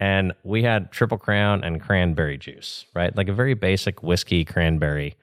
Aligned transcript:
and 0.00 0.32
we 0.42 0.62
had 0.62 0.90
Triple 0.90 1.18
Crown 1.18 1.62
and 1.62 1.80
cranberry 1.80 2.38
juice, 2.38 2.86
right? 2.94 3.14
Like 3.14 3.28
a 3.28 3.34
very 3.34 3.52
basic 3.52 4.02
whiskey 4.02 4.46
cranberry. 4.46 5.14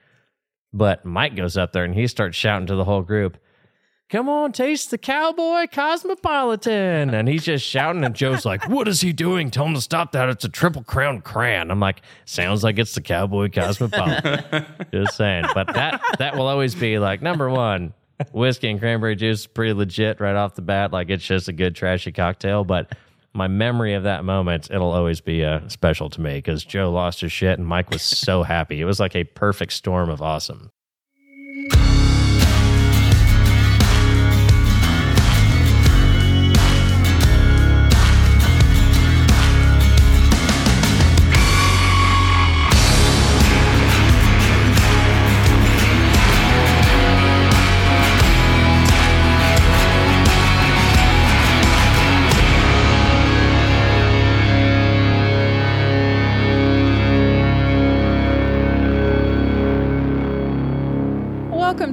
But 0.72 1.04
Mike 1.04 1.36
goes 1.36 1.58
up 1.58 1.74
there 1.74 1.84
and 1.84 1.96
he 1.96 2.06
starts 2.06 2.38
shouting 2.38 2.68
to 2.68 2.76
the 2.76 2.86
whole 2.86 3.02
group, 3.02 3.38
Come 4.10 4.30
on, 4.30 4.54
taste 4.54 4.90
the 4.90 4.98
cowboy 4.98 5.66
cosmopolitan. 5.70 7.14
And 7.14 7.28
he's 7.28 7.44
just 7.44 7.66
shouting, 7.66 8.06
and 8.06 8.16
Joe's 8.16 8.46
like, 8.46 8.70
What 8.70 8.88
is 8.88 9.02
he 9.02 9.12
doing? 9.12 9.52
Tell 9.52 9.66
him 9.66 9.74
to 9.74 9.82
stop 9.82 10.14
that. 10.14 10.30
It's 10.30 10.46
a 10.46 10.50
triple 10.50 10.84
crown 10.84 11.22
cran. 11.22 11.72
I'm 11.72 11.82
like, 11.82 12.02
Sounds 12.24 12.64
like 12.64 12.78
it's 12.78 12.94
the 12.96 13.02
cowboy 13.02 13.50
cosmopolitan. 13.50 14.66
just 14.94 15.18
saying. 15.18 15.46
But 15.54 15.74
that 15.74 16.02
that 16.20 16.38
will 16.38 16.48
always 16.48 16.74
be 16.76 17.00
like 17.00 17.22
number 17.22 17.50
one, 17.50 17.94
whiskey 18.32 18.70
and 18.70 18.80
cranberry 18.80 19.16
juice 19.16 19.42
is 19.42 19.48
pretty 19.48 19.74
legit 19.74 20.22
right 20.22 20.36
off 20.36 20.56
the 20.56 20.62
bat. 20.62 20.94
Like 20.94 21.10
it's 21.10 21.26
just 21.26 21.50
a 21.50 21.54
good 21.54 21.76
trashy 21.76 22.12
cocktail. 22.14 22.64
But 22.64 22.96
my 23.38 23.48
memory 23.48 23.94
of 23.94 24.04
that 24.04 24.26
moment, 24.26 24.70
it'll 24.72 24.92
always 24.92 25.22
be 25.22 25.46
uh, 25.46 25.68
special 25.70 26.10
to 26.10 26.20
me 26.20 26.36
because 26.36 26.66
Joe 26.66 26.92
lost 26.92 27.22
his 27.22 27.32
shit 27.32 27.58
and 27.58 27.68
Mike 27.68 27.92
was 27.92 28.02
so 28.02 28.44
happy. 28.44 28.82
It 28.82 28.86
was 28.86 29.00
like 29.00 29.16
a 29.16 29.24
perfect 29.24 29.74
storm 29.74 30.10
of 30.10 30.22
awesome. 30.22 30.72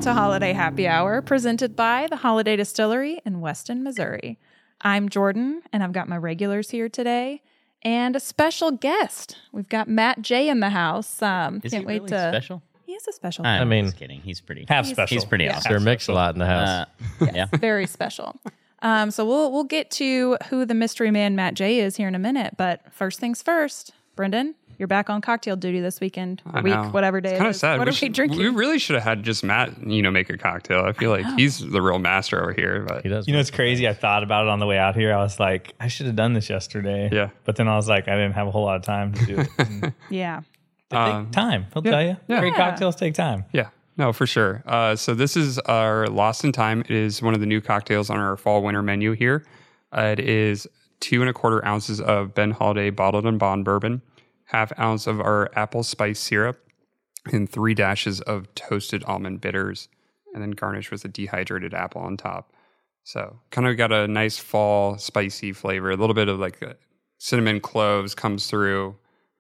To 0.05 0.11
Holladay 0.11 0.53
Happy 0.55 0.87
Hour, 0.87 1.23
presented 1.23 1.75
by 1.75 2.07
the 2.09 2.17
Holladay 2.17 2.59
Distillery 2.59 3.23
in 3.25 3.41
Weston, 3.41 3.83
Missouri. 3.83 4.39
I'm 4.83 5.09
Jordan, 5.09 5.63
and 5.73 5.83
I've 5.83 5.93
got 5.93 6.09
my 6.11 6.19
regulars 6.19 6.69
here 6.69 6.91
today, 6.91 7.41
and 7.81 8.15
a 8.15 8.21
special 8.21 8.71
guest. 8.71 9.39
We've 9.51 9.69
got 9.69 9.89
Matt 9.89 10.21
J 10.21 10.51
in 10.51 10.61
the 10.61 10.69
house. 10.69 11.23
Um, 11.23 11.63
Is 11.65 11.73
can't 11.73 11.85
he 11.85 11.87
wait 11.87 11.95
really 12.03 12.09
to. 12.11 12.19
special? 12.31 12.63
He 12.85 12.93
is 12.93 13.09
a 13.09 13.13
special. 13.15 13.47
I'm 13.47 13.71
mean- 13.71 13.87
just 13.87 13.97
kidding. 13.97 14.21
He's 14.21 14.43
pretty. 14.43 14.67
Half 14.69 14.85
He's- 14.85 14.95
special. 14.95 15.15
He's 15.15 15.25
pretty 15.25 15.45
Yeah. 15.45 15.57
awesome. 15.57 15.73
Sir 15.73 15.81
Mix 15.81 16.07
a 16.09 16.13
lot 16.13 16.35
in 16.35 16.39
the 16.39 16.47
house. 16.47 16.87
Uh, 17.23 17.27
yeah. 17.35 17.47
very 17.59 17.87
special. 17.87 18.37
Um, 18.83 19.11
so 19.11 19.25
we'll 19.25 19.51
we'll 19.53 19.65
get 19.65 19.91
to 19.93 20.37
who 20.51 20.67
the 20.67 20.75
mystery 20.75 21.13
man 21.13 21.35
Matt 21.35 21.55
J 21.55 21.79
is 21.81 21.97
here 21.97 22.09
in 22.09 22.15
a 22.15 22.19
minute. 22.19 22.57
But 22.59 22.83
first 22.93 23.21
things 23.21 23.41
first, 23.41 23.93
Brendan, 24.17 24.55
you're 24.79 24.89
back 24.89 25.11
on 25.11 25.21
cocktail 25.21 25.57
duty 25.57 25.81
this 25.81 26.01
weekend, 26.01 26.43
I 26.47 26.61
week, 26.61 26.75
know. 26.75 26.85
whatever 26.91 27.21
day 27.21 27.31
It's 27.31 27.37
it 27.37 27.39
kind 27.39 27.49
of 27.49 27.55
is. 27.55 27.61
sad. 27.61 27.79
What 27.79 27.89
we 27.89 27.93
are 27.95 27.99
we 28.03 28.09
drinking? 28.09 28.39
We 28.39 28.49
really 28.49 28.79
should 28.79 28.95
have 28.95 29.03
had 29.05 29.23
just 29.23 29.45
Matt, 29.45 29.87
you 29.87 30.03
know, 30.03 30.11
make 30.11 30.31
a 30.31 30.37
cocktail. 30.39 30.85
I 30.85 30.93
feel 30.93 31.11
like 31.11 31.27
he's 31.37 31.59
the 31.61 31.81
real 31.83 31.99
master 31.99 32.41
over 32.43 32.53
here. 32.53 32.85
But 32.87 33.03
he 33.03 33.09
does. 33.09 33.27
You 33.27 33.35
know, 33.35 33.41
it's 33.41 33.51
crazy. 33.51 33.89
I 33.89 33.95
thought 33.95 34.23
about 34.23 34.45
it 34.45 34.49
on 34.51 34.59
the 34.59 34.67
way 34.67 34.79
out 34.79 34.95
here. 34.97 35.13
I 35.15 35.19
was 35.23 35.39
like, 35.41 35.73
I 35.81 35.89
should 35.89 36.07
have 36.07 36.17
done 36.17 36.33
this 36.33 36.49
yesterday. 36.51 37.09
Yeah. 37.13 37.31
But 37.45 37.57
then 37.57 37.69
I 37.69 37.77
was 37.77 37.89
like, 37.89 38.09
I 38.09 38.13
didn't 38.17 38.33
have 38.35 38.47
a 38.47 38.51
whole 38.51 38.65
lot 38.65 38.77
of 38.77 38.83
time 38.83 39.13
to 39.15 39.27
do 39.27 39.39
it. 39.41 39.49
And 39.59 39.85
it 39.85 39.93
yeah. 40.11 40.43
Um, 40.91 41.25
take 41.27 41.33
time. 41.33 41.67
He'll 41.73 41.83
tell 41.83 42.03
you. 42.03 42.17
yeah. 42.29 42.41
Great 42.41 42.53
Yeah. 42.53 42.71
cocktails 42.71 42.97
take 42.97 43.15
time. 43.15 43.45
yeah, 43.53 43.71
no, 43.97 44.13
for 44.13 44.27
sure. 44.27 44.63
Uh, 44.67 44.95
so 44.97 45.15
this 45.15 45.37
is 45.37 45.59
our 45.61 46.07
Lost 46.09 46.45
in 46.45 46.53
Time. 46.53 46.81
It 46.83 46.91
is 46.91 47.21
one 47.23 47.35
of 47.35 47.41
the 47.41 47.47
new 47.47 47.61
cocktails 47.61 48.11
on 48.11 48.19
our 48.19 48.37
fall 48.37 48.63
winter 48.63 48.83
menu 48.83 49.13
here. 49.13 49.45
Uh, 49.97 50.15
it 50.17 50.21
is 50.21 50.67
two 51.01 51.21
and 51.21 51.29
a 51.29 51.33
quarter 51.33 51.65
ounces 51.67 52.01
of 52.01 52.35
Ben 52.35 52.53
Holladay 52.55 52.95
bottled 52.95 53.27
in 53.27 53.39
bond 53.39 53.65
bourbon, 53.65 54.03
half 54.45 54.73
ounce 54.79 55.07
of 55.07 55.21
our 55.21 55.51
apple 55.57 55.83
spice 55.83 56.21
syrup, 56.21 56.61
and 57.33 57.49
three 57.49 57.75
dashes 57.75 58.21
of 58.23 58.55
toasted 58.55 59.03
almond 59.05 59.41
bitters, 59.41 59.89
and 60.35 60.43
then 60.43 60.51
garnish 60.53 60.91
with 60.91 61.05
a 61.05 61.09
dehydrated 61.09 61.73
apple 61.75 62.01
on 62.03 62.17
top. 62.17 62.53
So 63.05 63.39
kind 63.51 63.67
of 63.67 63.77
got 63.77 63.93
a 63.93 64.09
nice 64.09 64.39
fall 64.39 64.99
spicy 64.99 65.53
flavor. 65.53 65.91
A 65.91 65.97
little 65.97 66.15
bit 66.15 66.29
of 66.29 66.39
like 66.39 66.61
a 66.63 66.77
cinnamon 67.19 67.61
cloves 67.61 68.15
comes 68.15 68.47
through. 68.49 68.97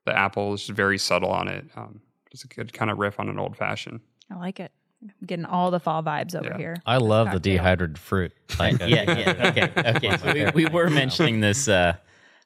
The 0.06 0.16
apple 0.16 0.52
is 0.54 0.60
just 0.66 0.76
very 0.76 0.98
subtle 0.98 1.30
on 1.30 1.48
it. 1.48 1.64
Um, 1.76 2.00
it's 2.30 2.44
a 2.44 2.48
good 2.48 2.72
kind 2.72 2.90
of 2.90 2.98
riff 2.98 3.18
on 3.20 3.28
an 3.28 3.38
old 3.38 3.56
fashioned. 3.56 4.00
I 4.30 4.36
like 4.36 4.60
it. 4.60 4.70
I'm 5.02 5.12
getting 5.26 5.44
all 5.44 5.70
the 5.70 5.80
fall 5.80 6.02
vibes 6.02 6.34
over 6.34 6.48
Yeah. 6.50 6.56
here. 6.58 6.76
I 6.86 6.96
love 6.98 7.30
the 7.30 7.40
dehydrated 7.40 7.98
fruit. 7.98 8.32
Like, 8.58 8.78
yeah, 8.80 8.86
yeah. 9.18 9.48
Okay, 9.50 9.72
okay. 9.96 10.16
So 10.18 10.50
we, 10.54 10.64
we 10.64 10.70
were 10.70 10.88
mentioning 10.90 11.40
this. 11.40 11.66
Uh, 11.68 11.96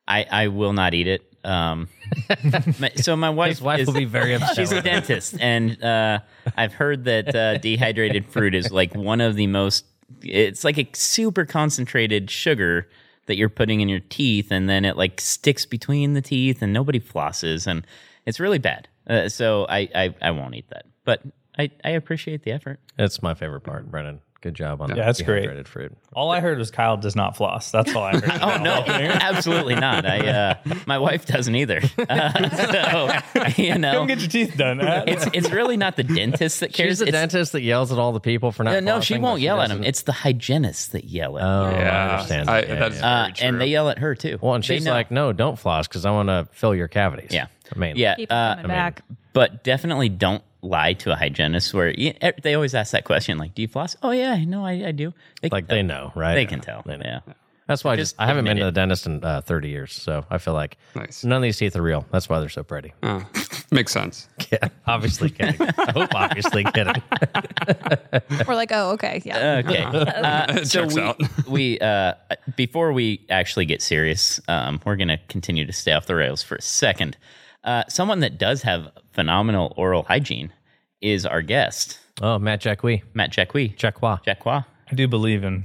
I 0.06 0.24
I 0.30 0.48
will 0.48 0.72
not 0.72 0.94
eat 0.94 1.06
it. 1.06 1.22
Um, 1.48 1.88
my- 2.78 2.92
so 2.96 3.16
my 3.16 3.30
wife, 3.30 3.50
His 3.50 3.62
wife 3.62 3.80
is, 3.80 3.86
will 3.86 3.94
be 3.94 4.04
very 4.04 4.34
upset. 4.34 4.56
She's 4.56 4.72
a 4.72 4.82
dentist, 4.82 5.36
and 5.40 5.82
uh, 5.82 6.20
I've 6.56 6.74
heard 6.74 7.04
that 7.04 7.34
uh, 7.34 7.58
dehydrated 7.58 8.26
fruit 8.26 8.54
is 8.54 8.70
like 8.70 8.94
one 8.94 9.20
of 9.20 9.34
the 9.34 9.46
most. 9.46 9.84
It's 10.22 10.64
like 10.64 10.78
a 10.78 10.88
super 10.94 11.44
concentrated 11.44 12.30
sugar 12.30 12.88
that 13.26 13.36
you're 13.36 13.48
putting 13.48 13.80
in 13.80 13.88
your 13.88 14.00
teeth, 14.08 14.50
and 14.50 14.68
then 14.68 14.84
it 14.84 14.96
like 14.96 15.20
sticks 15.20 15.64
between 15.66 16.14
the 16.14 16.22
teeth, 16.22 16.60
and 16.62 16.72
nobody 16.72 17.00
flosses, 17.00 17.66
and 17.66 17.86
it's 18.26 18.38
really 18.40 18.58
bad. 18.58 18.88
Uh, 19.08 19.28
so 19.28 19.64
I, 19.68 19.88
I 19.94 20.14
I 20.20 20.30
won't 20.32 20.54
eat 20.54 20.68
that, 20.70 20.84
but 21.04 21.22
I 21.58 21.70
I 21.84 21.90
appreciate 21.90 22.42
the 22.42 22.52
effort. 22.52 22.78
It's 22.98 23.22
my 23.22 23.34
favorite 23.34 23.62
part, 23.62 23.90
Brennan. 23.90 24.20
Good 24.40 24.54
job 24.54 24.80
on 24.80 24.88
that. 24.90 24.96
Yeah, 24.96 25.06
that's 25.06 25.20
great. 25.20 25.66
fruit. 25.66 25.96
All 26.12 26.30
I 26.30 26.38
heard 26.38 26.58
was 26.58 26.70
Kyle 26.70 26.96
does 26.96 27.16
not 27.16 27.36
floss. 27.36 27.72
That's 27.72 27.92
all 27.96 28.04
I 28.04 28.12
heard. 28.12 28.24
Oh 28.40 28.62
no, 28.62 28.84
absolutely 28.86 29.74
not. 29.74 30.06
I 30.06 30.28
uh, 30.28 30.54
my 30.86 30.98
wife 30.98 31.26
doesn't 31.26 31.56
either. 31.56 31.80
Uh, 32.08 32.48
so 33.52 33.52
you 33.60 33.76
know, 33.78 33.94
Come 33.94 34.06
get 34.06 34.20
your 34.20 34.28
teeth 34.28 34.56
done. 34.56 34.78
It's 34.80 35.26
it's 35.34 35.50
really 35.50 35.76
not 35.76 35.96
the 35.96 36.04
dentist 36.04 36.60
that 36.60 36.72
cares. 36.72 36.90
She's 36.90 36.98
the 37.00 37.08
It's- 37.08 37.20
dentist 37.20 37.50
that 37.50 37.62
yells 37.62 37.90
at 37.90 37.98
all 37.98 38.12
the 38.12 38.20
people 38.20 38.52
for 38.52 38.62
not. 38.62 38.74
no, 38.74 38.80
no, 38.80 39.00
she 39.00 39.18
won't 39.18 39.36
but 39.38 39.42
yell 39.42 39.60
at 39.60 39.70
him. 39.72 39.82
It's 39.82 40.02
the 40.02 40.12
hygienists 40.12 40.88
that 40.88 41.04
yell 41.06 41.36
at. 41.36 41.44
Oh, 41.44 41.70
you. 41.70 41.76
I 41.84 42.12
understand. 42.14 42.48
I- 42.48 42.60
Yeah, 42.60 42.74
that's 42.76 42.96
yeah. 43.00 43.06
Uh, 43.06 43.22
very 43.24 43.32
true. 43.32 43.48
and 43.48 43.60
they 43.60 43.66
yell 43.66 43.88
at 43.88 43.98
her 43.98 44.14
too. 44.14 44.38
Well, 44.40 44.54
and 44.54 44.64
she's 44.64 44.86
like, 44.86 45.10
"No, 45.10 45.32
don't 45.32 45.58
floss 45.58 45.88
because 45.88 46.06
I 46.06 46.12
want 46.12 46.28
to 46.28 46.46
fill 46.52 46.76
your 46.76 46.86
cavities." 46.88 47.32
Yeah. 47.32 47.48
I 47.74 47.78
mean, 47.78 47.96
yeah, 47.96 48.14
Keep 48.14 48.32
uh, 48.32 48.54
coming 48.54 48.68
back. 48.68 49.02
but 49.32 49.64
definitely 49.64 50.08
don't 50.08 50.42
lie 50.62 50.92
to 50.94 51.12
a 51.12 51.16
hygienist. 51.16 51.72
Where 51.74 51.90
you, 51.90 52.14
eh, 52.20 52.32
they 52.42 52.54
always 52.54 52.74
ask 52.74 52.92
that 52.92 53.04
question, 53.04 53.38
like, 53.38 53.54
"Do 53.54 53.62
you 53.62 53.68
floss?" 53.68 53.96
Oh 54.02 54.10
yeah, 54.10 54.36
no, 54.44 54.64
I, 54.64 54.88
I 54.88 54.92
do. 54.92 55.12
They, 55.42 55.48
like 55.50 55.68
they 55.68 55.82
know, 55.82 56.12
right? 56.14 56.34
They 56.34 56.46
can 56.46 56.60
tell. 56.60 56.82
They. 56.84 56.96
Yeah. 56.96 57.20
That's 57.68 57.84
why 57.84 57.92
I 57.92 57.96
Just 57.96 58.12
just 58.12 58.20
I 58.20 58.24
haven't 58.26 58.46
been 58.46 58.52
admit 58.52 58.62
to 58.62 58.64
the 58.68 58.72
dentist 58.72 59.06
in 59.06 59.22
uh, 59.22 59.42
30 59.42 59.68
years, 59.68 59.92
so 59.92 60.24
I 60.30 60.38
feel 60.38 60.54
like 60.54 60.78
Nice. 60.94 61.22
none 61.22 61.36
of 61.36 61.42
these 61.42 61.58
teeth 61.58 61.76
are 61.76 61.82
real. 61.82 62.06
That's 62.10 62.26
why 62.26 62.40
they're 62.40 62.48
so 62.48 62.62
pretty. 62.62 62.94
Uh, 63.02 63.24
makes 63.70 63.92
sense. 63.92 64.26
Yeah, 64.50 64.68
obviously 64.86 65.28
kidding. 65.28 65.60
I 65.60 65.92
hope 65.92 66.14
obviously 66.14 66.64
kidding. 66.64 67.02
We're 68.48 68.54
like, 68.54 68.72
oh, 68.72 68.92
okay, 68.92 69.20
yeah. 69.22 69.60
Okay. 69.62 69.82
Uh, 69.84 70.64
so 70.64 70.86
we, 70.86 71.02
out. 71.02 71.20
we 71.46 71.78
uh, 71.80 72.14
before 72.56 72.94
we 72.94 73.20
actually 73.28 73.66
get 73.66 73.82
serious, 73.82 74.40
um, 74.48 74.80
we're 74.86 74.96
going 74.96 75.08
to 75.08 75.18
continue 75.28 75.66
to 75.66 75.72
stay 75.72 75.92
off 75.92 76.06
the 76.06 76.14
rails 76.14 76.42
for 76.42 76.54
a 76.56 76.62
second. 76.62 77.18
Uh, 77.64 77.84
someone 77.88 78.20
that 78.20 78.38
does 78.38 78.62
have 78.62 78.90
phenomenal 79.12 79.74
oral 79.76 80.02
hygiene 80.04 80.52
is 81.00 81.26
our 81.26 81.42
guest, 81.42 81.98
Oh, 82.20 82.38
Matt 82.38 82.60
Jacqui. 82.60 83.02
Matt 83.14 83.30
Jacqui. 83.32 83.76
Jacqua. 83.76 84.20
Jacqua. 84.24 84.64
I 84.90 84.94
do 84.94 85.06
believe 85.06 85.44
in 85.44 85.64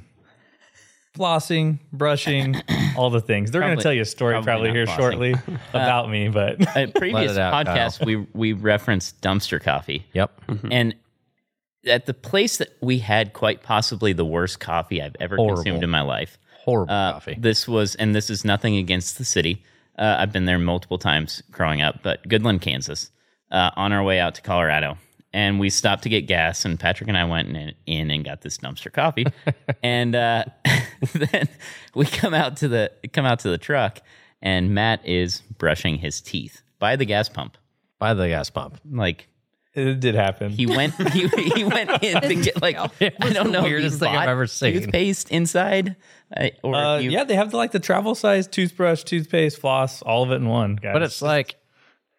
flossing, 1.18 1.80
brushing, 1.92 2.56
all 2.98 3.10
the 3.10 3.22
things. 3.22 3.52
They're 3.52 3.62
going 3.62 3.72
Probably- 3.72 3.82
to 3.82 3.84
tell 3.84 3.94
you 3.94 4.02
a 4.02 4.06
story 4.06 4.34
probably 4.34 4.46
probably, 4.46 4.68
not 4.70 4.76
here 4.76 4.86
flossing. 4.86 4.98
shortly 4.98 5.36
about 5.74 6.10
me, 6.10 6.28
but 6.30 6.62
A 6.78 6.88
previous 6.88 7.38
out, 7.38 7.66
podcast, 7.66 8.06
we 8.06 8.18
we 8.34 8.54
referenced 8.54 9.22
dumpster 9.22 9.62
coffee, 9.62 10.06
Yep. 10.14 10.42
and 10.72 10.96
at 11.86 12.06
the 12.06 12.14
place 12.14 12.58
that 12.58 12.70
we 12.82 13.00
had 13.00 13.34
quite 13.34 13.62
possibly 13.62 14.14
the 14.14 14.26
worst 14.26 14.60
coffee 14.60 15.02
I've 15.02 15.16
ever 15.20 15.36
Horrible. 15.36 15.58
consumed 15.64 15.84
in 15.84 15.90
my 15.90 16.02
life. 16.02 16.38
Horrible 16.64 16.94
Uh, 16.94 17.14
coffee. 17.14 17.36
This 17.38 17.68
was, 17.68 17.96
and 17.96 18.16
this 18.16 18.30
is 18.30 18.46
nothing 18.46 18.78
against 18.78 19.18
the 19.18 19.26
city. 19.26 19.64
Uh, 19.98 20.18
I've 20.20 20.32
been 20.32 20.46
there 20.46 20.60
multiple 20.60 20.98
times 20.98 21.44
growing 21.52 21.82
up, 21.82 22.02
but 22.04 22.28
Goodland, 22.28 22.62
Kansas, 22.62 23.12
uh, 23.52 23.72
on 23.76 23.94
our 23.94 24.04
way 24.04 24.20
out 24.20 24.36
to 24.36 24.42
Colorado. 24.42 24.98
And 25.32 25.60
we 25.60 25.70
stopped 25.70 26.04
to 26.04 26.10
get 26.10 26.28
gas, 26.28 26.64
and 26.64 26.80
Patrick 26.80 27.10
and 27.10 27.18
I 27.18 27.26
went 27.26 27.50
in, 27.50 27.74
in 27.88 28.12
and 28.12 28.24
got 28.24 28.42
this 28.42 28.58
dumpster 28.60 28.92
coffee. 28.94 29.26
and 29.84 30.16
uh, 30.16 30.46
then 31.14 31.50
we 31.96 32.06
come 32.06 32.36
out 32.36 32.58
to 32.58 32.68
the 32.68 32.92
come 33.14 33.26
out 33.26 33.40
to 33.40 33.50
the 33.50 33.58
truck, 33.58 34.00
and 34.44 34.76
Matt 34.76 35.08
is 35.08 35.42
brushing 35.58 35.98
his 35.98 36.22
teeth 36.22 36.62
by 36.78 36.96
the 36.96 37.06
gas 37.06 37.30
pump. 37.30 37.58
By 37.98 38.14
the 38.14 38.28
gas 38.28 38.52
pump. 38.52 38.80
Like 38.88 39.28
it 39.76 40.00
did 40.00 40.16
happen. 40.16 40.52
he 40.52 40.66
went, 40.66 40.94
he, 41.14 41.28
he 41.28 41.64
went 41.64 41.90
in 42.04 42.22
to 42.22 42.36
get 42.36 42.62
like 42.62 42.78
I 43.02 43.10
don't 43.32 43.52
know, 43.52 43.60
if 43.60 43.66
he 43.66 43.72
weirdest 43.72 44.00
thing 44.00 44.10
I've 44.10 44.16
bought 44.26 44.28
ever 44.30 44.48
seen. 44.48 44.74
Toothpaste 44.74 45.32
inside, 45.32 45.96
uh, 46.36 46.50
or 46.64 46.76
uh, 46.76 46.98
you, 47.00 47.12
yeah, 47.12 47.24
they 47.24 47.36
have 47.36 47.52
the, 47.52 47.58
like 47.58 47.72
the 47.72 47.80
travel 47.80 48.16
size 48.16 48.48
toothbrush, 48.48 49.04
toothpaste, 49.04 49.60
floss, 49.60 50.02
all 50.02 50.24
of 50.24 50.32
it 50.32 50.36
in 50.36 50.48
one. 50.48 50.76
Guys. 50.76 50.94
But 50.94 51.02
it's 51.04 51.22
like 51.22 51.56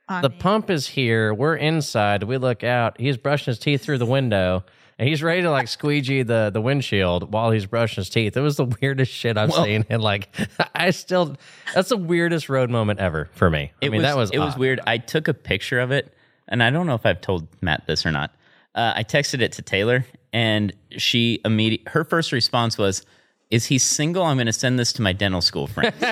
I 0.09 0.21
the 0.21 0.31
mean, 0.31 0.39
pump 0.39 0.71
is 0.71 0.87
here. 0.89 1.33
We're 1.33 1.57
inside. 1.57 2.25
We 2.25 2.37
look 2.39 2.65
out. 2.65 3.01
He's 3.01 3.17
brushing 3.17 3.53
his 3.53 3.59
teeth 3.59 3.83
through 3.83 3.99
the 3.99 4.07
window. 4.07 4.65
and 4.99 5.09
he's 5.09 5.23
ready 5.23 5.43
to 5.43 5.51
like 5.51 5.69
squeegee 5.69 6.23
the 6.23 6.51
the 6.53 6.61
windshield 6.61 7.33
while 7.33 7.51
he's 7.51 7.67
brushing 7.67 8.03
his 8.03 8.11
teeth. 8.11 8.37
It 8.37 8.41
was 8.41 8.57
the 8.57 8.65
weirdest 8.83 9.13
shit 9.13 9.37
I've 9.39 9.53
seen, 9.53 9.85
and 9.89 10.03
like 10.03 10.29
I 10.75 10.91
still 10.91 11.37
that's 11.75 11.89
the 11.89 11.97
weirdest 11.97 12.49
road 12.49 12.69
moment 12.71 13.01
ever 13.01 13.29
for 13.33 13.49
me. 13.49 13.73
I 13.83 13.87
It 13.87 13.91
mean, 13.91 14.03
was, 14.03 14.11
that 14.11 14.17
was 14.17 14.31
it 14.33 14.39
was 14.39 14.57
weird. 14.57 14.81
I 14.87 14.99
took 14.99 15.29
a 15.29 15.35
picture 15.35 15.81
of 15.81 15.91
it, 15.91 16.13
and 16.49 16.63
I 16.63 16.71
don't 16.71 16.87
know 16.87 16.95
if 16.95 17.05
I've 17.07 17.21
told 17.21 17.47
Matt 17.61 17.87
this 17.87 18.05
or 18.07 18.11
not. 18.13 18.31
Uh, 18.75 18.93
I 18.97 19.05
texted 19.05 19.41
it 19.41 19.53
to 19.53 19.63
Taylor, 19.63 20.05
and 20.33 20.73
she 20.91 21.41
immediate 21.45 21.89
her 21.89 22.05
first 22.05 22.33
response 22.33 22.77
was, 22.77 23.05
"Is 23.51 23.67
he 23.67 23.79
single? 23.79 24.25
I'm 24.25 24.37
going 24.37 24.47
to 24.47 24.53
send 24.53 24.79
this 24.79 24.93
to 24.95 25.03
my 25.03 25.13
dental 25.13 25.41
school 25.41 25.67
friends." 25.69 25.95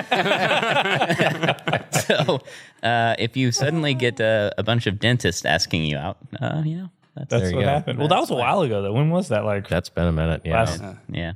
so, 2.07 2.39
uh, 2.83 3.15
if 3.19 3.35
you 3.37 3.51
suddenly 3.51 3.93
get 3.93 4.19
a, 4.19 4.53
a 4.57 4.63
bunch 4.63 4.87
of 4.87 4.99
dentists 4.99 5.45
asking 5.45 5.85
you 5.85 5.97
out, 5.97 6.17
uh, 6.41 6.61
you 6.65 6.77
know, 6.77 6.89
that's, 7.15 7.29
That's 7.29 7.49
you 7.51 7.57
what 7.57 7.63
go. 7.63 7.69
happened. 7.69 7.99
Well, 7.99 8.07
that 8.07 8.19
was 8.19 8.31
a 8.31 8.35
while 8.35 8.61
ago 8.61 8.81
though. 8.81 8.93
When 8.93 9.09
was 9.09 9.29
that? 9.29 9.45
Like 9.45 9.67
That's 9.67 9.89
been 9.89 10.07
a 10.07 10.11
minute. 10.11 10.41
Yeah, 10.45 10.53
last 10.53 10.81
yeah. 11.09 11.33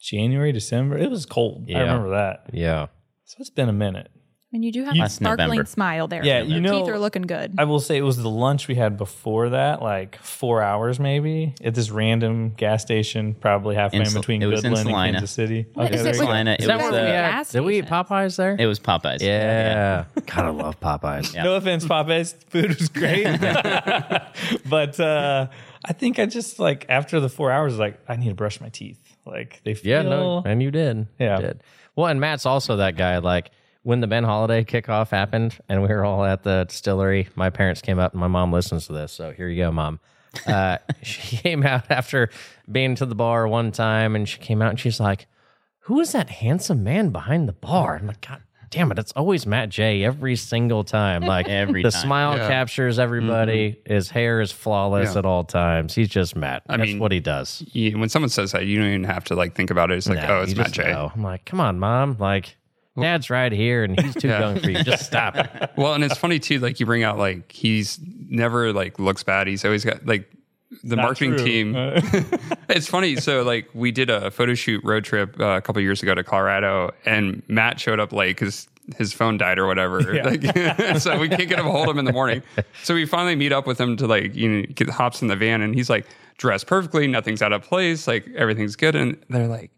January, 0.00 0.52
December. 0.52 0.96
It 0.98 1.10
was 1.10 1.26
cold. 1.26 1.68
Yeah. 1.68 1.78
I 1.78 1.80
remember 1.82 2.10
that. 2.10 2.46
yeah. 2.52 2.86
So 3.24 3.36
it's 3.40 3.50
been 3.50 3.68
a 3.68 3.72
minute. 3.72 4.10
I 4.54 4.56
mean, 4.56 4.62
you 4.62 4.70
do 4.70 4.84
have 4.84 4.94
a 4.94 5.08
sparkling 5.08 5.48
November. 5.48 5.64
smile 5.66 6.06
there. 6.06 6.24
Yeah, 6.24 6.42
you 6.42 6.60
know- 6.60 6.82
teeth 6.84 6.88
are 6.94 6.98
looking 7.00 7.22
good. 7.22 7.56
I 7.58 7.64
will 7.64 7.80
say 7.80 7.96
it 7.96 8.02
was 8.02 8.18
the 8.18 8.30
lunch 8.30 8.68
we 8.68 8.76
had 8.76 8.96
before 8.96 9.48
that, 9.48 9.82
like 9.82 10.16
four 10.22 10.62
hours 10.62 11.00
maybe, 11.00 11.54
at 11.64 11.74
this 11.74 11.90
random 11.90 12.50
gas 12.50 12.80
station, 12.82 13.34
probably 13.34 13.74
halfway 13.74 13.98
In 13.98 14.06
in, 14.06 14.14
between 14.14 14.42
it 14.42 14.46
was 14.46 14.62
in 14.62 14.72
Goodland 14.72 15.06
and 15.06 15.14
Kansas 15.14 15.32
City. 15.32 15.66
What 15.74 15.86
Okay, 15.86 15.96
is 15.96 16.02
there 16.04 16.12
it 16.12 16.16
you 16.16 16.20
go. 16.22 16.26
Salina, 16.28 16.50
You 16.50 16.54
it 16.54 16.60
Is 16.60 16.66
that 16.68 16.76
was, 16.76 16.92
where 16.92 17.04
we 17.04 17.10
uh, 17.10 17.30
had, 17.32 17.48
did 17.48 17.60
we 17.62 17.78
eat. 17.78 17.86
Popeyes 17.86 18.36
there? 18.36 18.56
It 18.56 18.66
was 18.66 18.78
Popeyes. 18.78 19.22
yeah. 19.22 20.04
Gotta 20.24 20.52
love 20.52 20.78
Popeyes. 20.78 21.34
No 21.34 21.56
offense, 21.56 21.84
Popeyes. 21.84 22.34
Food 22.44 22.78
was 22.78 22.88
great. 22.88 23.24
but 24.68 25.00
uh, 25.00 25.48
I 25.84 25.92
think 25.94 26.20
I 26.20 26.26
just 26.26 26.60
like 26.60 26.86
after 26.88 27.18
the 27.18 27.28
four 27.28 27.50
hours, 27.50 27.76
like 27.76 27.98
I 28.08 28.14
need 28.14 28.28
to 28.28 28.34
brush 28.36 28.60
my 28.60 28.68
teeth. 28.68 29.00
Like 29.26 29.60
they 29.64 29.74
feel. 29.74 29.90
Yeah, 29.90 30.02
no, 30.02 30.42
and 30.46 30.62
you 30.62 30.70
did. 30.70 31.08
Yeah. 31.18 31.40
You 31.40 31.46
did. 31.46 31.62
Well, 31.96 32.06
and 32.06 32.20
Matt's 32.20 32.46
also 32.46 32.76
that 32.76 32.96
guy. 32.96 33.18
Like 33.18 33.50
when 33.84 34.00
the 34.00 34.06
Ben 34.08 34.24
Holladay 34.24 34.66
kickoff 34.66 35.10
happened, 35.10 35.56
and 35.68 35.80
we 35.82 35.88
were 35.88 36.04
all 36.04 36.24
at 36.24 36.42
the 36.42 36.64
distillery. 36.68 37.28
My 37.36 37.50
parents 37.50 37.80
came 37.80 37.98
up, 38.00 38.12
and 38.12 38.20
my 38.20 38.26
mom 38.28 38.52
listens 38.52 38.86
to 38.88 38.92
this, 38.92 39.12
so 39.12 39.30
here 39.30 39.48
you 39.48 39.62
go, 39.62 39.70
mom. 39.70 40.00
Uh, 40.46 40.78
she 41.02 41.36
came 41.36 41.62
out 41.62 41.84
after 41.90 42.28
being 42.70 42.96
to 42.96 43.06
the 43.06 43.14
bar 43.14 43.46
one 43.46 43.70
time, 43.70 44.16
and 44.16 44.28
she 44.28 44.38
came 44.38 44.60
out 44.60 44.70
and 44.70 44.80
she's 44.80 44.98
like, 44.98 45.26
"Who 45.80 46.00
is 46.00 46.10
that 46.12 46.28
handsome 46.30 46.82
man 46.82 47.10
behind 47.10 47.48
the 47.48 47.52
bar?" 47.52 47.96
I'm 47.96 48.08
like, 48.08 48.26
God 48.26 48.42
damn 48.70 48.90
it, 48.90 48.98
it's 48.98 49.12
always 49.12 49.46
Matt 49.46 49.68
J 49.68 50.02
every 50.02 50.34
single 50.34 50.82
time. 50.82 51.22
Like 51.34 51.48
Every 51.48 51.84
the 51.84 51.92
time. 51.92 52.02
smile 52.02 52.36
Yeah. 52.36 52.48
captures 52.48 52.98
everybody. 52.98 53.76
His 53.86 54.10
hair 54.10 54.40
is 54.40 54.50
flawless 54.50 55.12
Yeah. 55.12 55.20
at 55.20 55.24
all 55.24 55.44
times. 55.44 55.94
He's 55.94 56.08
just 56.08 56.34
Matt. 56.34 56.64
That's 56.66 56.82
mean, 56.82 56.98
what 56.98 57.12
he 57.12 57.20
does. 57.20 57.62
You- 57.72 57.96
when 57.98 58.08
someone 58.08 58.30
says 58.30 58.50
that, 58.50 58.66
you 58.66 58.78
don't 58.78 58.88
even 58.88 59.04
have 59.04 59.22
to 59.26 59.36
like 59.36 59.54
think 59.54 59.70
about 59.70 59.92
it. 59.92 59.98
It's 59.98 60.08
like, 60.08 60.18
No, 60.18 60.38
oh, 60.38 60.42
it's 60.42 60.56
Matt 60.56 60.66
just 60.72 60.74
J. 60.74 60.90
know. 60.90 61.12
I'm 61.14 61.22
like, 61.22 61.44
come 61.44 61.60
on, 61.60 61.78
mom. 61.78 62.16
Like, 62.18 62.56
dad's 63.00 63.30
right 63.30 63.52
here, 63.52 63.84
and 63.84 63.98
he's 64.00 64.14
too 64.14 64.28
Yeah. 64.28 64.40
young 64.40 64.60
for 64.60 64.70
you. 64.70 64.82
Just 64.84 65.06
stop 65.06 65.36
it. 65.36 65.50
Well, 65.76 65.94
and 65.94 66.04
it's 66.04 66.16
funny 66.18 66.38
too. 66.38 66.58
Like 66.60 66.78
you 66.80 66.86
bring 66.86 67.02
out 67.02 67.18
like 67.18 67.50
he's 67.52 67.98
never 68.28 68.72
like 68.72 68.98
looks 68.98 69.22
bad. 69.22 69.46
He's 69.46 69.64
always 69.64 69.84
got 69.84 70.06
like 70.06 70.30
the 70.82 70.96
Not 70.96 71.02
marketing 71.02 71.36
true. 71.36 71.44
team. 71.44 71.76
Uh, 71.76 72.00
it's 72.68 72.86
funny. 72.88 73.16
So 73.16 73.42
like 73.42 73.68
we 73.74 73.90
did 73.90 74.10
a 74.10 74.30
photo 74.30 74.54
shoot 74.54 74.82
road 74.84 75.04
trip 75.04 75.38
uh, 75.40 75.44
a 75.56 75.60
couple 75.60 75.80
years 75.82 76.02
ago 76.02 76.14
to 76.14 76.22
Colorado, 76.24 76.92
and 77.04 77.42
Matt 77.48 77.80
showed 77.80 78.00
up 78.00 78.12
late 78.12 78.36
because 78.36 78.68
his 78.98 79.12
phone 79.14 79.38
died 79.38 79.58
or 79.58 79.66
whatever. 79.66 80.00
Like, 80.22 80.42
so 81.00 81.18
we 81.18 81.28
can't 81.28 81.48
get 81.48 81.58
a 81.58 81.62
hold 81.62 81.88
of 81.88 81.94
him 81.94 81.98
in 82.00 82.04
the 82.04 82.12
morning. 82.12 82.42
So 82.82 82.94
we 82.94 83.06
finally 83.06 83.34
meet 83.34 83.52
up 83.52 83.66
with 83.66 83.80
him 83.80 83.96
to 83.96 84.06
like 84.06 84.34
you 84.34 84.48
know 84.48 84.62
get 84.74 84.88
hops 84.90 85.22
in 85.22 85.28
the 85.28 85.36
van, 85.36 85.62
and 85.62 85.74
he's 85.74 85.88
like 85.90 86.06
dressed 86.38 86.66
perfectly, 86.66 87.06
nothing's 87.06 87.40
out 87.42 87.52
of 87.52 87.62
place, 87.62 88.06
like 88.06 88.26
everything's 88.36 88.76
good, 88.76 88.94
and 88.94 89.16
they're 89.30 89.48
like. 89.48 89.70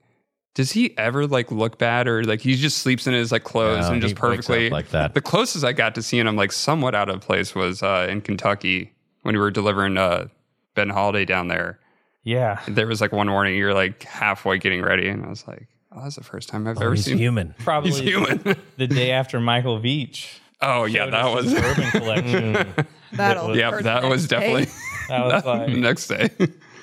Does 0.56 0.72
he 0.72 0.96
ever 0.98 1.26
like 1.28 1.52
look 1.52 1.78
bad 1.78 2.08
or 2.08 2.24
like 2.24 2.40
he 2.40 2.56
just 2.56 2.78
sleeps 2.78 3.06
in 3.06 3.14
his 3.14 3.30
like 3.30 3.44
clothes 3.44 3.86
No, 3.86 3.92
and 3.92 4.02
just 4.02 4.16
he 4.18 4.26
wakes 4.26 4.46
up 4.46 4.46
perfectly 4.56 4.70
like 4.70 4.88
that. 4.88 5.14
The 5.14 5.20
closest 5.20 5.64
I 5.64 5.72
got 5.72 5.94
to 5.94 6.02
seeing 6.02 6.26
him 6.26 6.34
like 6.34 6.50
somewhat 6.50 6.94
out 6.94 7.08
of 7.08 7.20
place 7.20 7.54
was 7.54 7.82
uh, 7.82 8.08
in 8.10 8.20
Kentucky 8.22 8.92
when 9.22 9.34
we 9.34 9.38
were 9.38 9.50
delivering 9.52 9.96
uh, 9.96 10.26
Ben 10.74 10.88
Holladay 10.88 11.26
down 11.26 11.48
there 11.48 11.78
yeah. 12.26 12.60
there 12.68 12.86
was 12.88 13.00
like 13.00 13.12
one 13.12 13.28
morning 13.28 13.56
you're 13.56 13.72
like 13.72 14.02
halfway 14.02 14.58
getting 14.58 14.82
ready 14.82 15.08
and 15.08 15.24
i 15.24 15.28
was 15.28 15.46
like 15.46 15.68
oh 15.92 16.02
that's 16.02 16.16
the 16.16 16.24
first 16.24 16.48
time 16.48 16.66
i've 16.66 16.76
Oh, 16.78 16.86
ever 16.86 16.94
he's 16.94 17.04
seen 17.04 17.18
human. 17.18 17.54
Probably 17.60 17.90
he's 17.92 18.00
human 18.00 18.42
the 18.76 18.86
day 18.88 19.12
after 19.12 19.38
Michael 19.40 19.78
Veach. 19.80 20.40
oh 20.60 20.84
yeah 20.86 21.06
that 21.06 21.32
was 21.32 21.44
his 21.52 21.54
bourbon 21.54 21.90
collection. 21.92 22.86
That'll 23.12 23.56
yeah 23.56 23.80
that 23.80 24.04
was 24.04 24.26
definitely 24.26 24.66
That 25.08 25.24
was 25.24 25.44
like 25.44 25.68
next 25.68 26.08
day 26.08 26.30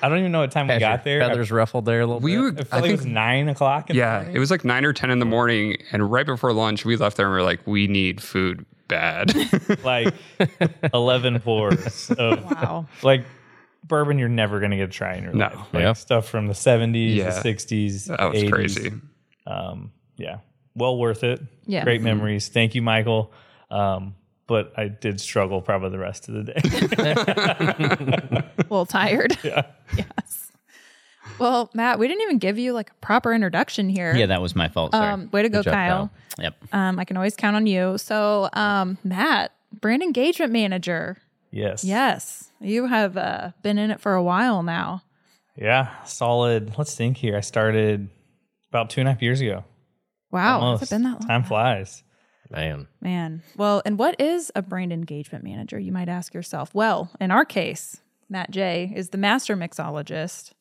I 0.04 0.08
don't 0.08 0.18
even 0.18 0.32
know 0.32 0.40
what 0.40 0.50
time 0.50 0.68
we 0.68 0.78
got 0.78 1.04
there. 1.04 1.20
Feathers 1.20 1.50
ruffled 1.50 1.84
there 1.86 2.00
a 2.02 2.06
little 2.06 2.20
we 2.20 2.32
bit. 2.36 2.40
were 2.40 2.46
I, 2.46 2.50
I 2.50 2.54
felt 2.54 2.72
i 2.72 2.76
like 2.76 2.84
it 2.84 2.88
think 2.88 3.00
was 3.00 3.06
nine 3.06 3.48
o'clock. 3.48 3.90
In 3.90 3.96
the 3.96 4.00
yeah 4.00 4.16
morning. 4.18 4.36
it 4.36 4.38
was 4.38 4.50
like 4.50 4.64
nine 4.64 4.84
or 4.84 4.92
ten 4.92 5.10
in 5.10 5.18
the 5.18 5.24
morning 5.26 5.76
and 5.92 6.10
right 6.10 6.26
before 6.26 6.52
lunch 6.52 6.84
we 6.84 6.96
left 6.96 7.16
there 7.16 7.26
and 7.26 7.34
we 7.34 7.40
are 7.40 7.44
like 7.44 7.66
we 7.66 7.86
need 7.86 8.20
food 8.22 8.66
bad 8.88 9.32
like 9.84 10.14
eleven 10.92 11.40
pours 11.40 12.10
of 12.10 12.44
Wow. 12.44 12.86
like 13.02 13.24
bourbon 13.86 14.18
you're 14.18 14.28
never 14.28 14.60
gonna 14.60 14.76
get 14.76 14.86
to 14.86 14.92
try 14.92 15.14
in 15.16 15.24
your 15.24 15.32
No. 15.32 15.46
life. 15.46 15.54
Like 15.72 15.82
Yeah. 15.82 15.92
stuff 15.94 16.28
from 16.28 16.46
the 16.48 16.54
seventies, 16.54 17.16
Yeah. 17.16 17.24
the 17.26 17.32
sixties, 17.40 18.06
that 18.06 18.30
was 18.32 18.44
crazy 18.50 18.92
Um, 19.46 19.92
yeah, 20.16 20.38
well 20.74 20.96
worth 20.98 21.24
it. 21.24 21.40
Yeah. 21.66 21.84
great 21.84 22.02
memories. 22.02 22.48
Thank 22.48 22.74
you, 22.74 22.82
Michael. 22.82 23.32
Um, 23.70 24.14
but 24.46 24.72
I 24.76 24.88
did 24.88 25.20
struggle 25.20 25.60
probably 25.62 25.90
the 25.90 25.98
rest 25.98 26.28
of 26.28 26.34
the 26.34 26.42
day. 26.44 26.60
A 28.58 28.62
little 28.62 28.86
tired. 28.86 29.38
yeah. 29.44 29.62
yes. 29.96 30.52
Well, 31.38 31.70
Matt, 31.74 31.98
we 31.98 32.06
didn't 32.06 32.22
even 32.22 32.38
give 32.38 32.58
you 32.58 32.72
like 32.72 32.90
a 32.90 32.94
proper 32.94 33.32
introduction 33.32 33.88
here. 33.88 34.14
Yeah, 34.14 34.26
that 34.26 34.42
was 34.42 34.54
my 34.54 34.68
fault. 34.68 34.92
Sorry. 34.92 35.12
Um, 35.12 35.30
way 35.32 35.42
to 35.42 35.48
go, 35.48 35.58
Good 35.58 35.64
job, 35.64 35.74
Kyle. 35.74 36.10
yep. 36.38 36.54
Um, 36.72 36.98
I 36.98 37.04
can 37.04 37.16
always 37.16 37.34
count 37.34 37.56
on 37.56 37.66
you. 37.66 37.98
So, 37.98 38.48
um, 38.52 38.98
Matt, 39.02 39.52
brand 39.80 40.02
engagement 40.02 40.52
manager. 40.52 41.16
Yes. 41.50 41.82
Yes, 41.84 42.50
you 42.60 42.86
have 42.86 43.16
uh, 43.16 43.52
been 43.62 43.78
in 43.78 43.90
it 43.90 44.00
for 44.00 44.14
a 44.14 44.22
while 44.22 44.62
now. 44.62 45.02
Yeah. 45.56 45.90
Solid. 46.04 46.74
Let's 46.76 46.94
think 46.94 47.16
here. 47.16 47.36
I 47.36 47.40
started 47.40 48.08
about 48.70 48.90
two 48.90 49.00
and 49.00 49.08
a 49.08 49.12
half 49.12 49.22
years 49.22 49.40
ago. 49.40 49.64
Wow, 50.30 50.60
Almost. 50.60 50.80
has 50.80 50.90
it 50.92 50.94
been 50.96 51.02
that 51.04 51.20
long? 51.20 51.28
Time 51.28 51.44
flies. 51.44 52.02
Man. 52.50 52.88
Man. 53.00 53.42
Well, 53.56 53.82
and 53.84 53.98
what 53.98 54.20
is 54.20 54.52
a 54.54 54.62
brand 54.62 54.92
engagement 54.92 55.44
manager? 55.44 55.78
You 55.78 55.92
might 55.92 56.08
ask 56.08 56.34
yourself. 56.34 56.74
Well, 56.74 57.10
in 57.20 57.30
our 57.30 57.44
case, 57.44 58.00
Matt 58.28 58.50
J 58.50 58.92
is 58.94 59.10
the 59.10 59.18
master 59.18 59.56
mixologist, 59.56 60.52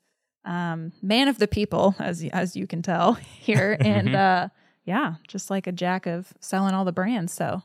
um, 0.46 0.92
man 1.02 1.28
of 1.28 1.38
the 1.38 1.48
people, 1.48 1.96
as 2.00 2.24
as 2.26 2.56
you 2.56 2.68
can 2.68 2.82
tell 2.82 3.14
here, 3.40 3.78
and 3.82 4.16
uh, 4.16 4.48
yeah, 4.86 5.16
just 5.28 5.50
like 5.50 5.68
a 5.68 5.72
jack 5.72 6.06
of 6.06 6.34
selling 6.40 6.74
all 6.74 6.86
the 6.86 6.92
brands. 6.92 7.34
So 7.34 7.64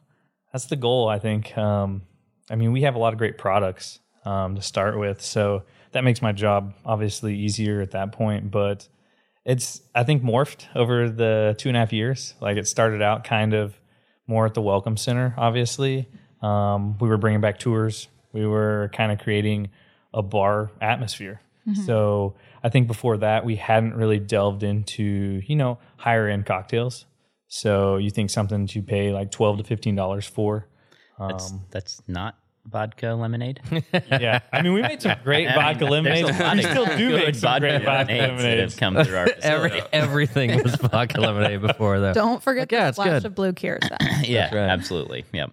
That's 0.53 0.67
the 0.67 0.77
goal, 0.77 1.09
I 1.09 1.19
think. 1.19 1.57
Um, 1.57 2.03
I 2.51 2.57
mean, 2.57 2.73
we 2.73 2.83
have 2.83 2.95
a 2.95 2.99
lot 2.99 3.13
of 3.13 3.19
great 3.19 3.39
products 3.39 4.01
um, 4.25 4.55
to 4.55 4.63
start 4.63 4.99
with, 4.99 5.21
so 5.21 5.65
that 5.93 6.05
makes 6.05 6.23
my 6.23 6.33
job 6.33 6.75
obviously 6.85 7.37
easier 7.37 7.81
at 7.81 7.93
that 7.93 8.13
point. 8.13 8.51
But 8.51 8.89
it's, 9.45 9.81
I 9.95 10.05
think, 10.05 10.23
morphed 10.23 10.67
over 10.75 11.09
the 11.09 11.55
two 11.59 11.69
and 11.69 11.77
a 11.77 11.81
half 11.81 11.93
years. 11.93 12.35
Like 12.41 12.57
it 12.57 12.69
started 12.69 13.03
out 13.03 13.25
kind 13.25 13.55
of 13.55 13.79
more 14.29 14.47
at 14.47 14.55
the 14.55 14.63
Welcome 14.63 14.97
Center, 14.97 15.35
obviously. 15.37 16.09
Um, 16.43 16.97
we 16.99 17.09
were 17.09 17.17
bringing 17.17 17.41
back 17.41 17.59
tours. 17.59 18.07
We 18.33 18.47
were 18.47 18.91
kind 18.95 19.11
of 19.11 19.19
creating 19.19 19.71
a 20.15 20.23
bar 20.23 20.71
atmosphere. 20.81 21.41
So 21.85 22.35
I 22.63 22.71
think 22.71 22.87
before 22.87 23.19
that, 23.19 23.45
we 23.45 23.57
hadn't 23.57 23.95
really 23.95 24.19
delved 24.19 24.63
into, 24.63 25.43
you 25.45 25.55
know, 25.55 25.79
higher 25.99 26.27
end 26.27 26.47
cocktails. 26.47 27.05
So 27.49 27.99
you 27.99 28.09
think 28.09 28.31
something 28.31 28.67
to 28.69 28.81
pay 28.81 29.13
like 29.13 29.31
twelve 29.31 29.59
to 29.59 29.65
fifteen 29.65 29.95
dollars 29.95 30.27
for? 30.27 30.67
That's 31.19 31.51
Um, 31.51 31.67
that's 31.71 32.01
not 32.09 32.37
vodka 32.71 33.15
lemonade. 33.15 33.61
yeah, 34.11 34.41
I 34.53 34.63
mean 34.63 34.73
we 34.73 34.83
made 34.83 35.01
some 35.03 35.17
great 35.25 35.47
vodka 35.55 35.85
lemonades. 35.85 36.29
There's 36.37 36.41
a 36.41 36.57
We 36.57 36.63
still 36.63 36.87
do 36.87 37.09
good 37.11 37.27
make 37.27 37.35
some 37.35 37.61
great 37.61 37.83
vodka 37.85 38.13
lemonades 38.15 38.75
that 38.75 38.81
come 38.81 39.03
through 39.05 39.17
our 39.17 39.29
Every, 39.43 39.83
everything 39.93 40.63
was 40.63 40.75
vodka 40.77 41.21
lemonade 41.21 41.61
before 41.61 42.01
though. 42.01 42.13
don't 42.13 42.43
forget 42.43 42.71
Like, 42.71 42.73
yeah, 42.73 42.83
the 42.85 42.89
it's 42.89 42.97
splash 42.97 43.09
good. 43.23 43.25
of 43.27 43.35
blue 43.35 43.53
curacao. 43.53 43.97
yeah, 44.23 44.55
right. 44.55 44.71
absolutely. 44.71 45.25
Yep. 45.33 45.53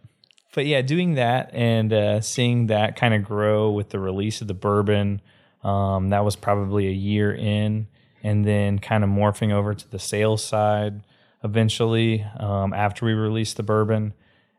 but 0.53 0.65
yeah, 0.65 0.81
doing 0.81 1.15
that 1.15 1.51
and 1.53 1.91
uh, 1.93 2.21
seeing 2.21 2.67
that 2.67 2.95
kind 2.95 3.13
of 3.13 3.23
grow 3.23 3.71
with 3.71 3.89
the 3.89 3.99
release 3.99 4.41
of 4.41 4.47
the 4.47 4.53
bourbon, 4.53 5.21
um, 5.63 6.09
that 6.09 6.23
was 6.23 6.35
probably 6.35 6.87
a 6.87 6.91
year 6.91 7.33
in, 7.33 7.87
and 8.23 8.45
then 8.45 8.79
kind 8.79 9.03
of 9.03 9.09
morphing 9.09 9.51
over 9.51 9.73
to 9.73 9.89
the 9.91 9.99
sales 9.99 10.43
side 10.43 11.01
eventually 11.43 12.25
um, 12.39 12.73
after 12.73 13.05
we 13.05 13.13
released 13.13 13.55
the 13.57 13.61
bourbon 13.63 14.13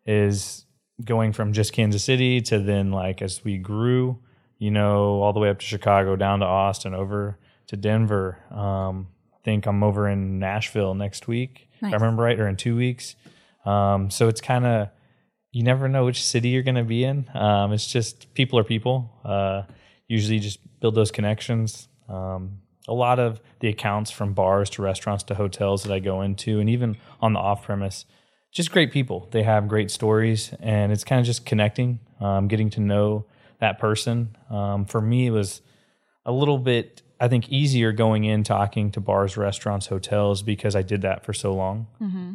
is 0.06 0.65
going 1.04 1.32
from 1.32 1.52
just 1.52 1.72
Kansas 1.72 2.04
City 2.04 2.40
to 2.42 2.58
then 2.58 2.90
like 2.90 3.22
as 3.22 3.44
we 3.44 3.58
grew, 3.58 4.18
you 4.58 4.70
know, 4.70 5.20
all 5.22 5.32
the 5.32 5.40
way 5.40 5.50
up 5.50 5.58
to 5.58 5.64
Chicago, 5.66 6.16
down 6.16 6.40
to 6.40 6.46
Austin, 6.46 6.94
over 6.94 7.38
to 7.68 7.76
Denver. 7.76 8.38
Um, 8.50 9.08
I 9.34 9.38
think 9.44 9.66
I'm 9.66 9.82
over 9.82 10.08
in 10.08 10.38
Nashville 10.38 10.94
next 10.94 11.28
week, 11.28 11.68
if 11.74 11.82
Nice. 11.82 11.92
I 11.92 11.96
remember 11.96 12.22
right, 12.22 12.38
or 12.38 12.48
in 12.48 12.56
two 12.56 12.76
weeks. 12.76 13.16
Um, 13.64 14.10
so 14.10 14.28
it's 14.28 14.40
kind 14.40 14.64
of 14.64 14.88
you 15.52 15.62
never 15.62 15.88
know 15.88 16.04
which 16.04 16.22
city 16.22 16.50
you're 16.50 16.62
going 16.62 16.74
to 16.76 16.84
be 16.84 17.04
in. 17.04 17.30
Um, 17.34 17.72
it's 17.72 17.86
just 17.86 18.32
people 18.34 18.58
are 18.58 18.64
people. 18.64 19.10
Uh, 19.24 19.62
usually 20.06 20.38
just 20.38 20.58
build 20.80 20.94
those 20.94 21.10
connections. 21.10 21.88
Um, 22.08 22.58
a 22.88 22.92
lot 22.92 23.18
of 23.18 23.40
the 23.60 23.68
accounts 23.68 24.10
from 24.10 24.34
bars 24.34 24.70
to 24.70 24.82
restaurants 24.82 25.24
to 25.24 25.34
hotels 25.34 25.82
that 25.82 25.92
I 25.92 25.98
go 25.98 26.22
into, 26.22 26.60
and 26.60 26.68
even 26.68 26.96
on 27.20 27.32
the 27.32 27.40
off 27.40 27.64
premise, 27.64 28.04
just 28.56 28.72
great 28.72 28.90
people. 28.90 29.28
They 29.32 29.42
have 29.42 29.68
great 29.68 29.90
stories, 29.90 30.54
and 30.60 30.90
it's 30.90 31.04
kind 31.04 31.20
of 31.20 31.26
just 31.26 31.44
connecting, 31.44 31.98
um, 32.20 32.48
getting 32.48 32.70
to 32.70 32.80
know 32.80 33.26
that 33.58 33.78
person. 33.78 34.34
Um, 34.48 34.86
for 34.86 35.02
me, 35.02 35.26
it 35.26 35.30
was 35.30 35.60
a 36.24 36.32
little 36.32 36.56
bit, 36.56 37.02
I 37.20 37.28
think, 37.28 37.50
easier 37.50 37.92
going 37.92 38.24
in 38.24 38.44
talking 38.44 38.90
to 38.92 39.00
bars, 39.00 39.36
restaurants, 39.36 39.88
hotels 39.88 40.40
because 40.40 40.74
I 40.74 40.80
did 40.80 41.02
that 41.02 41.22
for 41.22 41.34
so 41.34 41.54
long, 41.54 41.86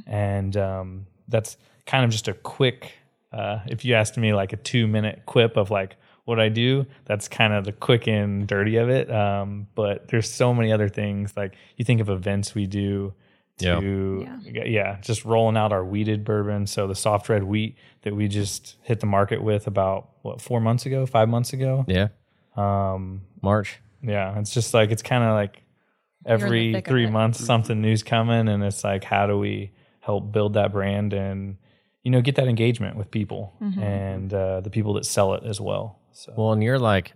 and 0.05 0.55
um, 0.57 1.07
that's 1.27 1.57
kind 1.87 2.05
of 2.05 2.11
just 2.11 2.27
a 2.27 2.33
quick. 2.33 2.91
Uh, 3.33 3.61
if 3.65 3.83
you 3.83 3.95
asked 3.95 4.15
me 4.15 4.31
like 4.31 4.53
a 4.53 4.57
two 4.57 4.85
minute 4.85 5.23
quip 5.25 5.57
of 5.57 5.71
like 5.71 5.95
what 6.25 6.39
I 6.39 6.49
do, 6.49 6.85
that's 7.05 7.27
kind 7.27 7.51
of 7.51 7.65
the 7.65 7.71
quick 7.71 8.05
and 8.07 8.45
dirty 8.45 8.77
of 8.77 8.89
it. 8.91 9.09
Um, 9.09 9.65
but 9.73 10.09
there's 10.09 10.29
so 10.29 10.53
many 10.53 10.71
other 10.71 10.87
things. 10.87 11.33
Like 11.35 11.55
you 11.77 11.83
think 11.83 11.99
of 11.99 12.09
events 12.09 12.53
we 12.53 12.67
do 12.67 13.13
to 13.57 14.27
yeah. 14.43 14.99
just 15.01 15.25
rolling 15.25 15.57
out 15.57 15.71
our 15.71 15.83
wheated 15.85 16.23
bourbon. 16.23 16.67
So 16.67 16.87
the 16.87 16.95
soft 16.95 17.29
red 17.29 17.43
wheat 17.43 17.77
that 18.01 18.15
we 18.15 18.27
just 18.27 18.77
hit 18.83 18.99
the 18.99 19.05
market 19.05 19.43
with 19.43 19.67
about 19.67 20.09
what 20.23 20.41
four 20.41 20.59
months 20.59 20.85
ago, 20.85 21.05
five 21.05 21.29
months 21.29 21.53
ago. 21.53 21.85
Yeah. 21.87 22.07
Um, 22.55 23.21
March. 23.41 23.79
yeah, 24.03 24.37
it's 24.39 24.53
just 24.53 24.73
like 24.73 24.91
it's 24.91 25.01
kind 25.03 25.23
of 25.23 25.33
like 25.33 25.61
every 26.25 26.81
three 26.81 27.07
months 27.07 27.43
something 27.43 27.81
new's 27.81 28.03
coming, 28.03 28.47
and 28.47 28.63
it's 28.63 28.83
like 28.83 29.03
how 29.03 29.27
do 29.27 29.37
we 29.37 29.71
help 29.99 30.31
build 30.31 30.53
that 30.55 30.71
brand 30.71 31.13
and 31.13 31.57
you 32.03 32.11
know 32.11 32.21
get 32.21 32.35
that 32.35 32.47
engagement 32.47 32.97
with 32.97 33.11
people 33.11 33.53
Mm-hmm. 33.61 33.81
and 33.81 34.33
uh, 34.33 34.61
the 34.61 34.69
people 34.69 34.93
that 34.93 35.05
sell 35.05 35.33
it 35.35 35.43
as 35.45 35.61
well. 35.61 35.99
So 36.13 36.33
Well, 36.35 36.51
and 36.51 36.63
you're 36.63 36.79
like 36.79 37.13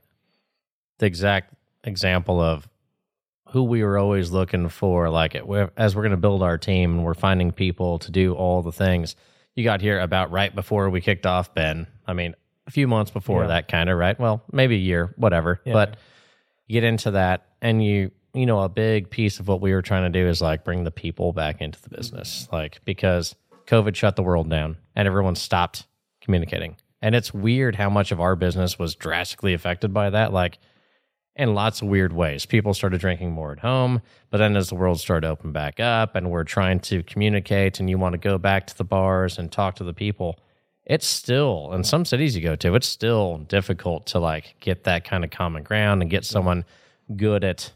the 1.00 1.06
exact 1.06 1.54
example 1.84 2.40
of 2.40 2.68
who 3.50 3.64
we 3.64 3.84
were 3.84 3.98
always 3.98 4.32
looking 4.32 4.70
for. 4.70 5.10
Like, 5.10 5.36
as 5.78 5.96
we're 5.96 6.02
going 6.02 6.12
to 6.12 6.18
build 6.18 6.44
our 6.44 6.58
team 6.58 6.92
and 6.96 7.04
we're 7.06 7.14
finding 7.14 7.52
people 7.52 8.00
to 8.00 8.12
do 8.12 8.34
all 8.34 8.62
the 8.62 8.72
things. 8.72 9.16
You 9.56 9.64
got 9.64 9.82
here 9.82 10.00
about 10.00 10.32
right 10.32 10.54
before 10.54 10.90
we 10.90 11.00
kicked 11.02 11.26
off, 11.26 11.54
Ben. 11.54 11.88
I 12.06 12.14
mean, 12.14 12.36
a 12.68 12.72
few 12.72 12.88
months 12.88 13.12
before 13.12 13.44
Yeah. 13.44 13.48
that, 13.50 13.68
kind 13.68 13.90
of, 13.90 13.98
right? 13.98 14.20
Well, 14.20 14.44
maybe 14.52 14.76
a 14.76 14.80
year, 14.80 15.14
whatever. 15.18 15.62
Yeah. 15.64 15.74
But 15.74 15.98
you 16.68 16.74
get 16.74 16.84
into 16.84 17.12
that, 17.12 17.46
and 17.62 17.84
you, 17.84 18.12
you 18.34 18.46
know, 18.46 18.62
a 18.62 18.70
big 18.70 19.10
piece 19.10 19.40
of 19.40 19.48
what 19.48 19.62
we 19.62 19.72
were 19.74 19.82
trying 19.82 20.12
to 20.12 20.20
do 20.20 20.28
is 20.28 20.42
like 20.42 20.64
bring 20.66 20.84
the 20.84 20.92
people 20.92 21.32
back 21.32 21.62
into 21.62 21.82
the 21.82 21.90
business, 21.90 22.50
like 22.52 22.82
because 22.84 23.36
COVID 23.68 23.96
shut 23.96 24.16
the 24.18 24.24
world 24.24 24.50
down 24.50 24.76
and 24.96 25.08
everyone 25.08 25.36
stopped 25.36 25.86
communicating. 26.22 26.76
And 27.02 27.16
it's 27.16 27.34
weird 27.34 27.76
how 27.76 27.90
much 27.90 28.12
of 28.12 28.20
our 28.20 28.36
business 28.36 28.78
was 28.80 28.96
drastically 28.96 29.54
affected 29.54 29.94
by 29.94 30.10
that. 30.10 30.34
Like, 30.34 30.58
in 31.36 31.54
lots 31.54 31.82
of 31.82 31.88
weird 31.88 32.14
ways. 32.14 32.46
People 32.46 32.74
started 32.74 33.02
drinking 33.02 33.32
more 33.32 33.52
at 33.52 33.60
home, 33.60 34.02
but 34.30 34.38
then 34.38 34.56
as 34.56 34.70
the 34.70 34.76
world 34.76 35.00
started 35.00 35.28
to 35.28 35.32
open 35.32 35.52
back 35.52 35.80
up 35.80 36.16
and 36.16 36.32
we're 36.32 36.44
trying 36.46 36.80
to 36.80 37.04
communicate 37.04 37.80
and 37.80 37.90
you 37.90 37.98
want 37.98 38.14
to 38.14 38.18
go 38.18 38.38
back 38.38 38.68
to 38.68 38.78
the 38.78 38.84
bars 38.84 39.38
and 39.38 39.52
talk 39.52 39.76
to 39.76 39.84
the 39.84 39.94
people, 39.94 40.40
it's 40.86 41.08
still 41.08 41.74
in 41.74 41.84
some 41.84 42.06
cities 42.06 42.36
you 42.36 42.42
go 42.42 42.56
to, 42.56 42.76
it's 42.76 42.88
still 42.88 43.40
difficult 43.40 44.06
to 44.08 44.20
like 44.20 44.56
get 44.60 44.86
that 44.86 45.04
kind 45.04 45.24
of 45.24 45.32
common 45.32 45.64
ground 45.64 46.02
and 46.02 46.12
get 46.12 46.24
someone 46.24 46.64
good 47.16 47.44
at 47.44 47.72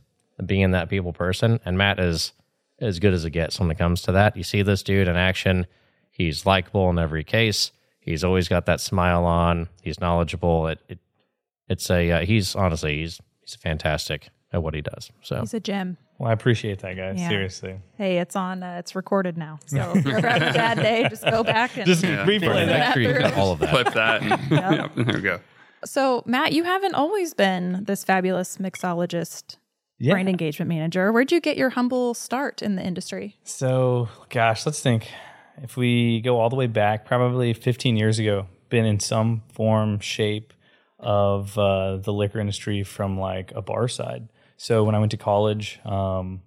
being 0.46 0.72
that 0.72 0.90
people 0.90 1.12
person. 1.12 1.60
And 1.66 1.78
Matt 1.78 2.00
is 2.00 2.32
as 2.80 3.00
good 3.00 3.14
as 3.14 3.26
it 3.26 3.32
gets 3.32 3.60
when 3.60 3.70
it 3.72 3.78
comes 3.78 4.02
to 4.04 4.14
that. 4.14 4.38
You 4.38 4.44
see 4.44 4.62
this 4.62 4.84
dude 4.84 5.08
in 5.08 5.18
action. 5.18 5.68
He's 6.12 6.46
likable 6.46 6.90
in 6.90 6.98
every 6.98 7.26
case. 7.26 7.72
He's 8.00 8.24
always 8.24 8.48
got 8.48 8.66
that 8.68 8.80
smile 8.80 9.26
on. 9.26 9.68
He's 9.82 10.00
knowledgeable. 10.00 10.68
It, 10.68 10.80
it 10.88 11.00
it's 11.68 11.90
a 11.92 12.12
uh, 12.12 12.26
he's 12.26 12.56
honestly 12.56 13.00
he's 13.00 13.20
he's 13.52 13.62
fantastic 13.62 14.30
at 14.52 14.64
what 14.64 14.74
he 14.74 14.82
does. 14.82 15.12
So 15.22 15.40
He's 15.42 15.54
a 15.54 15.60
gem. 15.60 15.98
well, 16.18 16.30
I 16.30 16.34
appreciate 16.34 16.80
that, 16.80 16.96
guys. 16.96 17.20
Yeah. 17.20 17.30
Seriously, 17.30 17.80
Hey, 17.98 18.18
it's 18.18 18.36
on. 18.36 18.64
Uh, 18.64 18.78
it's 18.80 18.96
recorded 18.96 19.38
now. 19.38 19.60
So 19.68 19.92
if 19.96 20.06
you're 20.06 20.18
ever 20.18 20.28
having 20.28 20.50
a 20.50 20.54
bad 20.54 20.78
day, 20.80 21.08
just 21.10 21.24
go 21.24 21.44
back 21.44 21.78
and. 21.78 21.86
just 21.86 22.04
Yeah. 22.04 22.26
replay 22.26 22.66
that. 22.66 22.96
make 22.96 23.06
sure 23.06 23.14
you 23.14 23.20
got 23.20 23.34
all 23.38 23.52
of 23.52 23.60
that. 23.60 23.70
Clip 23.70 23.94
that. 23.94 24.22
Yep, 24.52 24.92
there 24.96 25.16
we 25.16 25.22
go. 25.22 25.40
so 25.86 26.24
Matt, 26.26 26.54
you 26.54 26.64
haven't 26.64 26.96
always 26.96 27.34
been 27.34 27.84
this 27.86 28.04
fabulous 28.04 28.58
mixologist, 28.58 29.58
Yeah. 30.00 30.14
brand 30.14 30.30
engagement 30.30 30.70
manager. 30.70 31.12
Where'd 31.12 31.32
you 31.32 31.40
get 31.40 31.56
your 31.58 31.70
humble 31.72 32.14
start 32.14 32.62
in 32.64 32.76
the 32.76 32.84
industry? 32.84 33.38
So, 33.44 34.10
gosh, 34.30 34.66
let's 34.66 34.82
think. 34.82 35.10
If 35.62 35.76
we 35.78 36.22
go 36.22 36.40
all 36.40 36.50
the 36.50 36.56
way 36.56 36.68
back, 36.68 37.06
probably 37.06 37.54
15 37.54 37.98
years 37.98 38.18
ago, 38.18 38.48
been 38.70 38.86
in 38.86 39.00
some 39.00 39.44
form, 39.54 40.00
shape 40.00 40.54
of 41.00 41.58
uh, 41.58 41.98
the 41.98 42.12
liquor 42.14 42.40
industry 42.40 42.84
from 42.84 43.20
like 43.20 43.52
a 43.56 43.62
bar 43.62 43.88
side. 43.88 44.28
So 44.58 44.84
when 44.84 44.96
I 44.96 45.00
went 45.00 45.12
to 45.12 45.18
college, 45.18 45.80
um, 45.86 46.42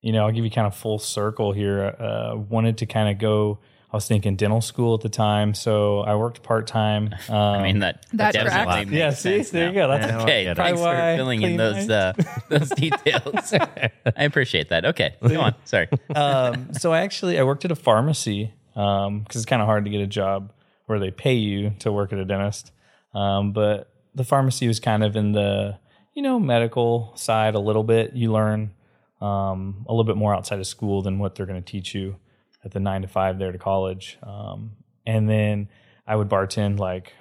you 0.00 0.12
know, 0.12 0.24
I'll 0.24 0.32
give 0.32 0.44
you 0.44 0.50
kind 0.50 0.66
of 0.66 0.74
full 0.74 0.98
circle 0.98 1.52
here. 1.52 1.84
Uh, 1.98 2.36
wanted 2.36 2.78
to 2.78 2.86
kind 2.86 3.08
of 3.10 3.18
go. 3.18 3.58
I 3.92 3.96
was 3.96 4.06
thinking 4.06 4.36
dental 4.36 4.60
school 4.60 4.94
at 4.94 5.00
the 5.00 5.08
time, 5.08 5.52
so 5.52 6.00
I 6.00 6.14
worked 6.14 6.44
part 6.44 6.68
time. 6.68 7.12
Um, 7.28 7.34
I 7.36 7.62
mean 7.62 7.80
that 7.80 8.06
That 8.12 8.32
definitely 8.32 8.84
makes 8.84 8.92
Yeah, 8.92 9.10
see? 9.10 9.38
sense 9.38 9.50
There 9.50 9.66
you 9.68 9.74
go. 9.74 9.88
That's 9.88 10.06
Yeah, 10.06 10.22
okay. 10.22 10.48
I 10.48 10.54
Thanks 10.54 10.80
Probably 10.80 10.82
why 10.82 11.12
for 11.12 11.16
filling 11.16 11.42
in 11.42 11.56
those 11.56 11.90
uh, 11.90 12.12
those 12.48 12.70
details. 12.70 13.52
I 13.52 13.90
appreciate 14.24 14.68
that. 14.68 14.84
Okay, 14.86 15.16
go 15.20 15.40
on. 15.40 15.54
Sorry. 15.64 15.88
um, 16.14 16.72
so 16.74 16.92
I 16.92 17.00
actually 17.00 17.38
I 17.38 17.42
worked 17.42 17.64
at 17.64 17.72
a 17.72 17.76
pharmacy 17.76 18.54
because 18.74 19.26
it's 19.34 19.44
kind 19.44 19.60
of 19.60 19.66
hard 19.66 19.84
to 19.84 19.90
get 19.90 20.00
a 20.00 20.06
job 20.06 20.52
where 20.86 21.00
they 21.00 21.10
pay 21.10 21.34
you 21.34 21.70
to 21.80 21.90
work 21.92 22.12
at 22.12 22.18
a 22.20 22.24
dentist. 22.24 22.72
Um, 23.12 23.52
but 23.52 23.89
the 24.14 24.24
pharmacy 24.24 24.66
was 24.66 24.80
kind 24.80 25.04
of 25.04 25.16
in 25.16 25.32
the 25.32 25.78
you 26.14 26.22
know 26.22 26.38
medical 26.38 27.12
side 27.16 27.54
a 27.54 27.60
little 27.60 27.84
bit. 27.84 28.14
You 28.14 28.32
learn 28.32 28.72
um, 29.20 29.84
a 29.88 29.92
little 29.92 30.04
bit 30.04 30.16
more 30.16 30.34
outside 30.34 30.58
of 30.58 30.66
school 30.66 31.02
than 31.02 31.18
what 31.18 31.34
they're 31.34 31.46
going 31.46 31.62
to 31.62 31.72
teach 31.72 31.94
you 31.94 32.16
at 32.64 32.72
the 32.72 32.80
nine 32.80 33.02
to 33.02 33.08
five 33.08 33.38
there 33.38 33.52
to 33.52 33.58
college. 33.58 34.18
Um, 34.22 34.72
and 35.06 35.28
then 35.28 35.68
I 36.06 36.16
would 36.16 36.28
bartend 36.28 36.78
like 36.78 37.14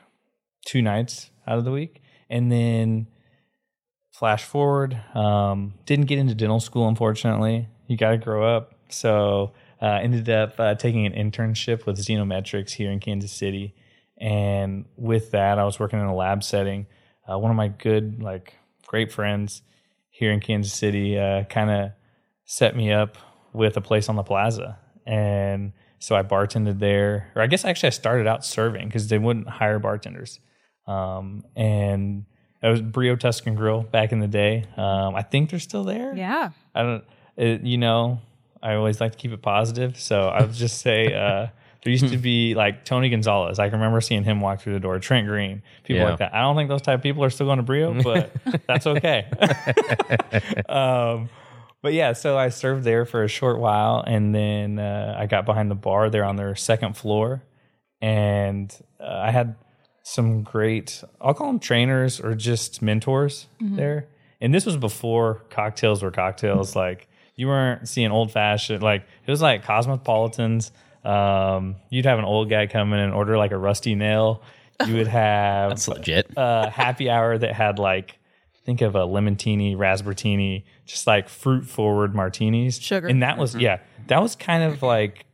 two 0.66 0.82
nights 0.82 1.30
out 1.48 1.58
of 1.58 1.66
the 1.66 1.72
week, 1.72 2.02
and 2.30 2.52
then 2.52 3.08
flash 4.20 4.44
forward 4.44 5.02
um, 5.16 5.74
didn't 5.86 6.06
get 6.06 6.20
into 6.20 6.36
dental 6.36 6.60
school 6.60 6.90
unfortunately 6.90 7.70
you 7.88 7.96
got 7.96 8.12
to 8.12 8.18
grow 8.18 8.44
up 8.44 8.76
so 8.90 9.54
uh, 9.82 10.00
ended 10.02 10.30
up 10.30 10.60
uh, 10.60 10.76
taking 10.76 11.06
an 11.06 11.14
internship 11.14 11.86
with 11.86 11.98
Xenometrics 11.98 12.72
here 12.72 12.92
in 12.92 13.00
kansas 13.00 13.32
city 13.32 13.74
and 14.20 14.86
with 14.96 15.32
that 15.32 15.58
i 15.60 15.64
was 15.64 15.80
working 15.80 16.00
in 16.00 16.06
a 16.06 16.16
lab 16.16 16.44
setting 16.44 16.86
uh, 17.30 17.38
one 17.38 17.52
of 17.52 17.58
my 17.58 17.68
good 17.68 18.22
like 18.22 18.56
great 18.88 19.12
friends 19.12 19.62
here 20.10 20.32
in 20.32 20.40
kansas 20.40 20.74
city 20.74 21.18
uh, 21.18 21.44
kind 21.46 21.70
of 21.70 21.92
set 22.46 22.76
me 22.76 22.92
up 22.92 23.18
with 23.54 23.78
a 23.78 23.82
place 23.82 24.10
on 24.10 24.16
the 24.16 24.24
plaza 24.24 24.78
and 25.06 25.72
so 26.00 26.16
i 26.16 26.24
bartended 26.24 26.80
there 26.80 27.32
or 27.36 27.42
i 27.42 27.48
guess 27.48 27.66
actually 27.66 27.88
i 27.88 27.92
started 27.92 28.28
out 28.28 28.46
serving 28.46 28.88
because 28.88 29.08
they 29.08 29.18
wouldn't 29.18 29.48
hire 29.48 29.80
bartenders 29.80 30.40
um, 30.88 31.44
and 31.56 32.26
it 32.62 32.68
was 32.68 32.82
Brio 32.82 33.16
Tuscan 33.16 33.56
Grill 33.56 33.84
back 33.84 34.12
in 34.12 34.20
the 34.20 34.28
day. 34.28 34.66
Um, 34.76 35.16
I 35.16 35.22
think 35.22 35.50
they're 35.50 35.60
still 35.60 35.84
there. 35.84 36.16
Yeah. 36.16 36.50
I 36.76 36.82
don't. 36.82 37.04
It, 37.38 37.62
you 37.62 37.78
know, 37.78 38.20
I 38.62 38.74
always 38.74 39.00
like 39.00 39.14
to 39.14 39.18
keep 39.18 39.32
it 39.32 39.42
positive, 39.42 39.98
so 40.00 40.28
I 40.28 40.42
would 40.42 40.54
just 40.54 40.82
say 40.82 41.14
uh, 41.14 41.48
there 41.84 41.92
used 41.92 42.10
to 42.10 42.18
be 42.18 42.56
like 42.56 42.84
Tony 42.86 43.10
Gonzalez. 43.10 43.58
I 43.60 43.70
can 43.70 43.80
remember 43.80 44.02
seeing 44.02 44.24
him 44.24 44.42
walk 44.42 44.62
through 44.62 44.74
the 44.74 44.80
door. 44.80 45.00
Trent 45.00 45.28
Green, 45.28 45.62
people 45.84 46.02
Yeah. 46.02 46.10
like 46.10 46.20
that. 46.20 46.34
I 46.34 46.42
don't 46.42 46.56
think 46.56 46.70
those 46.70 46.82
type 46.82 47.00
of 47.00 47.04
people 47.04 47.24
are 47.24 47.30
still 47.30 47.46
going 47.48 47.58
to 47.58 47.64
Brio, 47.64 47.94
but 48.04 48.32
that's 48.68 48.86
okay. 48.88 49.26
um, 50.70 51.30
but 51.82 51.94
yeah, 51.94 52.14
so 52.14 52.38
I 52.38 52.50
served 52.50 52.84
there 52.84 53.06
for 53.06 53.24
a 53.24 53.28
short 53.30 53.60
while, 53.60 54.04
and 54.06 54.36
then 54.36 54.80
uh, 54.80 55.16
I 55.18 55.26
got 55.28 55.46
behind 55.46 55.72
the 55.72 55.76
bar 55.76 56.10
there 56.10 56.26
on 56.26 56.36
their 56.36 56.56
second 56.56 56.98
floor, 56.98 57.44
and 58.02 58.74
uh, 59.00 59.20
I 59.24 59.32
had 59.32 59.56
some 60.04 60.42
great 60.44 61.04
I'll 61.22 61.34
call 61.34 61.48
them 61.48 61.60
trainers 61.60 62.20
or 62.20 62.34
just 62.36 62.82
mentors 62.82 63.48
there. 63.62 64.08
And 64.42 64.54
this 64.56 64.66
was 64.66 64.76
before 64.78 65.44
cocktails 65.50 66.02
were 66.02 66.12
cocktails. 66.12 66.76
Like 66.76 67.08
you 67.36 67.48
weren't 67.48 67.88
seeing 67.88 68.10
old 68.12 68.32
fashioned 68.32 68.82
like 68.82 69.04
it 69.26 69.30
was 69.32 69.42
like 69.42 69.64
cosmopolitans. 69.64 70.72
Um, 71.04 71.76
you'd 71.90 72.06
have 72.06 72.20
an 72.20 72.26
old 72.26 72.50
guy 72.50 72.68
come 72.68 72.94
in 72.94 73.00
and 73.00 73.14
order 73.14 73.38
like 73.38 73.52
a 73.52 73.58
rusty 73.58 73.96
nail. 73.96 74.42
You 74.86 74.96
would 74.96 75.08
have 75.24 75.72
That's 75.72 75.88
legit. 75.88 76.32
a 76.36 76.70
happy 76.70 77.10
hour 77.10 77.38
that 77.38 77.54
had 77.54 77.80
like 77.80 78.20
think 78.66 78.82
of 78.82 78.96
a 78.96 79.00
lemontini, 79.00 79.76
raspbertini, 79.76 80.64
just 80.86 81.08
like 81.08 81.30
fruit 81.30 81.66
forward 81.66 82.14
martinis. 82.14 82.80
Sugar. 82.80 83.08
And 83.08 83.24
that 83.24 83.38
was 83.38 83.56
yeah, 83.56 83.80
that 84.08 84.22
was 84.22 84.36
kind 84.36 84.64
of 84.64 84.82
like 84.84 85.26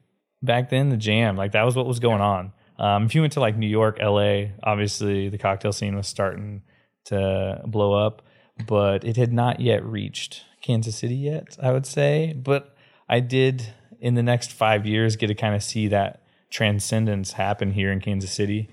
back 0.42 0.70
then 0.70 0.90
the 0.90 0.98
jam. 0.98 1.36
Like 1.36 1.52
that 1.54 1.64
was 1.64 1.76
what 1.76 1.86
was 1.86 2.00
going 2.00 2.22
on. 2.22 2.54
Um, 2.78 3.06
if 3.06 3.16
you 3.16 3.22
went 3.22 3.34
to 3.34 3.40
like 3.40 3.58
New 3.58 3.68
York, 3.68 4.00
LA, 4.02 4.46
obviously 4.64 5.30
the 5.30 5.38
cocktail 5.38 5.72
scene 5.74 5.96
was 5.96 6.08
starting 6.08 6.62
to 7.06 7.62
blow 7.66 7.94
up, 7.94 8.22
but 8.68 9.04
it 9.04 9.16
had 9.16 9.32
not 9.32 9.60
yet 9.60 9.84
reached 9.86 10.44
Kansas 10.62 10.96
City 10.98 11.16
yet, 11.16 11.58
I 11.62 11.72
would 11.72 11.86
say. 11.86 12.34
But 12.34 12.76
I 13.08 13.20
did 13.20 13.74
in 14.06 14.14
the 14.14 14.22
next 14.22 14.52
five 14.52 14.86
years 14.86 15.16
get 15.16 15.28
to 15.28 15.34
kind 15.34 15.56
of 15.56 15.64
see 15.64 15.88
that 15.88 16.22
transcendence 16.52 17.32
happen 17.32 17.72
here 17.72 17.92
in 17.92 18.00
Kansas 18.00 18.32
City. 18.32 18.70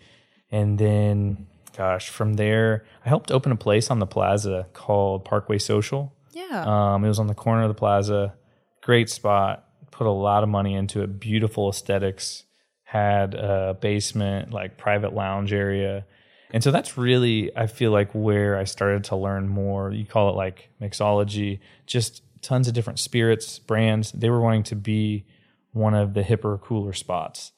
And 0.50 0.78
then 0.78 1.46
gosh, 1.74 2.10
from 2.10 2.34
there, 2.34 2.84
I 3.02 3.08
helped 3.08 3.32
open 3.32 3.50
a 3.50 3.56
place 3.56 3.90
on 3.90 3.98
the 3.98 4.06
plaza 4.06 4.66
called 4.74 5.24
Parkway 5.24 5.56
Social. 5.56 6.12
Yeah. 6.32 6.64
Um, 6.66 7.02
it 7.02 7.08
was 7.08 7.18
on 7.18 7.28
the 7.28 7.34
corner 7.34 7.62
of 7.62 7.68
the 7.68 7.74
plaza. 7.74 8.34
Great 8.82 9.08
spot. 9.08 9.64
Put 9.90 10.06
a 10.06 10.10
lot 10.10 10.42
of 10.42 10.50
money 10.50 10.74
into 10.74 11.02
it. 11.02 11.18
Beautiful 11.18 11.70
aesthetics. 11.70 12.44
Had 12.84 13.32
a 13.32 13.74
basement, 13.80 14.52
like 14.52 14.76
private 14.76 15.14
lounge 15.14 15.54
area. 15.54 16.04
And 16.50 16.62
so 16.62 16.70
that's 16.70 16.98
really, 16.98 17.56
I 17.56 17.68
feel 17.68 17.90
like, 17.90 18.10
where 18.12 18.58
I 18.58 18.64
started 18.64 19.04
to 19.04 19.16
learn 19.16 19.48
more. 19.48 19.90
You 19.92 20.04
call 20.04 20.28
it 20.28 20.36
like 20.36 20.68
mixology, 20.78 21.60
just 21.86 22.22
tons 22.42 22.68
of 22.68 22.74
different 22.74 22.98
spirits, 22.98 23.58
brands. 23.58 24.12
They 24.12 24.28
were 24.28 24.40
wanting 24.40 24.64
to 24.64 24.76
be 24.76 25.24
one 25.72 25.94
of 25.94 26.14
the 26.14 26.22
hipper, 26.22 26.60
cooler 26.60 26.92
spots. 26.92 27.52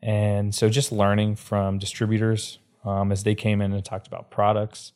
And 0.00 0.54
so 0.54 0.68
just 0.68 0.92
learning 0.92 1.36
from 1.36 1.78
distributors 1.78 2.58
um, 2.84 3.12
as 3.12 3.24
they 3.24 3.34
came 3.34 3.60
in 3.60 3.72
and 3.72 3.84
talked 3.84 4.06
about 4.06 4.30
products. 4.30 4.92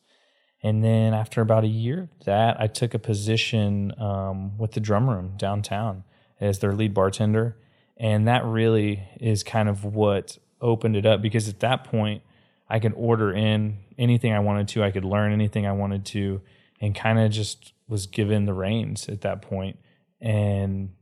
And 0.63 0.83
then 0.83 1.13
after 1.13 1.41
about 1.41 1.65
a 1.65 1.67
year 1.67 2.09
that, 2.25 2.59
I 2.59 2.67
took 2.67 2.93
a 2.93 2.99
position 2.99 3.93
um, 3.99 4.57
with 4.57 4.71
the 4.71 4.79
drum 4.79 5.09
room 5.09 5.33
downtown 5.37 6.05
as 6.39 6.59
their 6.59 6.73
lead 6.73 6.93
bartender. 6.93 7.57
And 7.97 8.27
that 8.27 8.45
really 8.45 9.03
is 9.19 9.43
kind 9.43 9.67
of 9.67 9.83
what 9.83 10.37
opened 10.61 10.95
it 10.95 11.05
up 11.05 11.21
because 11.21 11.49
at 11.49 11.59
that 11.59 11.83
point, 11.83 12.23
I 12.69 12.79
could 12.79 12.93
order 12.95 13.31
in 13.31 13.79
anything 13.97 14.33
I 14.33 14.39
wanted 14.39 14.69
to, 14.69 14.83
I 14.83 14.91
could 14.91 15.05
learn 15.05 15.33
anything 15.33 15.67
I 15.67 15.73
wanted 15.73 16.05
to, 16.07 16.41
and 16.81 16.95
kind 16.95 17.19
of 17.19 17.29
just 17.29 17.72
was 17.87 18.07
given 18.07 18.45
the 18.45 18.53
reins 18.53 19.09
at 19.09 19.21
that 19.21 19.41
point. 19.41 19.77
And 20.21 20.93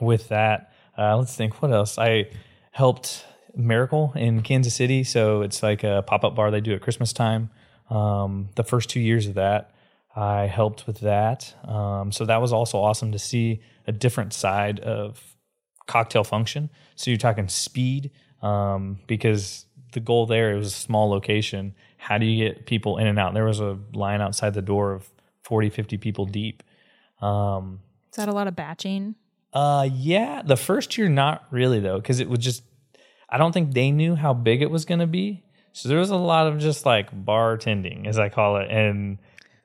with 0.00 0.28
that, 0.28 0.72
uh, 0.98 1.16
let's 1.16 1.34
think 1.34 1.62
what 1.62 1.72
else. 1.72 1.98
I 1.98 2.30
helped 2.72 3.24
Miracle 3.56 4.12
in 4.16 4.42
Kansas 4.42 4.74
City. 4.74 5.04
So 5.04 5.42
it's 5.42 5.62
like 5.62 5.84
a 5.84 6.04
pop 6.06 6.24
up 6.24 6.34
bar 6.34 6.50
they 6.50 6.60
do 6.60 6.74
at 6.74 6.80
Christmas 6.80 7.12
time. 7.12 7.50
Um, 7.90 8.48
the 8.56 8.64
first 8.64 8.90
two 8.90 9.00
years 9.00 9.26
of 9.26 9.34
that, 9.34 9.74
I 10.16 10.46
helped 10.46 10.86
with 10.86 11.00
that. 11.00 11.54
Um, 11.66 12.12
so 12.12 12.24
that 12.24 12.40
was 12.40 12.52
also 12.52 12.78
awesome 12.78 13.12
to 13.12 13.18
see 13.18 13.60
a 13.86 13.92
different 13.92 14.32
side 14.32 14.80
of 14.80 15.36
cocktail 15.86 16.24
function. 16.24 16.70
So 16.96 17.10
you're 17.10 17.18
talking 17.18 17.48
speed 17.48 18.10
um, 18.42 19.00
because 19.06 19.66
the 19.92 20.00
goal 20.00 20.26
there 20.26 20.52
it 20.52 20.56
was 20.56 20.68
a 20.68 20.70
small 20.70 21.08
location. 21.08 21.74
How 21.96 22.18
do 22.18 22.26
you 22.26 22.44
get 22.44 22.66
people 22.66 22.98
in 22.98 23.06
and 23.06 23.18
out? 23.18 23.34
There 23.34 23.44
was 23.44 23.60
a 23.60 23.78
line 23.92 24.20
outside 24.20 24.54
the 24.54 24.62
door 24.62 24.92
of 24.92 25.10
40, 25.44 25.70
50 25.70 25.98
people 25.98 26.26
deep. 26.26 26.62
Um, 27.22 27.80
Is 28.10 28.16
that 28.16 28.28
a 28.28 28.32
lot 28.32 28.48
of 28.48 28.56
batching? 28.56 29.14
uh, 29.52 29.88
yeah, 29.92 30.42
the 30.44 30.56
first 30.56 30.98
year 30.98 31.08
not 31.08 31.44
really 31.52 31.78
though, 31.78 31.96
because 31.96 32.18
it 32.20 32.28
was 32.28 32.40
just 32.40 32.64
I 33.28 33.38
don't 33.38 33.52
think 33.52 33.72
they 33.72 33.90
knew 33.90 34.14
how 34.16 34.34
big 34.34 34.62
it 34.62 34.70
was 34.70 34.84
going 34.84 35.00
to 35.00 35.06
be. 35.06 35.42
So 35.72 35.88
there 35.88 35.98
was 35.98 36.10
a 36.10 36.16
lot 36.16 36.46
of 36.46 36.58
just 36.58 36.84
like 36.86 37.10
bartending, 37.24 38.06
as 38.06 38.18
I 38.18 38.28
call 38.28 38.56
it, 38.58 38.70
and 38.70 39.18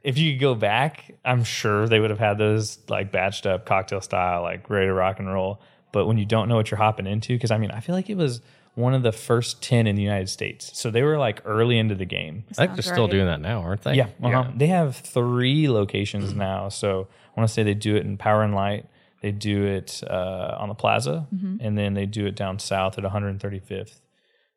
if 0.03 0.17
you 0.17 0.33
could 0.33 0.39
go 0.41 0.55
back, 0.55 1.13
I'm 1.25 1.43
sure 1.43 1.87
they 1.87 1.99
would 1.99 2.09
have 2.09 2.19
had 2.19 2.37
those 2.37 2.79
like 2.87 3.11
batched 3.11 3.45
up 3.45 3.65
cocktail 3.65 4.01
style, 4.01 4.41
like 4.43 4.69
ready 4.69 4.87
to 4.87 4.93
rock 4.93 5.19
and 5.19 5.31
roll. 5.31 5.61
But 5.91 6.05
when 6.05 6.17
you 6.17 6.25
don't 6.25 6.49
know 6.49 6.55
what 6.55 6.69
you're 6.71 6.77
hopping 6.77 7.07
into, 7.07 7.33
because 7.33 7.51
I 7.51 7.57
mean, 7.57 7.71
I 7.71 7.79
feel 7.79 7.95
like 7.95 8.09
it 8.09 8.17
was 8.17 8.41
one 8.79 8.93
of 8.93 9.03
the 9.03 9.11
first 9.11 9.61
10 9.61 9.87
in 9.87 9.95
the 9.95 10.01
United 10.01 10.29
States. 10.29 10.71
So 10.79 10.89
they 10.89 11.03
were 11.03 11.17
like 11.17 11.41
early 11.45 11.77
into 11.77 11.95
the 11.95 12.05
game. 12.05 12.45
I 12.51 12.53
think 12.53 12.75
they're 12.75 12.81
Sounds 12.81 12.95
still 12.95 13.03
right. 13.03 13.11
doing 13.11 13.25
that 13.25 13.41
now, 13.41 13.61
aren't 13.61 13.81
they? 13.81 13.95
Yeah, 13.95 14.07
uh-huh. 14.23 14.51
they 14.55 14.67
have 14.67 14.95
three 14.95 15.67
locations 15.69 16.33
now. 16.33 16.69
So 16.69 17.07
I 17.35 17.39
want 17.39 17.49
to 17.49 17.53
say 17.53 17.63
they 17.63 17.73
do 17.73 17.95
it 17.95 18.05
in 18.05 18.17
Power 18.17 18.41
and 18.43 18.55
Light, 18.55 18.85
they 19.21 19.31
do 19.31 19.65
it 19.65 20.01
uh, 20.09 20.55
on 20.57 20.69
the 20.69 20.75
Plaza, 20.75 21.27
and 21.61 21.77
then 21.77 21.93
they 21.93 22.05
do 22.05 22.25
it 22.25 22.35
down 22.35 22.57
south 22.57 22.97
at 22.97 23.03
135th. 23.03 23.99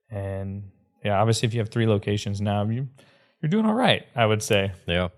And 0.08 0.70
yeah, 1.04 1.20
obviously, 1.20 1.48
if 1.48 1.54
you 1.54 1.60
have 1.60 1.70
three 1.70 1.86
locations 1.86 2.40
now, 2.40 2.64
you 2.64 2.88
you're 3.40 3.50
doing 3.50 3.66
all 3.66 3.74
right. 3.74 4.06
I 4.14 4.24
would 4.24 4.42
say. 4.42 4.72
Yeah. 4.86 5.08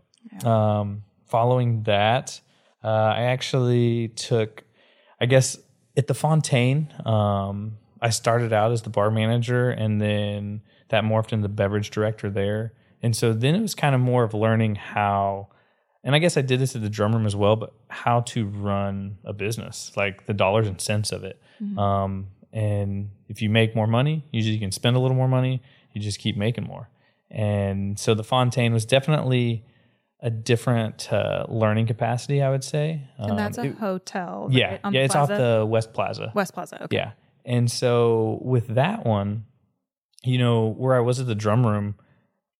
Um, 0.45 1.03
following 1.27 1.83
that, 1.83 2.41
uh, 2.83 2.89
I 2.89 3.25
actually 3.25 4.09
took, 4.09 4.65
I 5.21 5.27
guess, 5.27 5.59
at 5.95 6.07
the 6.07 6.15
Fontaine. 6.15 6.89
Um, 7.05 7.77
I 8.05 8.11
started 8.11 8.53
out 8.53 8.71
as 8.73 8.83
the 8.83 8.91
bar 8.91 9.11
manager, 9.11 9.71
and 9.71 10.01
then 10.01 10.61
that 10.91 11.03
morphed 11.05 11.33
into 11.33 11.43
the 11.49 11.55
beverage 11.55 11.91
director 11.91 12.29
there. 12.31 12.73
And 13.03 13.17
so 13.17 13.33
then 13.33 13.55
it 13.55 13.61
was 13.63 13.75
kind 13.75 13.95
of 13.95 14.01
more 14.01 14.25
of 14.25 14.35
learning 14.35 14.75
how, 14.77 15.49
and 16.05 16.15
I 16.15 16.19
guess 16.19 16.37
I 16.37 16.43
did 16.43 16.61
this 16.61 16.77
at 16.77 16.83
the 16.83 16.91
drum 16.91 17.13
room 17.15 17.27
as 17.27 17.35
well, 17.35 17.57
but 17.57 17.73
how 17.89 18.21
to 18.33 18.47
run 18.47 19.19
a 19.25 19.33
business, 19.33 19.93
like 19.97 20.27
the 20.27 20.35
dollars 20.35 20.67
and 20.69 20.81
cents 20.81 21.13
of 21.13 21.25
it. 21.25 21.41
Um, 21.79 22.29
and 22.53 23.11
if 23.29 23.41
you 23.43 23.49
make 23.51 23.75
more 23.75 23.87
money, 23.87 24.25
usually 24.33 24.55
you 24.55 24.61
can 24.61 24.71
spend 24.73 24.97
a 24.97 24.99
little 25.01 25.17
more 25.17 25.29
money. 25.29 25.63
You 25.93 26.01
just 26.01 26.19
keep 26.19 26.37
making 26.37 26.65
more. 26.65 26.89
And 27.31 27.99
so 27.99 28.15
the 28.15 28.25
Fontaine 28.25 28.73
was 28.73 28.85
definitely 28.85 29.65
a 30.21 30.31
different 30.31 31.13
uh, 31.13 31.47
learning 31.49 31.87
capacity, 31.87 32.43
I 32.43 32.51
would 32.51 32.65
say. 32.65 33.03
And 33.19 33.39
that's 33.39 33.59
a 33.59 33.63
Um, 33.63 33.67
it- 33.69 33.79
hotel. 33.79 34.49
yeah, 34.51 34.79
on 34.85 34.93
yeah, 34.95 35.03
it's 35.03 35.17
off 35.17 35.29
the 35.29 35.65
West 35.69 35.93
Plaza. 35.93 36.33
West 36.35 36.53
Plaza. 36.55 36.85
Okay. 36.85 36.97
Yeah. 36.97 37.13
And 37.45 37.71
so 37.71 38.39
with 38.43 38.69
that 38.75 39.05
one, 39.05 39.45
you 40.23 40.39
know, 40.39 40.67
where 40.69 40.95
I 40.97 41.01
was 41.01 41.21
at 41.21 41.27
the 41.27 41.35
drum 41.35 41.67
room, 41.67 41.97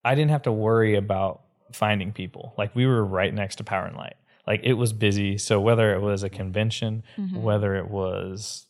I 0.05 0.15
didn't 0.15 0.31
have 0.31 0.43
to 0.43 0.53
worry 0.53 0.95
about 0.97 1.43
finding 1.73 2.13
people. 2.13 2.55
Like 2.59 2.75
we 2.77 2.87
were 2.87 3.05
right 3.05 3.33
next 3.33 3.57
to 3.57 3.65
Power 3.65 3.87
and 3.87 3.97
Light. 3.97 4.17
Like 4.47 4.61
it 4.63 4.75
was 4.75 4.93
busy. 4.93 5.39
So 5.39 5.59
whether 5.61 5.95
it 5.95 6.01
was 6.03 6.23
a 6.23 6.29
convention, 6.29 7.03
Mhm. 7.17 7.41
whether 7.41 7.75
it 7.77 7.91
was 7.91 8.67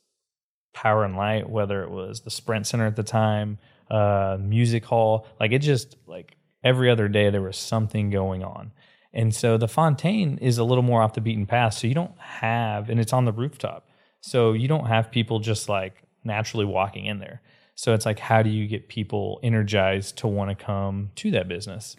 Power 0.72 1.04
and 1.04 1.16
Light, 1.16 1.50
whether 1.50 1.82
it 1.82 1.90
was 1.90 2.20
the 2.20 2.30
Sprint 2.30 2.66
Center 2.68 2.86
at 2.86 2.94
the 2.96 3.02
time, 3.02 3.58
uh, 3.90 4.38
music 4.40 4.84
hall, 4.84 5.26
like 5.40 5.50
it 5.52 5.58
just 5.58 5.96
like 6.06 6.36
every 6.62 6.88
other 6.88 7.08
day 7.08 7.28
there 7.30 7.42
was 7.42 7.56
something 7.56 8.10
going 8.10 8.42
on. 8.44 8.70
And 9.12 9.34
so 9.34 9.58
the 9.58 9.68
Fontaine 9.68 10.38
is 10.38 10.58
a 10.58 10.64
little 10.64 10.82
more 10.82 11.02
off 11.02 11.12
the 11.14 11.20
beaten 11.20 11.46
path. 11.46 11.74
So 11.74 11.86
you 11.88 11.94
don't 11.94 12.18
have, 12.18 12.88
and 12.88 12.98
it's 13.00 13.12
on 13.12 13.24
the 13.24 13.32
rooftop. 13.32 13.88
So 14.20 14.52
you 14.52 14.66
don't 14.68 14.86
have 14.86 15.10
people 15.10 15.38
just 15.40 15.68
like 15.68 16.03
naturally 16.24 16.64
walking 16.64 17.06
in 17.06 17.18
there. 17.18 17.40
So 17.74 17.92
it's 17.92 18.06
like, 18.06 18.18
how 18.18 18.42
do 18.42 18.50
you 18.50 18.66
get 18.66 18.88
people 18.88 19.40
energized 19.42 20.18
to 20.18 20.28
want 20.28 20.56
to 20.56 20.64
come 20.64 21.10
to 21.16 21.30
that 21.32 21.48
business? 21.48 21.96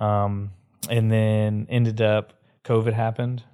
Um, 0.00 0.50
and 0.90 1.10
then 1.10 1.66
ended 1.70 2.00
up, 2.00 2.32
COVID 2.64 2.92
happened. 2.92 3.44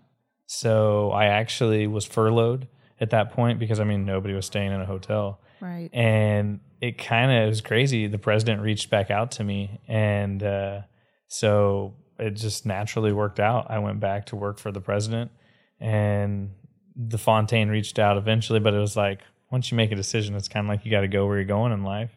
So 0.46 1.10
I 1.10 1.26
actually 1.26 1.86
was 1.86 2.04
furloughed 2.04 2.66
at 2.98 3.10
that 3.10 3.32
point 3.32 3.58
because 3.58 3.78
I 3.78 3.84
mean, 3.84 4.04
nobody 4.04 4.34
was 4.34 4.46
staying 4.46 4.72
in 4.72 4.80
a 4.80 4.86
hotel. 4.86 5.40
Right. 5.60 5.90
And 5.92 6.60
it 6.80 6.96
kind 6.96 7.30
of 7.30 7.48
was 7.48 7.60
crazy. 7.60 8.06
The 8.06 8.18
president 8.18 8.62
reached 8.62 8.88
back 8.88 9.10
out 9.10 9.32
to 9.32 9.44
me. 9.44 9.80
And 9.86 10.42
uh, 10.42 10.80
so 11.28 11.94
it 12.18 12.30
just 12.30 12.64
naturally 12.64 13.12
worked 13.12 13.38
out. 13.38 13.70
I 13.70 13.78
went 13.80 14.00
back 14.00 14.26
to 14.26 14.36
work 14.36 14.58
for 14.58 14.72
the 14.72 14.80
president 14.80 15.30
and 15.78 16.50
the 16.96 17.18
Fontaine 17.18 17.68
reached 17.68 17.98
out 17.98 18.16
eventually, 18.16 18.60
but 18.60 18.74
it 18.74 18.78
was 18.78 18.96
like, 18.96 19.20
once 19.50 19.70
you 19.70 19.76
make 19.76 19.92
a 19.92 19.96
decision, 19.96 20.34
it's 20.36 20.48
kind 20.48 20.66
of 20.66 20.68
like 20.68 20.84
you 20.84 20.90
got 20.90 21.00
to 21.00 21.08
go 21.08 21.26
where 21.26 21.36
you're 21.36 21.44
going 21.44 21.72
in 21.72 21.82
life. 21.82 22.10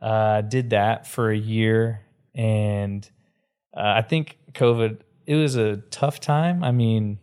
Uh, 0.00 0.40
did 0.40 0.70
that 0.70 1.06
for 1.06 1.30
a 1.30 1.36
year. 1.36 2.00
And 2.34 3.08
uh, 3.76 3.94
I 3.96 4.02
think 4.02 4.38
COVID, 4.52 5.00
it 5.26 5.34
was 5.34 5.56
a 5.56 5.78
tough 5.90 6.20
time. 6.20 6.64
I 6.64 6.72
mean, 6.72 7.18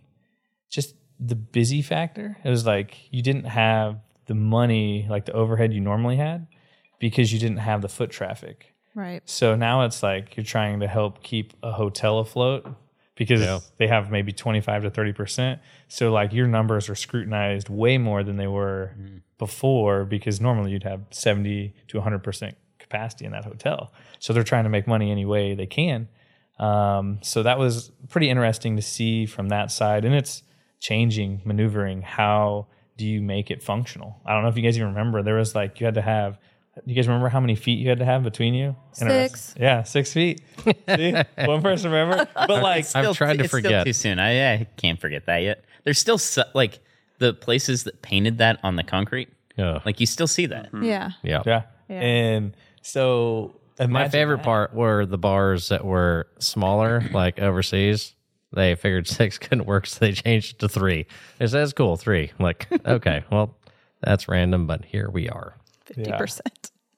just 0.69 0.95
the 1.19 1.35
busy 1.35 1.81
factor. 1.81 2.37
It 2.43 2.49
was 2.49 2.65
like 2.65 3.11
you 3.11 3.21
didn't 3.21 3.45
have 3.45 3.99
the 4.25 4.35
money, 4.35 5.07
like 5.09 5.25
the 5.25 5.33
overhead 5.33 5.73
you 5.73 5.79
normally 5.79 6.17
had, 6.17 6.47
because 6.99 7.31
you 7.33 7.39
didn't 7.39 7.57
have 7.57 7.81
the 7.81 7.89
foot 7.89 8.11
traffic. 8.11 8.73
Right. 8.93 9.21
So 9.25 9.55
now 9.55 9.83
it's 9.83 10.03
like 10.03 10.35
you're 10.35 10.43
trying 10.43 10.81
to 10.81 10.87
help 10.87 11.23
keep 11.23 11.53
a 11.63 11.71
hotel 11.71 12.19
afloat 12.19 12.67
because 13.17 13.41
Yeah. 13.41 13.59
they 13.77 13.87
have 13.87 14.09
maybe 14.11 14.31
25 14.31 14.83
to 14.83 14.91
30%. 14.91 15.59
So 15.89 16.11
like 16.11 16.31
your 16.31 16.47
numbers 16.47 16.87
are 16.89 16.95
scrutinized 16.95 17.67
way 17.67 17.97
more 17.97 18.23
than 18.23 18.37
they 18.37 18.47
were 18.47 18.91
before 19.37 20.05
because 20.05 20.39
normally 20.39 20.71
you'd 20.71 20.83
have 20.83 21.01
70 21.11 21.73
to 21.89 21.97
100% 21.99 22.53
capacity 22.79 23.25
in 23.25 23.31
that 23.33 23.43
hotel. 23.43 23.91
So 24.19 24.31
they're 24.33 24.43
trying 24.43 24.63
to 24.63 24.69
make 24.69 24.87
money 24.87 25.11
any 25.11 25.25
way 25.25 25.53
they 25.55 25.65
can. 25.65 26.07
Um, 26.59 27.19
so 27.21 27.43
that 27.43 27.59
was 27.59 27.91
pretty 28.09 28.29
interesting 28.29 28.75
to 28.77 28.81
see 28.81 29.25
from 29.25 29.49
that 29.49 29.71
side. 29.71 30.05
And 30.05 30.15
it's 30.15 30.43
changing, 30.79 31.41
maneuvering. 31.43 32.01
How 32.03 32.67
do 32.97 33.05
you 33.05 33.21
make 33.21 33.51
it 33.51 33.61
functional? 33.61 34.19
I 34.25 34.33
don't 34.33 34.43
know 34.43 34.49
if 34.49 34.57
you 34.57 34.63
guys 34.63 34.77
even 34.77 34.89
remember. 34.89 35.21
There 35.21 35.35
was 35.35 35.53
like, 35.53 35.79
you 35.79 35.85
had 35.85 35.95
to 35.95 36.01
have, 36.01 36.39
you 36.85 36.95
guys 36.95 37.07
remember 37.07 37.29
how 37.29 37.39
many 37.39 37.55
feet 37.55 37.79
you 37.79 37.89
had 37.89 37.99
to 37.99 38.05
have 38.05 38.23
between 38.23 38.53
you? 38.53 38.75
Six. 38.91 39.53
Yeah, 39.59 39.83
six 39.83 40.13
feet. 40.13 40.41
See? 40.87 41.13
One 41.45 41.61
person 41.61 41.91
remember? 41.91 42.27
But 42.35 42.61
like, 42.63 42.85
I've 42.95 43.15
tried 43.15 43.37
to 43.37 43.43
it's 43.43 43.49
Still 43.49 43.61
forget. 43.61 43.85
too 43.85 43.93
soon. 43.93 44.19
I, 44.19 44.53
I 44.53 44.67
can't 44.77 44.99
forget 44.99 45.25
that 45.25 45.39
yet. 45.39 45.63
There's 45.83 45.99
still 45.99 46.17
so, 46.17 46.43
like 46.53 46.79
the 47.19 47.33
places 47.33 47.83
that 47.85 48.01
painted 48.01 48.37
that 48.39 48.59
on 48.63 48.75
the 48.75 48.83
concrete. 48.83 49.29
Yeah. 49.55 49.79
Like 49.85 49.99
you 49.99 50.05
still 50.05 50.27
see 50.27 50.45
that. 50.47 50.67
Mm-hmm. 50.67 50.83
Yeah. 50.83 51.11
yeah. 51.23 51.43
yeah. 51.45 51.61
Yeah. 51.89 51.99
And 51.99 52.57
so 52.81 53.59
My 53.79 54.09
favorite 54.09 54.37
that. 54.37 54.45
part 54.45 54.73
were 54.73 55.05
the 55.05 55.17
bars 55.17 55.69
that 55.69 55.85
were 55.85 56.27
smaller, 56.39 57.03
like 57.11 57.39
overseas. 57.39 58.13
They 58.53 58.75
figured 58.75 59.07
six 59.07 59.37
couldn't 59.39 59.65
work, 59.65 59.87
so 59.87 59.99
they 60.05 60.13
changed 60.13 60.55
it 60.55 60.59
to 60.59 60.69
three. 60.69 61.05
It 61.39 61.47
says 61.49 61.73
cool, 61.73 61.97
three. 61.97 62.31
I'm 62.37 62.43
like, 62.43 62.67
okay, 62.85 63.23
well, 63.31 63.55
that's 64.01 64.27
random, 64.27 64.67
but 64.67 64.85
here 64.85 65.09
we 65.09 65.29
are. 65.29 65.55
50%. 65.93 66.39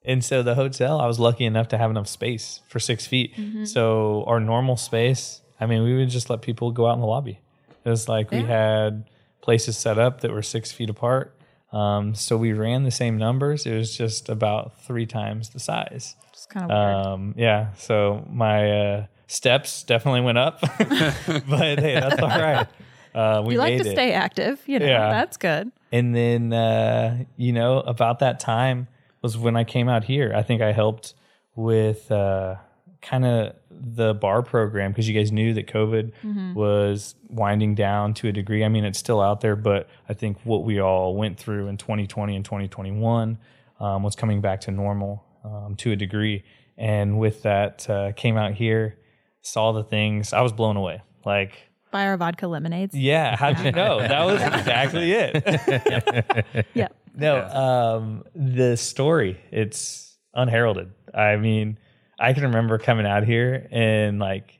And 0.05 0.23
so 0.23 0.41
the 0.41 0.55
hotel, 0.55 0.99
I 0.99 1.07
was 1.07 1.19
lucky 1.19 1.45
enough 1.45 1.67
to 1.69 1.77
have 1.77 1.91
enough 1.91 2.07
space 2.07 2.61
for 2.67 2.79
six 2.79 3.05
feet. 3.05 3.35
So 3.65 4.23
our 4.27 4.39
normal 4.39 4.77
space, 4.77 5.41
I 5.59 5.65
mean, 5.65 5.83
we 5.83 5.95
would 5.95 6.09
just 6.09 6.29
let 6.29 6.41
people 6.41 6.71
go 6.71 6.87
out 6.87 6.93
in 6.93 7.01
the 7.01 7.05
lobby. 7.05 7.39
It 7.83 7.89
was 7.89 8.07
like 8.07 8.31
we 8.31 8.41
had 8.41 9.05
places 9.41 9.77
set 9.77 9.97
up 9.97 10.21
that 10.21 10.31
were 10.31 10.41
six 10.41 10.71
feet 10.71 10.89
apart. 10.89 11.35
Um, 11.71 12.15
so 12.15 12.35
we 12.37 12.53
ran 12.53 12.83
the 12.83 12.91
same 12.91 13.17
numbers. 13.17 13.65
It 13.65 13.75
was 13.75 13.95
just 13.95 14.29
about 14.29 14.81
three 14.81 15.05
times 15.05 15.49
the 15.49 15.59
size. 15.59 16.15
It's 16.33 16.45
kind 16.45 16.71
of 16.71 16.75
weird. 16.75 17.05
Um, 17.05 17.33
yeah. 17.37 17.73
So 17.73 18.25
my 18.29 18.71
uh, 18.71 19.05
steps 19.27 19.83
definitely 19.83 20.21
went 20.21 20.37
up, 20.37 20.61
but 20.77 21.79
hey, 21.79 21.99
that's 21.99 22.21
all 22.21 22.29
right. 22.29 22.67
Uh, 23.13 23.43
we 23.45 23.53
you 23.53 23.59
like 23.59 23.81
to 23.81 23.87
it. 23.87 23.91
stay 23.91 24.13
active, 24.13 24.61
you 24.65 24.79
know. 24.79 24.85
Yeah. 24.85 25.09
That's 25.09 25.37
good. 25.37 25.71
And 25.91 26.15
then, 26.15 26.53
uh, 26.53 27.23
you 27.35 27.51
know, 27.53 27.79
about 27.79 28.19
that 28.19 28.39
time 28.39 28.87
was 29.21 29.37
when 29.37 29.55
I 29.55 29.63
came 29.63 29.89
out 29.89 30.03
here. 30.03 30.33
I 30.35 30.43
think 30.43 30.61
I 30.61 30.71
helped 30.71 31.13
with 31.55 32.11
uh, 32.11 32.55
kind 33.01 33.25
of 33.25 33.55
the 33.71 34.13
bar 34.13 34.41
program 34.43 34.91
because 34.91 35.07
you 35.07 35.13
guys 35.17 35.31
knew 35.31 35.53
that 35.53 35.67
COVID 35.67 36.11
was 36.53 37.15
winding 37.29 37.75
down 37.75 38.13
to 38.15 38.27
a 38.27 38.31
degree. 38.31 38.63
I 38.63 38.69
mean, 38.69 38.85
it's 38.85 38.99
still 38.99 39.21
out 39.21 39.41
there, 39.41 39.55
but 39.55 39.89
I 40.07 40.13
think 40.13 40.37
what 40.43 40.63
we 40.63 40.79
all 40.79 41.15
went 41.15 41.39
through 41.39 41.67
in 41.67 41.77
2020 41.77 42.35
and 42.35 42.45
2021 42.45 43.37
um, 43.79 44.03
was 44.03 44.15
coming 44.15 44.41
back 44.41 44.61
to 44.61 44.71
normal 44.71 45.23
um, 45.43 45.75
to 45.77 45.91
a 45.91 45.95
degree. 45.95 46.43
And 46.77 47.19
with 47.19 47.43
that, 47.43 47.89
uh, 47.89 48.11
came 48.13 48.37
out 48.37 48.53
here, 48.53 48.97
saw 49.41 49.71
the 49.71 49.83
things. 49.83 50.33
I 50.33 50.41
was 50.41 50.51
blown 50.51 50.77
away. 50.77 51.01
Like, 51.25 51.68
Buy 51.91 52.05
our 52.05 52.17
vodka 52.17 52.47
lemonades. 52.47 52.95
yeah, 52.95 53.35
how'd 53.35 53.59
you 53.59 53.71
know? 53.71 53.99
that 53.99 54.23
was 54.25 54.41
exactly 54.41 55.11
it. 55.13 56.65
Yeah. 56.73 56.87
No, 57.15 57.41
um, 57.45 58.23
the 58.35 58.77
story, 58.77 59.39
it's 59.51 60.17
unheralded. 60.33 60.91
I 61.13 61.35
mean, 61.37 61.77
I 62.19 62.33
can 62.33 62.43
remember 62.43 62.77
coming 62.77 63.05
out 63.05 63.23
here 63.23 63.67
and 63.71 64.19
like 64.19 64.59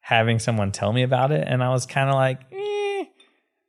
having 0.00 0.38
someone 0.38 0.72
tell 0.72 0.92
me 0.92 1.02
about 1.02 1.30
it, 1.32 1.46
and 1.46 1.62
I 1.62 1.70
was 1.70 1.86
kind 1.86 2.08
of 2.08 2.14
like, 2.16 2.40
eh, 2.52 3.04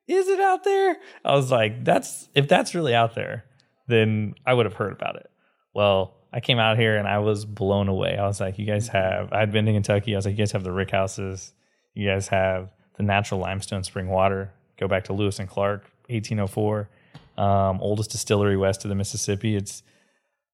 is 0.07 0.27
it 0.27 0.39
out 0.39 0.63
there? 0.63 0.97
I 1.23 1.35
was 1.35 1.51
like, 1.51 1.83
that's 1.83 2.29
if 2.33 2.47
that's 2.47 2.73
really 2.73 2.95
out 2.95 3.15
there, 3.15 3.45
then 3.87 4.33
I 4.45 4.53
would 4.53 4.65
have 4.65 4.75
heard 4.75 4.93
about 4.93 5.17
it. 5.17 5.29
Well, 5.75 6.15
I 6.31 6.39
came 6.39 6.57
out 6.59 6.77
here 6.79 6.97
and 6.97 7.07
I 7.07 7.19
was 7.19 7.45
blown 7.45 7.87
away. 7.89 8.17
I 8.17 8.25
was 8.25 8.39
like, 8.39 8.57
you 8.57 8.65
guys 8.65 8.87
have, 8.87 9.31
I'd 9.31 9.51
been 9.51 9.65
to 9.65 9.73
Kentucky. 9.73 10.15
I 10.15 10.17
was 10.17 10.25
like, 10.25 10.33
you 10.33 10.37
guys 10.39 10.51
have 10.53 10.63
the 10.63 10.71
Rick 10.71 10.91
houses. 10.91 11.53
You 11.93 12.09
guys 12.09 12.27
have 12.29 12.69
the 12.95 13.03
natural 13.03 13.39
limestone 13.39 13.83
spring 13.83 14.07
water. 14.07 14.51
Go 14.77 14.87
back 14.87 15.05
to 15.05 15.13
Lewis 15.13 15.39
and 15.39 15.49
Clark, 15.49 15.81
1804, 16.07 16.89
um, 17.37 17.79
oldest 17.81 18.11
distillery 18.11 18.57
west 18.57 18.85
of 18.85 18.89
the 18.89 18.95
Mississippi. 18.95 19.55
It's 19.55 19.83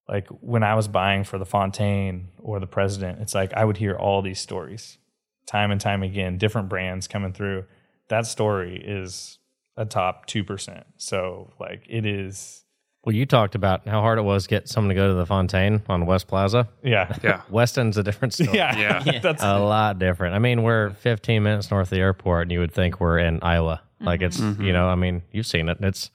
like 0.08 0.28
when 0.28 0.62
I 0.62 0.74
was 0.74 0.88
buying 0.88 1.24
for 1.24 1.38
the 1.38 1.46
Fontaine 1.46 2.28
or 2.38 2.60
the 2.60 2.66
President, 2.66 3.20
it's 3.20 3.34
like 3.34 3.52
I 3.54 3.64
would 3.64 3.76
hear 3.76 3.94
all 3.94 4.22
these 4.22 4.40
stories 4.40 4.98
time 5.46 5.72
and 5.72 5.80
time 5.80 6.02
again, 6.02 6.38
different 6.38 6.68
brands 6.68 7.08
coming 7.08 7.32
through. 7.32 7.64
That 8.08 8.24
story 8.26 8.80
is 8.84 9.38
a 9.76 9.84
top 9.84 10.26
2%. 10.26 10.84
So, 10.96 11.52
like, 11.58 11.84
it 11.88 12.06
is, 12.06 12.64
Well, 13.04 13.14
you 13.14 13.24
talked 13.24 13.54
about 13.54 13.88
how 13.88 14.02
hard 14.02 14.18
it 14.18 14.22
was 14.22 14.42
to 14.44 14.48
get 14.50 14.68
someone 14.68 14.90
to 14.90 14.94
go 14.94 15.08
to 15.08 15.14
the 15.14 15.24
Fontaine 15.24 15.82
on 15.88 16.04
West 16.04 16.26
Plaza. 16.28 16.68
yeah. 16.82 17.16
Yeah. 17.22 17.40
Weston's 17.48 17.96
a 17.96 18.02
different 18.02 18.34
story. 18.34 18.50
Yeah. 18.56 19.02
Yeah. 19.04 19.18
That's 19.20 19.42
A 19.42 19.58
lot 19.58 19.98
different. 19.98 20.34
I 20.34 20.38
mean, 20.38 20.62
we're 20.62 20.90
15 20.90 21.42
minutes 21.42 21.70
north 21.70 21.86
of 21.86 21.90
the 21.90 22.00
airport, 22.00 22.42
and 22.42 22.52
you 22.52 22.58
would 22.60 22.72
think 22.72 23.00
we're 23.00 23.18
in 23.18 23.40
Iowa. 23.42 23.80
Like 24.02 24.22
it's, 24.22 24.38
you 24.38 24.72
know, 24.72 24.88
I 24.88 24.94
mean, 24.94 25.22
you've 25.32 25.46
seen 25.46 25.68
it. 25.68 25.78
It's, 25.80 26.10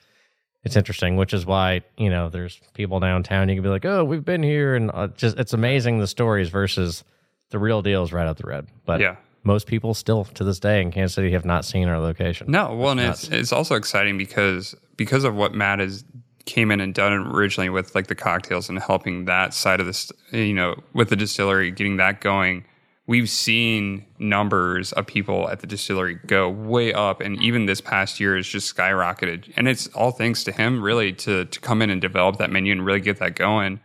it's 0.64 0.76
interesting, 0.76 1.16
which 1.18 1.34
is 1.36 1.46
why 1.46 1.82
you 1.98 2.10
know 2.10 2.30
there's 2.30 2.60
people 2.74 3.00
downtown. 3.00 3.48
You 3.50 3.56
can 3.56 3.64
be 3.64 3.70
like, 3.70 3.86
oh, 3.86 4.04
we've 4.04 4.26
been 4.26 4.42
here, 4.42 4.76
and 4.76 4.90
uh, 4.92 5.08
just 5.10 5.38
it's 5.38 5.54
amazing 5.54 6.00
the 6.00 6.08
stories 6.08 6.50
versus 6.50 7.04
the 7.52 7.60
real 7.60 7.84
deal 7.84 8.02
is 8.02 8.12
right 8.12 8.26
out 8.28 8.38
the 8.38 8.48
red. 8.48 8.66
But 8.86 9.02
Yeah. 9.02 9.18
most 9.44 9.68
people 9.68 9.94
still 9.94 10.24
to 10.26 10.44
this 10.44 10.60
day 10.60 10.82
in 10.82 10.90
Kansas 10.92 11.14
City 11.14 11.32
have 11.34 11.46
not 11.46 11.66
seen 11.66 11.88
our 11.88 12.00
location. 12.00 12.50
No, 12.50 12.74
well, 12.76 12.90
and 12.90 13.00
it's 13.02 13.28
it's 13.30 13.52
also 13.52 13.76
exciting 13.76 14.18
because 14.18 14.74
because 14.98 15.24
of 15.24 15.36
what 15.36 15.54
Matt 15.54 15.78
has 15.78 16.04
came 16.46 16.72
in 16.72 16.80
and 16.80 16.94
done 16.94 17.14
it 17.14 17.28
originally 17.28 17.70
with 17.70 17.96
like 17.96 18.08
the 18.08 18.16
cocktails 18.16 18.70
and 18.70 18.80
helping 18.80 19.26
that 19.26 19.54
side 19.54 19.80
of 19.80 19.86
this, 19.86 20.12
you 20.32 20.54
know, 20.54 20.76
with 20.94 21.10
the 21.10 21.16
distillery, 21.16 21.72
getting 21.72 21.98
that 21.98 22.22
going. 22.22 22.66
We've 23.08 23.30
seen 23.30 24.06
numbers 24.18 24.92
of 24.94 25.06
people 25.06 25.48
at 25.50 25.60
the 25.60 25.68
distillery 25.68 26.16
go 26.26 26.50
way 26.50 26.92
up, 26.92 27.22
and 27.22 27.40
even 27.42 27.68
this 27.68 27.80
past 27.80 28.20
year 28.20 28.36
has 28.36 28.48
just 28.48 28.76
skyrocketed. 28.76 29.52
And 29.56 29.68
it's 29.68 29.88
all 29.88 30.10
thanks 30.10 30.44
to 30.46 30.52
him, 30.52 30.82
really, 30.82 31.14
to 31.14 31.46
to 31.46 31.60
come 31.60 31.84
in 31.84 31.92
and 31.92 32.02
develop 32.02 32.38
that 32.38 32.50
menu 32.50 32.72
and 32.72 32.84
really 32.84 33.02
get 33.02 33.20
that 33.20 33.36
going. 33.36 33.80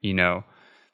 You 0.00 0.14
know, 0.14 0.44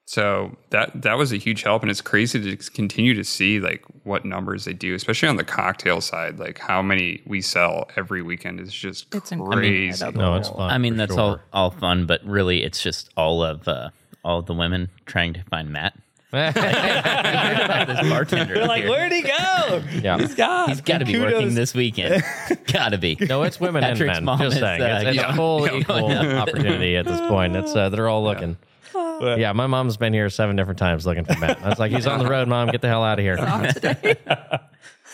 so 0.08 0.56
that 0.70 1.02
that 1.02 1.18
was 1.18 1.32
a 1.34 1.36
huge 1.36 1.64
help, 1.64 1.82
and 1.82 1.90
it's 1.90 2.00
crazy 2.00 2.40
to 2.56 2.70
continue 2.70 3.12
to 3.12 3.22
see 3.22 3.60
like 3.60 3.84
what 4.04 4.24
numbers 4.24 4.64
they 4.64 4.72
do, 4.72 4.94
especially 4.94 5.28
on 5.28 5.36
the 5.36 5.44
cocktail 5.44 6.00
side. 6.00 6.38
Like 6.38 6.58
how 6.58 6.80
many 6.80 7.20
we 7.26 7.42
sell 7.42 7.90
every 7.94 8.22
weekend 8.22 8.58
is 8.58 8.72
just 8.72 9.14
It's 9.14 9.28
crazy. 9.28 9.88
incredible. 9.88 10.22
No, 10.22 10.34
it's 10.36 10.48
fun. 10.48 10.70
I 10.70 10.78
mean, 10.78 10.96
that's 10.96 11.12
sure. 11.12 11.20
all 11.20 11.38
all 11.52 11.70
fun, 11.72 12.06
but 12.06 12.24
really, 12.24 12.62
it's 12.62 12.82
just 12.82 13.10
all 13.18 13.42
of 13.42 13.68
uh, 13.68 13.90
all 14.24 14.38
of 14.38 14.46
the 14.46 14.54
women 14.54 14.88
trying 15.04 15.34
to 15.34 15.42
find 15.50 15.68
Matt. 15.68 15.92
I 16.32 16.52
heard 16.52 17.60
about 17.64 17.86
this 17.88 18.08
bartender. 18.08 18.54
They're 18.54 18.66
like, 18.66 18.84
here. 18.84 18.90
where'd 18.90 19.12
he 19.12 19.20
go? 19.22 19.82
Yeah. 20.02 20.16
He's 20.18 20.34
gone. 20.34 20.70
He's 20.70 20.80
got 20.80 20.98
to 20.98 21.04
be 21.04 21.12
Kudos. 21.12 21.32
working 21.34 21.54
this 21.54 21.74
weekend. 21.74 22.22
got 22.72 22.90
to 22.90 22.98
be. 22.98 23.16
No, 23.20 23.42
it's 23.42 23.60
women 23.60 23.84
and 23.84 23.98
men. 23.98 24.24
mom 24.24 24.38
Just 24.38 24.56
is, 24.56 24.60
saying, 24.60 24.80
uh, 24.82 24.86
it's, 24.86 25.04
it's 25.08 25.16
yeah. 25.16 25.34
full 25.34 25.66
Yeah. 25.66 25.76
equal 25.76 26.10
opportunity 26.10 26.96
at 26.96 27.04
this 27.06 27.20
point. 27.20 27.56
It's 27.56 27.74
uh, 27.74 27.88
they're 27.90 28.08
all 28.08 28.22
looking. 28.24 28.56
But- 29.20 29.38
Yeah, 29.38 29.52
my 29.52 29.66
mom's 29.66 29.96
been 29.96 30.12
here 30.12 30.28
seven 30.30 30.54
different 30.56 30.78
times 30.78 31.04
looking 31.06 31.24
for 31.24 31.36
Matt. 31.38 31.60
I 31.62 31.68
was 31.68 31.78
like, 31.78 31.90
he's 31.92 32.06
on 32.06 32.18
the 32.20 32.28
road, 32.28 32.46
mom. 32.48 32.68
Get 32.70 32.80
the 32.82 32.88
hell 32.88 33.02
out 33.02 33.18
of 33.18 33.24
here. 33.24 33.36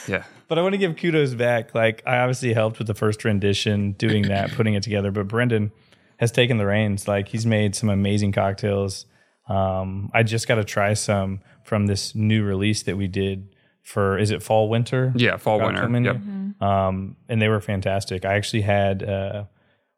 Yeah, 0.06 0.24
But 0.48 0.58
I 0.58 0.62
want 0.62 0.74
to 0.74 0.78
give 0.78 0.96
kudos 0.96 1.32
back. 1.32 1.74
Like 1.74 2.02
I 2.06 2.18
obviously 2.18 2.52
helped 2.52 2.78
with 2.78 2.86
the 2.86 2.94
first 2.94 3.24
rendition, 3.24 3.92
doing 3.92 4.24
that, 4.28 4.50
putting 4.56 4.74
it 4.74 4.82
together. 4.82 5.10
But 5.10 5.28
Brendan 5.28 5.72
has 6.18 6.30
taken 6.30 6.58
the 6.58 6.66
reins. 6.66 7.08
Like 7.08 7.28
he's 7.28 7.46
made 7.46 7.74
some 7.74 7.88
amazing 7.88 8.32
cocktails. 8.32 9.06
Um, 9.48 10.10
I 10.12 10.22
just 10.22 10.46
got 10.46 10.56
to 10.56 10.64
try 10.64 10.92
some 10.92 11.40
from 11.62 11.86
this 11.86 12.14
new 12.14 12.44
release 12.44 12.82
that 12.82 12.98
we 12.98 13.06
did 13.08 13.56
for 13.82 14.18
is 14.18 14.30
it 14.30 14.42
fall 14.42 14.68
winter? 14.68 15.12
yeah, 15.16 15.38
fall 15.38 15.58
Cocktail 15.58 15.88
winter. 15.88 16.18
menu? 16.18 16.52
Yep. 16.60 16.62
um, 16.68 17.16
and 17.30 17.40
they 17.40 17.48
were 17.48 17.60
fantastic. 17.62 18.26
I 18.26 18.34
actually 18.34 18.62
had 18.62 19.02
uh, 19.02 19.44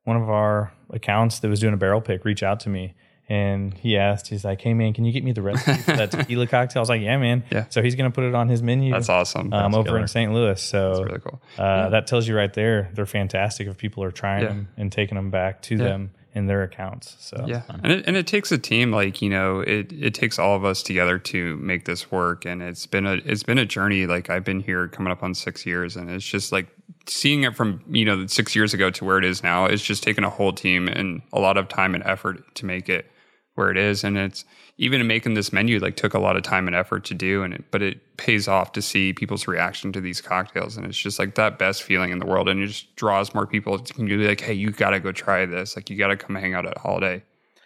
one 0.04 0.16
of 0.16 0.28
our 0.30 0.72
accounts 0.90 1.40
that 1.40 1.48
was 1.48 1.58
doing 1.58 1.74
a 1.74 1.76
barrel 1.76 2.00
pick 2.00 2.24
reach 2.24 2.44
out 2.44 2.60
to 2.60 2.68
me, 2.68 2.94
and 3.28 3.74
he 3.74 3.96
asked, 3.96 4.28
he's 4.28 4.44
like, 4.44 4.60
"Hey 4.60 4.72
man, 4.74 4.92
can 4.92 5.04
you 5.04 5.12
get 5.12 5.24
me 5.24 5.32
the 5.32 5.42
recipe 5.42 5.80
for 5.82 5.96
that 5.96 6.10
tequila 6.12 6.46
cocktail?" 6.46 6.80
I 6.80 6.82
was 6.82 6.88
like, 6.88 7.02
"Yeah, 7.02 7.16
man." 7.18 7.42
Yeah. 7.50 7.66
So 7.70 7.82
he's 7.82 7.94
gonna 7.94 8.10
put 8.10 8.24
it 8.24 8.34
on 8.34 8.48
his 8.48 8.62
menu. 8.62 8.92
That's 8.92 9.08
awesome. 9.08 9.52
Um, 9.52 9.72
That's 9.72 9.88
over 9.88 9.98
in 9.98 10.08
St. 10.08 10.32
Louis. 10.32 10.60
So 10.62 11.02
really 11.04 11.20
cool. 11.20 11.40
uh, 11.58 11.88
that 11.90 12.06
tells 12.06 12.26
you 12.28 12.36
right 12.36 12.52
there 12.52 12.88
they're 12.94 13.06
fantastic 13.06 13.66
if 13.66 13.76
people 13.78 14.02
are 14.04 14.10
trying 14.12 14.42
Yeah. 14.42 14.48
them 14.48 14.68
and 14.76 14.92
taking 14.92 15.16
them 15.16 15.30
back 15.30 15.62
to 15.62 15.76
them 15.76 16.10
in 16.34 16.46
their 16.46 16.62
accounts. 16.62 17.16
So 17.18 17.44
Yeah, 17.48 17.62
and 17.68 17.90
it, 17.92 18.04
and 18.06 18.14
it 18.16 18.26
takes 18.26 18.52
a 18.52 18.58
team. 18.58 18.92
Like 18.92 19.22
you 19.22 19.30
know, 19.30 19.60
it 19.60 19.90
it 19.92 20.14
takes 20.14 20.38
all 20.38 20.54
of 20.54 20.64
us 20.64 20.82
together 20.82 21.18
to 21.18 21.56
make 21.56 21.84
this 21.86 22.10
work. 22.12 22.44
And 22.44 22.62
it's 22.62 22.86
been 22.86 23.06
a 23.06 23.14
it's 23.24 23.42
been 23.42 23.58
a 23.58 23.64
journey. 23.66 24.06
Like 24.06 24.30
I've 24.30 24.44
been 24.44 24.60
here 24.60 24.86
coming 24.88 25.10
up 25.10 25.22
on 25.22 25.34
six 25.34 25.64
years, 25.66 25.96
and 25.96 26.10
it's 26.10 26.24
just 26.26 26.52
like 26.52 26.68
seeing 27.08 27.44
it 27.44 27.56
from 27.56 27.82
you 27.88 28.04
know 28.04 28.26
six 28.26 28.54
years 28.54 28.74
ago 28.74 28.90
to 28.90 29.04
where 29.04 29.18
it 29.18 29.24
is 29.24 29.42
now. 29.42 29.64
It's 29.64 29.82
just 29.82 30.02
taken 30.02 30.24
a 30.24 30.30
whole 30.30 30.52
team 30.52 30.88
and 30.88 31.22
a 31.32 31.40
lot 31.40 31.56
of 31.56 31.68
time 31.68 31.94
and 31.94 32.04
effort 32.04 32.54
to 32.56 32.66
make 32.66 32.88
it 32.88 33.10
where 33.57 33.71
it 33.71 33.77
is. 33.77 34.05
And 34.05 34.16
it's 34.16 34.45
even 34.79 35.07
making 35.07 35.35
this 35.35 35.53
menu 35.53 35.81
like 35.81 35.97
took 35.97 36.14
a 36.14 36.19
lot 36.19 36.37
of 36.37 36.42
time 36.42 36.66
and 36.66 36.77
effort 36.77 37.05
to 37.07 37.14
do. 37.14 37.42
And 37.42 37.55
it, 37.55 37.64
but 37.71 37.83
it 37.83 38.16
pays 38.16 38.47
off 38.47 38.73
to 38.73 38.83
see 38.83 39.12
people's 39.12 39.49
reaction 39.49 39.92
to 39.92 40.01
these 40.01 40.21
cocktails, 40.21 40.77
and 40.77 40.87
it's 40.87 40.97
just 40.97 41.19
like 41.19 41.35
that 41.35 41.59
best 41.59 41.83
feeling 41.83 42.12
in 42.12 42.19
the 42.19 42.27
world. 42.27 42.49
And 42.49 42.62
it 42.62 42.69
just 42.69 42.95
draws 42.97 43.35
more 43.35 43.47
people 43.47 43.79
to 43.79 43.95
be 43.95 44.29
like, 44.29 44.40
hey, 44.40 44.55
you 44.55 44.71
got 44.71 44.90
to 44.90 45.01
go 45.01 45.12
try 45.12 45.45
this. 45.45 45.77
Like 45.77 45.90
you 45.90 45.97
got 45.97 46.09
to 46.09 46.16
come 46.16 46.37
hang 46.37 46.55
out 46.55 46.66
at 46.66 46.77
Holladay. 46.77 47.23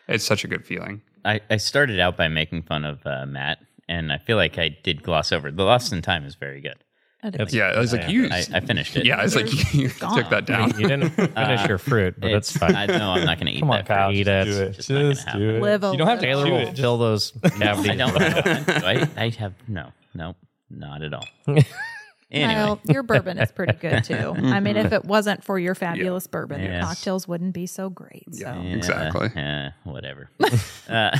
It's 0.08 0.24
such 0.24 0.44
a 0.44 0.48
good 0.48 0.66
feeling. 0.66 1.02
I, 1.24 1.40
I 1.50 1.58
started 1.58 2.00
out 2.00 2.16
by 2.16 2.28
making 2.28 2.62
fun 2.62 2.84
of 2.84 3.06
uh, 3.06 3.26
Matt, 3.26 3.58
and 3.88 4.12
I 4.12 4.18
feel 4.18 4.36
like 4.36 4.58
I 4.58 4.68
did 4.82 5.02
gloss 5.02 5.32
over. 5.32 5.50
The 5.50 5.64
Lost 5.64 5.92
in 5.92 6.02
Time 6.02 6.24
is 6.24 6.34
very 6.34 6.60
good. 6.60 6.76
I 7.22 7.30
Yeah, 7.50 7.64
I 7.76 7.78
was 7.78 7.92
like, 7.92 8.08
you. 8.08 8.28
I, 8.30 8.44
I 8.54 8.60
finished 8.60 8.96
it. 8.96 9.04
yeah, 9.04 9.16
I 9.18 9.22
was 9.24 9.36
like, 9.36 9.74
you 9.74 9.88
gone. 9.90 10.16
took 10.16 10.30
that 10.30 10.46
down. 10.46 10.70
You 10.78 10.88
didn't 10.88 11.10
finish 11.34 11.66
your 11.68 11.78
fruit, 11.78 12.14
but 12.18 12.30
it's 12.30 12.50
It's, 12.50 12.58
fine. 12.58 12.74
I 12.74 12.86
know 12.86 13.10
I'm 13.10 13.24
not 13.26 13.36
going 13.38 13.46
to 13.48 13.52
eat 13.52 13.60
come 13.60 13.70
on, 13.70 13.78
that. 13.78 13.86
Kyle, 13.86 14.10
eat 14.12 14.24
just 14.24 14.48
it. 14.48 14.52
do 14.54 14.62
it. 14.62 14.72
Just 14.74 14.88
Just 15.26 15.36
do 15.36 15.50
it. 15.56 15.62
Live 15.62 15.82
you 15.84 15.96
don't 15.98 16.06
have 16.06 16.20
to 16.20 16.26
Taylor 16.26 16.46
chew 16.46 16.52
will 16.52 16.68
it. 16.68 16.76
fill 16.78 16.98
those 16.98 17.32
cavities. 17.58 17.90
I 17.90 17.94
don't. 17.96 18.68
I, 18.84 19.08
I 19.16 19.28
have 19.38 19.54
no, 19.68 19.92
no, 20.14 20.34
not 20.70 21.02
at 21.02 21.12
all. 21.14 21.26
Anyway, 22.32 22.54
Well, 22.54 22.80
your 22.84 23.02
bourbon 23.02 23.38
is 23.38 23.50
pretty 23.50 23.72
good 23.72 24.04
too. 24.04 24.34
I 24.36 24.60
mean, 24.60 24.76
if 24.76 24.92
it 24.92 25.04
wasn't 25.04 25.42
for 25.42 25.58
your 25.58 25.74
fabulous 25.74 26.28
bourbon, 26.28 26.62
your 26.62 26.80
cocktails 26.80 27.26
wouldn't 27.26 27.52
be 27.54 27.66
so 27.66 27.90
great. 27.90 28.32
So 28.32 28.44
Yeah, 28.46 28.62
Exactly. 28.62 29.30
yeah, 29.34 29.70
whatever. 29.82 30.30
uh, 30.88 31.18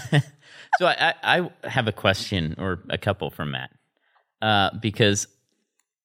so 0.78 0.86
I, 0.86 1.14
I 1.22 1.50
I 1.64 1.68
have 1.68 1.88
a 1.88 1.92
question 1.92 2.54
or 2.58 2.78
a 2.90 2.96
couple 2.96 3.28
from 3.30 3.50
Matt 3.50 3.70
uh, 4.40 4.70
because 4.80 5.26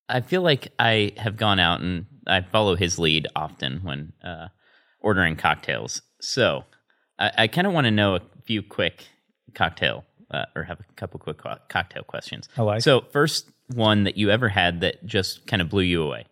I 0.08 0.22
feel 0.22 0.42
like 0.42 0.72
I 0.80 1.14
have 1.18 1.38
gone 1.38 1.60
out 1.60 1.82
and 1.82 2.06
I 2.28 2.42
follow 2.42 2.76
his 2.76 3.00
lead 3.00 3.28
often 3.36 3.80
when 3.84 4.14
uh, 4.24 4.48
ordering 5.00 5.36
cocktails. 5.36 6.02
So 6.22 6.64
I, 7.20 7.32
I 7.40 7.48
kind 7.48 7.68
of 7.68 7.74
want 7.74 7.86
to 7.86 7.92
know 7.92 8.16
a 8.16 8.22
few 8.46 8.62
quick 8.64 9.04
cocktail 9.54 10.04
uh, 10.32 10.46
or 10.56 10.64
have 10.64 10.80
a 10.80 10.94
couple 10.96 11.20
quick 11.20 11.38
co- 11.38 11.58
cocktail 11.70 12.04
questions. 12.04 12.50
I 12.58 12.62
like 12.64 12.82
So, 12.82 13.02
first 13.12 13.50
one 13.74 14.04
that 14.04 14.18
you 14.18 14.30
ever 14.30 14.48
had 14.50 14.82
that 14.82 15.06
just 15.06 15.48
kind 15.48 15.62
of 15.62 15.70
blew 15.70 15.84
you 15.84 16.04
away. 16.04 16.26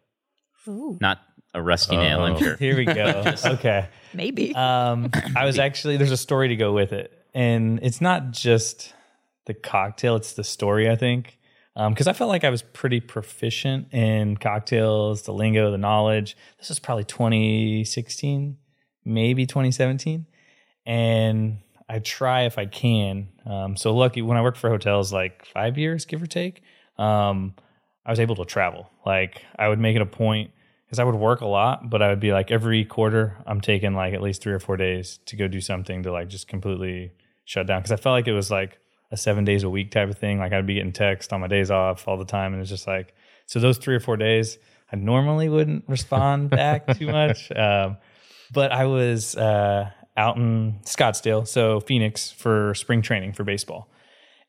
Ooh, 0.67 0.97
Not 1.01 1.19
a 1.53 1.61
rusty 1.61 1.95
nail, 1.97 2.21
I'm 2.21 2.33
Oh. 2.35 2.39
sure. 2.39 2.55
Here 2.59 2.75
we 2.77 2.85
go. 2.85 3.23
okay. 3.45 3.87
maybe. 4.13 4.53
Um, 4.55 5.09
I 5.35 5.45
was 5.45 5.59
actually 5.59 5.97
there's 5.97 6.11
a 6.11 6.17
story 6.17 6.49
to 6.49 6.55
go 6.55 6.73
with 6.73 6.93
it, 6.93 7.11
and 7.33 7.79
it's 7.83 8.01
not 8.01 8.31
just 8.31 8.93
the 9.45 9.53
cocktail; 9.53 10.15
it's 10.15 10.33
the 10.33 10.43
story. 10.43 10.89
I 10.89 10.95
think 10.95 11.37
because 11.75 12.07
I 12.07 12.13
felt 12.13 12.29
like 12.29 12.43
I 12.43 12.49
was 12.49 12.61
pretty 12.61 12.99
proficient 12.99 13.93
in 13.93 14.37
cocktails, 14.37 15.23
the 15.23 15.33
lingo, 15.33 15.71
the 15.71 15.77
knowledge. 15.77 16.37
This 16.59 16.69
was 16.69 16.79
probably 16.79 17.03
2016, 17.05 18.57
maybe 19.05 19.45
2017, 19.45 20.25
and 20.85 21.57
I 21.89 21.99
try 21.99 22.43
if 22.43 22.57
I 22.57 22.65
can. 22.65 23.29
Um, 23.45 23.75
so 23.75 23.95
lucky 23.95 24.21
when 24.21 24.37
I 24.37 24.41
worked 24.41 24.57
for 24.57 24.69
hotels, 24.69 25.11
like 25.11 25.45
five 25.45 25.77
years, 25.77 26.05
give 26.05 26.21
or 26.21 26.27
take. 26.27 26.61
Um, 26.97 27.55
I 28.05 28.11
was 28.11 28.19
able 28.19 28.35
to 28.35 28.45
travel. 28.45 28.89
Like 29.05 29.43
I 29.57 29.67
would 29.67 29.79
make 29.79 29.95
it 29.95 30.01
a 30.01 30.05
point 30.05 30.51
because 30.85 30.99
I 30.99 31.03
would 31.03 31.15
work 31.15 31.41
a 31.41 31.47
lot, 31.47 31.89
but 31.89 32.01
I 32.01 32.09
would 32.09 32.19
be 32.19 32.33
like 32.33 32.51
every 32.51 32.85
quarter, 32.85 33.37
I'm 33.47 33.61
taking 33.61 33.93
like 33.93 34.13
at 34.13 34.21
least 34.21 34.41
three 34.41 34.53
or 34.53 34.59
four 34.59 34.77
days 34.77 35.19
to 35.25 35.35
go 35.35 35.47
do 35.47 35.61
something 35.61 36.03
to 36.03 36.11
like 36.11 36.27
just 36.27 36.47
completely 36.47 37.13
shut 37.45 37.67
down. 37.67 37.81
Because 37.81 37.91
I 37.91 37.95
felt 37.95 38.13
like 38.13 38.27
it 38.27 38.33
was 38.33 38.51
like 38.51 38.77
a 39.13 39.17
seven 39.17 39.45
days 39.45 39.63
a 39.63 39.69
week 39.69 39.91
type 39.91 40.09
of 40.09 40.17
thing. 40.17 40.39
Like 40.39 40.51
I'd 40.51 40.67
be 40.67 40.73
getting 40.73 40.91
text 40.91 41.31
on 41.31 41.39
my 41.39 41.47
days 41.47 41.71
off 41.71 42.07
all 42.07 42.17
the 42.17 42.25
time, 42.25 42.53
and 42.53 42.61
it's 42.61 42.69
just 42.69 42.87
like 42.87 43.13
so. 43.45 43.59
Those 43.59 43.77
three 43.77 43.95
or 43.95 44.01
four 44.01 44.17
days, 44.17 44.57
I 44.91 44.97
normally 44.97 45.47
wouldn't 45.47 45.85
respond 45.87 46.49
back 46.49 46.87
too 46.97 47.07
much, 47.07 47.51
um, 47.51 47.97
but 48.51 48.73
I 48.73 48.85
was 48.85 49.35
uh, 49.37 49.89
out 50.17 50.35
in 50.35 50.79
Scottsdale, 50.83 51.47
so 51.47 51.79
Phoenix, 51.79 52.31
for 52.31 52.73
spring 52.73 53.01
training 53.01 53.33
for 53.33 53.45
baseball, 53.45 53.89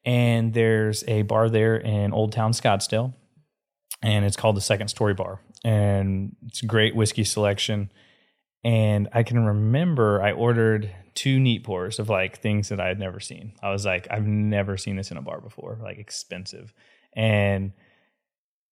and 0.04 0.52
there's 0.52 1.04
a 1.06 1.22
bar 1.22 1.48
there 1.48 1.76
in 1.76 2.12
Old 2.12 2.32
Town 2.32 2.52
Scottsdale 2.52 3.14
and 4.04 4.24
it's 4.24 4.36
called 4.36 4.56
the 4.56 4.60
Second 4.60 4.88
Story 4.88 5.14
Bar, 5.14 5.40
and 5.64 6.36
it's 6.46 6.62
a 6.62 6.66
great 6.66 6.94
whiskey 6.94 7.24
selection. 7.24 7.90
And 8.64 9.08
I 9.12 9.22
can 9.22 9.44
remember 9.44 10.22
I 10.22 10.32
ordered 10.32 10.90
two 11.14 11.38
neat 11.38 11.64
pours 11.64 11.98
of 11.98 12.08
like 12.08 12.40
things 12.40 12.70
that 12.70 12.80
I 12.80 12.88
had 12.88 12.98
never 12.98 13.20
seen. 13.20 13.52
I 13.62 13.70
was 13.70 13.84
like, 13.84 14.08
I've 14.10 14.26
never 14.26 14.76
seen 14.76 14.96
this 14.96 15.10
in 15.10 15.16
a 15.16 15.22
bar 15.22 15.40
before, 15.40 15.78
like 15.82 15.98
expensive. 15.98 16.72
And 17.14 17.72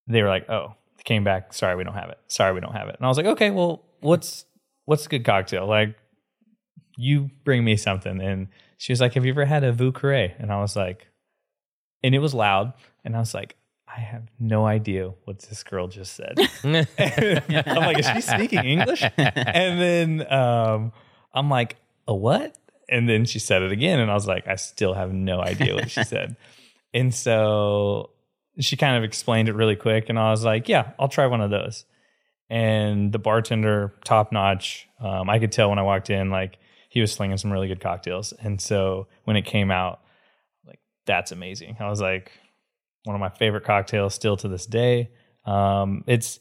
they 0.07 0.23
were 0.23 0.29
like, 0.29 0.49
oh, 0.49 0.75
came 1.05 1.25
back. 1.25 1.53
Sorry, 1.53 1.77
we 1.77 1.85
don't 1.85 1.95
have 1.95 2.11
it. 2.11 2.19
Sorry, 2.29 2.53
we 2.53 2.61
don't 2.61 2.73
have 2.73 2.89
it. 2.89 2.97
And 2.97 3.05
I 3.05 3.09
was 3.09 3.17
like, 3.17 3.27
okay, 3.27 3.51
well, 3.51 3.85
what's 4.01 4.45
what's 4.85 5.07
a 5.07 5.09
good 5.09 5.25
cocktail? 5.25 5.67
Like, 5.67 5.97
you 6.97 7.31
bring 7.45 7.65
me 7.65 7.77
something. 7.77 8.21
And 8.21 8.49
she 8.79 8.93
was 8.93 9.01
like, 9.01 9.15
have 9.15 9.25
you 9.25 9.33
ever 9.33 9.45
had 9.45 9.65
a 9.65 9.73
Vieux 9.73 9.93
Carré? 9.93 10.33
And 10.39 10.53
I 10.53 10.61
was 10.61 10.75
like, 10.75 11.09
and 12.03 12.15
it 12.15 12.19
was 12.19 12.35
loud. 12.35 12.73
And 13.05 13.17
I 13.17 13.21
was 13.21 13.35
like, 13.35 13.57
I 13.95 14.01
have 14.01 14.29
no 14.39 14.65
idea 14.65 15.13
what 15.25 15.41
this 15.41 15.63
girl 15.63 15.89
just 15.89 16.15
said. 16.15 16.39
I'm 16.65 17.77
like, 17.77 17.99
is 17.99 18.07
she 18.07 18.21
speaking 18.23 18.65
English? 18.65 19.03
And 19.17 19.81
then 19.81 20.33
um, 20.33 20.93
I'm 21.35 21.51
like, 21.51 21.77
a 22.09 22.15
what? 22.15 22.57
And 22.89 23.09
then 23.09 23.25
she 23.25 23.39
said 23.39 23.63
it 23.63 23.73
again, 23.73 24.01
and 24.01 24.11
I 24.11 24.15
was 24.15 24.27
like, 24.27 24.47
I 24.47 24.57
still 24.57 24.95
have 24.95 25.13
no 25.13 25.41
idea 25.41 25.75
what 25.75 25.91
she 25.91 26.05
said. 26.05 26.37
And 26.95 27.15
so 27.15 28.11
she 28.61 28.77
kind 28.77 28.99
of 28.99 29.03
explained 29.03 29.49
it 29.49 29.55
really 29.55 29.77
quick, 29.77 30.11
and 30.11 30.19
I 30.19 30.31
was 30.31 30.45
like, 30.45 30.69
yeah, 30.69 30.91
I'll 30.99 31.09
try 31.09 31.27
one 31.27 31.41
of 31.41 31.49
those. 31.49 31.87
And 32.51 33.11
the 33.11 33.19
bartender, 33.19 33.95
top 34.05 34.31
notch. 34.31 34.87
Um, 35.01 35.31
I 35.31 35.39
could 35.39 35.53
tell 35.53 35.71
when 35.71 35.79
I 35.79 35.85
walked 35.85 36.11
in, 36.11 36.29
like 36.29 36.59
he 36.91 37.01
was 37.01 37.11
slinging 37.11 37.39
some 37.39 37.51
really 37.51 37.67
good 37.67 37.81
cocktails. 37.81 38.33
And 38.33 38.61
so 38.61 39.07
when 39.25 39.37
it 39.37 39.47
came 39.47 39.71
out, 39.71 40.01
like 40.67 40.81
that's 41.07 41.33
amazing. 41.33 41.79
I 41.81 41.89
was 41.89 42.03
like, 42.03 42.31
one 43.05 43.15
of 43.17 43.21
my 43.21 43.29
favorite 43.29 43.65
cocktails 43.65 44.15
still 44.15 44.37
to 44.39 44.49
this 44.49 44.67
day. 44.67 45.11
Um, 45.45 46.05
it's 46.07 46.41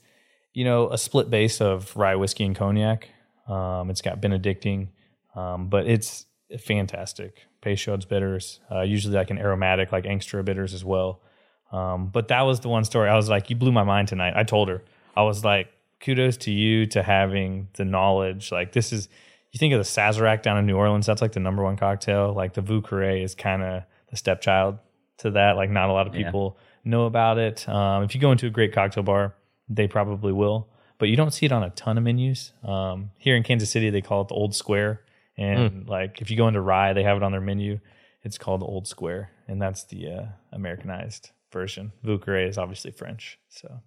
you 0.54 0.66
know 0.66 0.90
a 0.90 0.98
split 0.98 1.30
base 1.30 1.62
of 1.62 1.96
rye 1.96 2.16
whiskey 2.16 2.46
and 2.46 2.56
cognac. 2.56 3.10
Um, 3.48 3.90
it's 3.90 4.02
got 4.02 4.22
Benedictine, 4.22 4.90
um, 5.36 5.68
but 5.68 5.88
it's 5.88 6.26
fantastic. 6.60 7.46
Peychaud's 7.62 8.06
bitters, 8.06 8.60
uh, 8.72 8.82
usually 8.82 9.16
like 9.16 9.30
an 9.30 9.38
aromatic 9.38 9.92
like 9.92 10.06
Angostura 10.06 10.44
bitters 10.44 10.74
as 10.74 10.84
well. 10.84 11.22
Um, 11.72 12.08
but 12.08 12.28
that 12.28 12.42
was 12.42 12.60
the 12.60 12.70
one 12.70 12.84
story 12.84 13.10
I 13.10 13.16
was 13.16 13.30
like, 13.30 13.50
you 13.50 13.56
blew 13.56 13.72
my 13.72 13.84
mind 13.84 14.08
tonight. 14.08 14.34
I 14.36 14.44
told 14.44 14.68
her 14.68 14.84
I 15.16 15.24
was 15.24 15.46
like, 15.46 15.70
kudos 16.00 16.38
to 16.38 16.52
you 16.52 16.86
to 16.88 17.04
having 17.04 17.70
the 17.74 17.86
knowledge. 17.86 18.52
Like 18.52 18.74
this 18.74 18.92
is 18.92 19.08
you 19.52 19.58
think 19.58 19.74
of 19.74 19.80
the 19.80 19.84
Sazerac 19.84 20.44
down 20.44 20.58
in 20.58 20.66
New 20.66 20.76
Orleans, 20.76 21.06
that's 21.06 21.22
like 21.22 21.34
the 21.34 21.40
number 21.40 21.64
one 21.64 21.78
cocktail. 21.78 22.34
Like 22.34 22.54
the 22.54 22.62
Vieux 22.62 22.82
Carré 22.82 23.24
is 23.24 23.36
kind 23.36 23.62
of 23.62 23.84
the 24.10 24.18
stepchild 24.18 24.80
to 25.22 25.32
that. 25.32 25.56
Like 25.56 25.70
not 25.70 25.90
a 25.90 25.94
lot 25.94 26.08
of 26.08 26.16
Yeah. 26.16 26.26
people 26.26 26.58
know 26.84 27.06
about 27.06 27.38
it. 27.38 27.68
Um, 27.68 28.04
if 28.04 28.14
you 28.16 28.22
go 28.22 28.32
into 28.32 28.48
a 28.48 28.50
great 28.50 28.74
cocktail 28.74 29.04
bar, 29.04 29.34
they 29.70 29.88
probably 29.88 30.32
will, 30.34 30.68
but 30.98 31.10
you 31.10 31.16
don't 31.16 31.32
see 31.32 31.46
it 31.46 31.52
on 31.52 31.64
a 31.64 31.70
ton 31.72 31.98
of 31.98 32.04
menus. 32.04 32.54
Um, 32.64 33.12
here 33.18 33.36
in 33.36 33.44
Kansas 33.44 33.70
City, 33.72 33.90
they 33.90 34.02
call 34.02 34.22
it 34.24 34.28
the 34.28 34.34
Old 34.36 34.54
Square, 34.56 35.02
and 35.38 35.88
like 35.88 36.22
if 36.22 36.30
you 36.30 36.38
go 36.38 36.48
into 36.48 36.62
Rye, 36.62 36.94
they 36.94 37.04
have 37.04 37.18
it 37.18 37.24
on 37.24 37.32
their 37.32 37.42
menu. 37.42 37.80
It's 38.24 38.38
called 38.38 38.62
the 38.62 38.66
Old 38.66 38.88
Square, 38.88 39.32
and 39.48 39.62
that's 39.62 39.84
the 39.86 40.08
uh, 40.08 40.26
Americanized 40.52 41.32
version. 41.52 41.92
Vieux 42.04 42.20
is 42.36 42.58
obviously 42.58 42.92
French, 42.92 43.40
so 43.50 43.80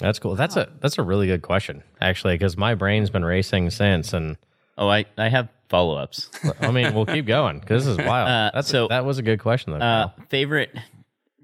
That's 0.00 0.18
cool. 0.18 0.34
That's 0.36 0.56
a 0.56 0.68
that's 0.80 0.98
a 0.98 1.02
really 1.02 1.26
good 1.26 1.42
question 1.42 1.82
actually 2.00 2.34
because 2.34 2.56
my 2.56 2.74
brain's 2.74 3.10
been 3.10 3.24
racing 3.24 3.70
since, 3.70 4.12
and 4.12 4.36
Oh, 4.76 4.88
I, 4.88 5.04
I 5.16 5.28
have 5.28 5.48
follow 5.68 5.96
ups. 5.96 6.30
I 6.60 6.70
mean 6.70 6.94
we'll 6.94 7.06
keep 7.06 7.26
going 7.26 7.60
because 7.60 7.84
this 7.86 7.98
is 7.98 8.06
wild. 8.06 8.28
Uh, 8.28 8.50
That's 8.54 8.68
so- 8.68 8.88
that 8.88 9.04
was 9.04 9.18
a 9.18 9.22
good 9.22 9.40
question 9.40 9.72
though. 9.72 9.84
Uh, 9.84 10.08
favorite 10.28 10.70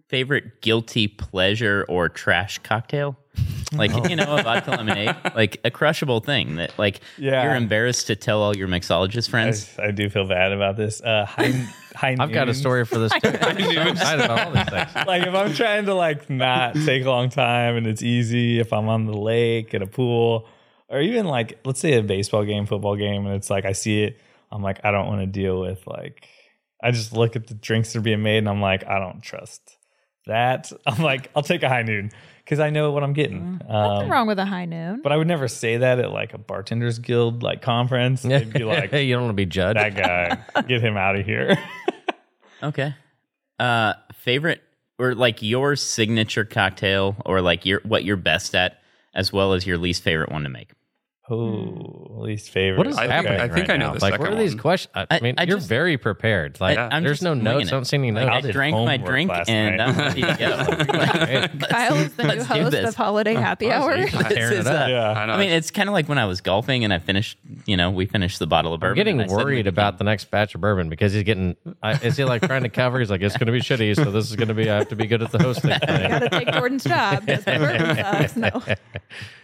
favorite 0.08 0.60
guilty 0.60 1.06
pleasure 1.08 1.84
or 1.88 2.08
trash 2.08 2.58
cocktail? 2.58 3.16
Like 3.72 3.92
you 4.10 4.16
know, 4.16 4.36
a 4.36 4.42
vodka 4.42 4.72
lemonade, 4.72 5.14
like 5.36 5.60
a 5.64 5.70
crushable 5.70 6.18
thing 6.18 6.56
that 6.56 6.76
like 6.76 7.02
Yeah. 7.16 7.44
you're 7.44 7.54
embarrassed 7.54 8.08
to 8.08 8.16
tell 8.16 8.42
all 8.42 8.56
your 8.56 8.66
mixologist 8.66 9.30
friends. 9.30 9.70
I 9.78 9.92
do 9.92 10.10
feel 10.10 10.26
bad 10.26 10.50
about 10.50 10.76
this. 10.76 11.00
Uh, 11.00 11.24
high, 11.24 11.52
high 11.94 12.16
I've 12.18 12.32
got 12.32 12.48
a 12.48 12.54
story 12.54 12.84
for 12.84 12.98
this 12.98 13.12
too. 13.22 13.28
I'm 13.28 13.60
so 13.72 13.82
excited 13.82 14.24
about 14.24 14.40
all 14.48 14.52
these 14.52 14.64
things. 14.70 15.06
like 15.06 15.22
if 15.24 15.32
I'm 15.36 15.54
trying 15.54 15.84
to 15.84 15.94
like 15.94 16.28
not 16.28 16.74
take 16.84 17.04
a 17.04 17.10
long 17.10 17.28
time 17.30 17.76
and 17.76 17.86
it's 17.86 18.02
easy, 18.02 18.58
if 18.58 18.72
I'm 18.72 18.88
on 18.88 19.06
the 19.06 19.16
lake 19.16 19.72
at 19.72 19.82
a 19.82 19.86
pool, 19.86 20.48
or 20.90 21.00
even 21.00 21.26
like 21.26 21.60
let's 21.64 21.80
say 21.80 21.94
a 21.94 22.02
baseball 22.02 22.44
game, 22.44 22.66
football 22.66 22.96
game, 22.96 23.24
and 23.26 23.34
it's 23.36 23.48
like 23.48 23.64
I 23.64 23.72
see 23.72 24.02
it, 24.02 24.18
I'm 24.52 24.62
like 24.62 24.80
I 24.84 24.90
don't 24.90 25.06
want 25.06 25.20
to 25.20 25.26
deal 25.26 25.60
with 25.60 25.86
like 25.86 26.26
I 26.82 26.90
just 26.90 27.12
look 27.12 27.36
at 27.36 27.46
the 27.46 27.54
drinks 27.54 27.92
that 27.92 27.98
are 28.00 28.02
being 28.02 28.22
made 28.22 28.38
and 28.38 28.48
I'm 28.48 28.60
like 28.60 28.86
I 28.86 28.98
don't 28.98 29.22
trust 29.22 29.76
that. 30.26 30.70
I'm 30.86 31.02
like 31.02 31.30
I'll 31.36 31.42
take 31.42 31.62
a 31.62 31.68
high 31.68 31.82
noon 31.82 32.10
because 32.44 32.58
I 32.58 32.70
know 32.70 32.90
what 32.90 33.04
I'm 33.04 33.12
getting. 33.12 33.58
Nothing 33.68 33.70
Um, 34.06 34.10
wrong 34.10 34.26
with 34.26 34.38
a 34.40 34.44
high 34.44 34.64
noon. 34.64 35.00
but 35.02 35.12
I 35.12 35.16
would 35.16 35.28
never 35.28 35.46
say 35.46 35.76
that 35.76 35.98
at 36.00 36.10
like 36.10 36.34
a 36.34 36.38
bartenders 36.38 36.98
guild 36.98 37.42
like 37.42 37.62
conference. 37.62 38.22
They'd 38.22 38.52
be 38.52 38.64
like 38.64 38.90
"Hey, 38.90 39.04
you 39.04 39.14
don't 39.14 39.22
want 39.24 39.32
to 39.32 39.36
be 39.36 39.46
judged. 39.46 39.78
that 39.78 39.94
guy, 39.94 40.62
get 40.62 40.82
him 40.82 40.96
out 40.96 41.16
of 41.16 41.24
here. 41.24 41.56
Okay. 42.62 42.94
Uh, 43.58 43.94
favorite 44.14 44.60
or 44.98 45.14
like 45.14 45.40
your 45.40 45.76
signature 45.76 46.44
cocktail 46.44 47.16
or 47.24 47.40
like 47.40 47.64
your 47.64 47.80
what 47.84 48.04
you're 48.04 48.18
best 48.18 48.54
at, 48.54 48.80
as 49.14 49.32
well 49.32 49.54
as 49.54 49.66
your 49.66 49.78
least 49.78 50.02
favorite 50.02 50.30
one 50.30 50.42
to 50.42 50.50
make. 50.50 50.72
Oh, 51.30 52.06
least 52.20 52.50
favorite. 52.50 52.78
What 52.78 52.86
is 52.88 52.96
I 52.96 53.02
think- 53.02 53.12
happening? 53.12 53.40
I 53.40 53.48
think 53.48 53.68
right 53.68 53.70
I 53.70 53.76
know 53.76 53.86
now? 53.88 53.94
the 53.94 54.00
Like, 54.00 54.12
what 54.18 54.20
second 54.22 54.38
are 54.38 54.42
these 54.42 54.54
one. 54.54 54.58
questions? 54.62 54.92
I, 54.94 55.06
I- 55.10 55.20
mean, 55.20 55.34
I 55.38 55.44
you're 55.44 55.58
just- 55.58 55.68
very 55.68 55.96
prepared. 55.96 56.60
Like, 56.60 56.76
I- 56.76 56.88
I'm 56.90 57.04
there's 57.04 57.22
no 57.22 57.34
notes. 57.34 57.68
it. 57.68 57.70
Don't 57.70 57.84
see 57.84 57.96
any 57.98 58.10
Like, 58.12 58.26
notes. 58.26 58.46
I 58.46 58.50
drank 58.50 58.74
my 58.76 58.96
drink 58.96 59.30
and. 59.48 59.80
I'm 59.80 59.96
ready 59.96 60.22
to 60.22 60.36
go. 60.38 61.66
Kyle 61.68 61.94
is 61.96 62.12
the 62.14 62.24
new 62.24 62.42
host 62.42 62.74
of 62.76 62.96
Holladay 62.96 63.36
Happy 63.36 63.70
Hour. 63.70 63.92
Honestly, 63.92 64.18
you're 64.18 64.28
tearing 64.28 64.50
This 64.50 64.52
it 64.52 64.60
is, 64.60 64.66
up. 64.66 64.86
uh, 64.86 64.90
Yeah. 64.90 65.10
I. 65.12 65.24
I 65.34 65.38
mean, 65.38 65.50
it's 65.50 65.70
kind 65.70 65.88
of 65.88 65.92
like 65.92 66.08
when 66.08 66.18
I 66.18 66.24
was 66.26 66.40
golfing 66.40 66.84
and 66.84 66.92
I 66.92 66.98
finished, 66.98 67.38
you 67.66 67.76
know, 67.76 67.90
we 67.90 68.06
finished 68.06 68.38
the 68.38 68.46
bottle 68.46 68.74
of 68.74 68.80
bourbon. 68.80 68.92
I'm 68.92 68.96
getting 68.96 69.20
and 69.20 69.30
I 69.30 69.34
said 69.34 69.44
worried 69.44 69.66
about 69.66 69.98
the 69.98 70.04
next 70.04 70.30
batch 70.30 70.54
of 70.54 70.60
bourbon 70.60 70.88
because 70.88 71.12
he's 71.12 71.22
getting. 71.22 71.56
Is 72.02 72.16
he 72.16 72.24
like 72.24 72.42
trying 72.42 72.62
to 72.64 72.68
cover? 72.68 72.98
He's 72.98 73.10
like, 73.10 73.20
it's 73.22 73.36
going 73.36 73.46
to 73.46 73.52
be 73.52 73.60
shitty, 73.60 73.94
so 73.96 74.10
this 74.10 74.28
is 74.30 74.36
going 74.36 74.48
to 74.48 74.54
be. 74.54 74.68
I 74.70 74.78
have 74.78 74.88
to 74.88 74.96
be 74.96 75.06
good 75.06 75.22
at 75.22 75.30
the 75.30 75.38
hosting. 75.38 75.70
Got 75.86 76.18
to 76.20 76.28
take 76.30 76.50
Jordan's 76.52 76.84
job. 76.84 77.26
Does 77.26 77.44
the 77.44 77.52
bourbon 77.52 77.96
sucks? 77.96 78.36
No. 78.36 78.62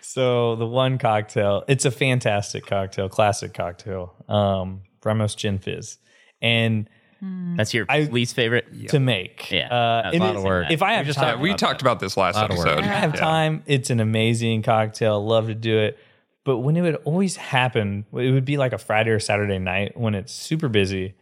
So 0.01 0.57
the 0.57 0.67
one 0.67 0.97
cocktail, 0.99 1.65
it's 1.77 1.85
a 1.85 1.91
fantastic 1.91 2.65
cocktail, 2.67 3.09
classic 3.09 3.53
cocktail, 3.55 4.15
um, 4.29 4.81
Ramos 5.05 5.35
Gin 5.35 5.59
Fizz, 5.59 5.99
and 6.43 6.89
That's 7.57 7.73
your 7.75 7.87
I- 7.89 8.01
least 8.03 8.35
favorite. 8.35 8.89
to 8.89 8.99
make, 9.01 9.51
Yeah, 9.51 9.69
uh, 9.69 10.11
a 10.13 10.19
lot 10.19 10.37
of 10.37 10.43
work. 10.43 10.71
If 10.71 10.83
I 10.83 10.95
have 10.95 11.07
just 11.07 11.19
time, 11.19 11.29
talked 11.33 11.41
we 11.43 11.51
about 11.51 11.59
talked 11.59 11.81
about 11.83 12.01
this 12.01 12.17
last 12.17 12.35
Lot 12.37 12.51
of 12.51 12.59
work. 12.59 12.67
episode. 12.67 12.85
if 12.85 12.91
I 12.91 12.95
have 12.95 13.15
Yeah. 13.15 13.21
time, 13.21 13.63
it's 13.67 13.91
an 13.91 14.01
amazing 14.01 14.63
cocktail. 14.63 15.25
Love 15.25 15.47
to 15.49 15.55
do 15.55 15.79
it, 15.79 15.99
but 16.45 16.59
when 16.59 16.77
it 16.77 16.83
would 16.83 16.97
always 17.05 17.37
happen, 17.37 18.05
it 18.13 18.31
would 18.33 18.45
be 18.45 18.57
like 18.57 18.73
a 18.73 18.79
Friday 18.79 19.11
or 19.11 19.19
Saturday 19.21 19.59
night 19.59 19.97
when 19.99 20.15
it's 20.15 20.33
super 20.33 20.69
busy, 20.69 21.15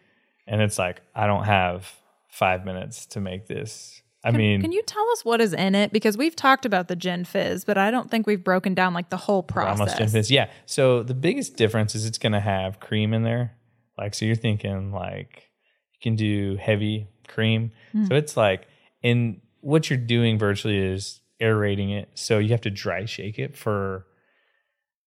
and 0.46 0.60
it's 0.62 0.78
like 0.78 1.00
I 1.14 1.26
don't 1.26 1.44
have 1.44 1.92
five 2.28 2.64
minutes 2.64 3.06
to 3.06 3.20
make 3.20 3.46
this. 3.46 3.93
I 4.24 4.30
mean, 4.30 4.62
Can 4.62 4.72
you 4.72 4.82
tell 4.82 5.06
us 5.10 5.24
what 5.24 5.42
is 5.42 5.52
in 5.52 5.74
it? 5.74 5.92
Because 5.92 6.16
we've 6.16 6.34
talked 6.34 6.64
about 6.64 6.88
the 6.88 6.96
gin 6.96 7.24
fizz, 7.26 7.64
but 7.64 7.76
I 7.76 7.90
don't 7.90 8.10
think 8.10 8.26
we've 8.26 8.42
broken 8.42 8.74
down 8.74 8.94
like 8.94 9.10
the 9.10 9.18
whole 9.18 9.42
process. 9.42 9.78
Ramos 9.78 9.98
Gin 9.98 10.08
Fizz. 10.08 10.30
Yeah. 10.30 10.50
So 10.64 11.02
the 11.02 11.14
biggest 11.14 11.56
difference 11.56 11.94
is 11.94 12.06
it's 12.06 12.16
going 12.16 12.32
to 12.32 12.40
have 12.40 12.80
cream 12.80 13.12
in 13.12 13.22
there. 13.22 13.56
Like, 13.98 14.14
so 14.14 14.24
you're 14.24 14.34
thinking 14.34 14.92
like 14.92 15.50
you 15.92 15.98
can 16.00 16.16
do 16.16 16.56
heavy 16.56 17.08
cream. 17.28 17.72
So 17.92 17.98
hmm. 17.98 18.12
it's 18.12 18.36
like, 18.36 18.66
and 19.02 19.42
what 19.60 19.90
you're 19.90 19.98
doing 19.98 20.38
virtually 20.38 20.78
is 20.78 21.20
aerating 21.38 21.90
it. 21.90 22.08
So 22.14 22.38
you 22.38 22.50
have 22.50 22.62
to 22.62 22.70
dry 22.70 23.04
shake 23.04 23.38
it 23.38 23.56
for 23.56 24.06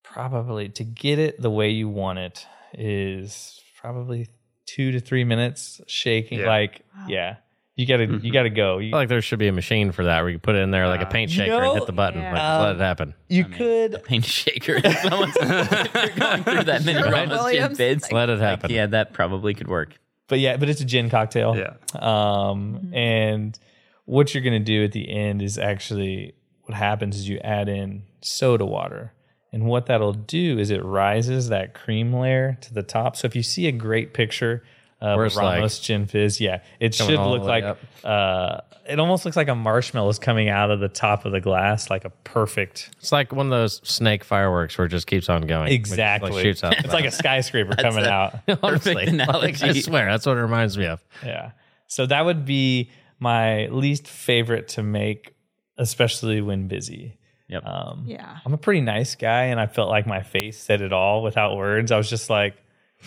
probably 0.03 0.69
to 0.69 0.83
get 0.83 1.17
it 1.19 1.41
the 1.41 1.49
way 1.49 1.69
you 1.69 1.89
want 1.89 2.19
it 2.19 2.45
is 2.73 3.59
probably 3.81 4.27
two 4.65 4.91
to 4.91 4.99
three 4.99 5.23
minutes 5.23 5.81
shaking. 5.87 6.39
Yeah. 6.39 6.47
Like, 6.47 6.81
yeah, 7.07 7.37
you 7.77 7.85
gotta, 7.85 8.03
you 8.03 8.09
mm-hmm. 8.09 8.29
gotta 8.31 8.49
go. 8.49 8.79
You, 8.79 8.87
I 8.87 8.91
feel 8.91 8.99
like 8.99 9.09
there 9.09 9.21
should 9.21 9.37
be 9.37 9.47
a 9.47 9.53
machine 9.53 9.91
for 9.91 10.03
that 10.05 10.21
where 10.21 10.31
you 10.31 10.39
put 10.39 10.55
it 10.55 10.59
in 10.59 10.71
there 10.71 10.87
like 10.87 11.01
a 11.01 11.05
uh, 11.05 11.09
paint 11.09 11.29
You 11.29 11.43
shaker 11.43 11.63
and 11.63 11.77
hit 11.77 11.85
the 11.85 11.93
button. 11.93 12.19
yeah. 12.19 12.33
Like, 12.33 12.67
let 12.67 12.75
it 12.75 12.81
happen. 12.81 13.13
you 13.29 13.45
I 13.45 13.47
mean, 13.47 13.57
could, 13.57 14.03
paint 14.03 14.25
shaker. 14.25 14.81
If, 14.83 14.97
someone's, 14.97 15.37
if 15.39 15.93
you're 15.93 16.15
going 16.15 16.43
through 16.43 16.63
that 16.63 16.83
many 16.83 16.99
Sure, 16.99 17.11
Ramos 17.11 17.37
gin 17.37 17.43
Williams. 17.43 17.77
bids, 17.77 18.11
Let 18.11 18.29
it 18.29 18.33
like, 18.33 18.41
happen. 18.41 18.71
yeah, 18.71 18.87
that 18.87 19.13
probably 19.13 19.53
could 19.53 19.67
work. 19.67 19.93
but 20.27 20.39
yeah, 20.39 20.57
but 20.57 20.69
it's 20.69 20.81
a 20.81 20.85
gin 20.85 21.11
cocktail. 21.11 21.55
Yeah. 21.55 21.75
Um, 21.93 22.79
mm-hmm. 22.79 22.93
and 22.95 23.59
what 24.05 24.33
you're 24.33 24.43
gonna 24.43 24.59
do 24.59 24.83
at 24.83 24.91
the 24.91 25.07
end 25.09 25.43
is 25.43 25.59
actually 25.59 26.33
what 26.63 26.75
happens 26.75 27.15
is 27.15 27.29
you 27.29 27.37
add 27.43 27.69
in 27.69 28.03
soda 28.21 28.65
water. 28.65 29.13
And 29.53 29.65
what 29.65 29.85
that'll 29.85 30.13
do 30.13 30.59
is 30.59 30.71
it 30.71 30.83
rises 30.83 31.49
that 31.49 31.73
cream 31.73 32.11
layer 32.11 32.57
to 32.61 32.73
the 32.73 32.83
top. 32.83 33.15
So 33.15 33.27
if 33.27 33.35
you 33.35 33.43
see 33.43 33.67
a 33.67 33.71
great 33.71 34.13
picture 34.13 34.63
of 34.99 35.17
Where 35.17 35.25
a 35.25 35.27
it's 35.27 35.35
like 35.35 35.55
Ramos 35.57 35.79
Gin 35.79 36.05
Fizz, 36.07 36.41
yeah, 36.41 36.61
it 36.79 36.95
should 36.95 37.19
look 37.19 37.43
like 37.43 37.77
uh, 38.03 38.61
it 38.89 38.99
almost 38.99 39.25
looks 39.25 39.37
like 39.37 39.47
a 39.47 39.55
marshmallow 39.55 40.09
is 40.09 40.17
coming 40.17 40.49
out 40.49 40.71
of 40.71 40.79
the 40.79 40.87
top 40.87 41.25
of 41.25 41.31
the 41.31 41.41
glass, 41.41 41.89
like 41.89 42.05
a 42.05 42.09
perfect. 42.09 42.89
It's 42.99 43.11
like 43.11 43.31
one 43.33 43.47
of 43.47 43.51
those 43.51 43.81
snake 43.87 44.23
fireworks 44.23 44.77
where 44.77 44.85
it 44.85 44.89
just 44.89 45.05
keeps 45.07 45.29
on 45.29 45.41
going. 45.43 45.65
which, 45.65 45.73
Exactly, 45.73 46.31
Like, 46.31 46.41
shoots 46.41 46.63
out. 46.63 46.77
it's 46.83 46.93
like 46.93 47.05
a 47.05 47.11
skyscraper 47.11 47.75
coming 47.75 48.05
a- 48.05 48.09
out. 48.09 48.35
Honestly, 48.63 48.93
perfect 49.05 49.61
I 49.63 49.73
swear, 49.73 50.05
that's 50.09 50.25
what 50.25 50.37
it 50.37 50.41
reminds 50.41 50.77
me 50.77 50.85
of. 50.87 51.03
Yeah. 51.23 51.51
So 51.87 52.05
that 52.05 52.25
would 52.25 52.45
be 52.45 52.89
my 53.19 53.67
least 53.67 54.07
favorite 54.07 54.69
to 54.69 54.83
make, 54.83 55.33
especially 55.77 56.41
when 56.41 56.67
busy. 56.67 57.17
Yep. 57.49 57.65
Um, 57.65 58.03
Yeah. 58.07 58.37
I'm 58.45 58.53
a 58.53 58.57
pretty 58.57 58.81
nice 58.81 59.15
guy, 59.15 59.43
and 59.45 59.59
I 59.59 59.67
felt 59.67 59.89
like 59.89 60.05
my 60.07 60.21
face 60.21 60.57
said 60.59 60.81
it 60.81 60.91
all 60.93 61.23
without 61.23 61.55
words. 61.55 61.91
I 61.91 61.97
was 61.97 62.09
just 62.09 62.29
like, 62.29 62.55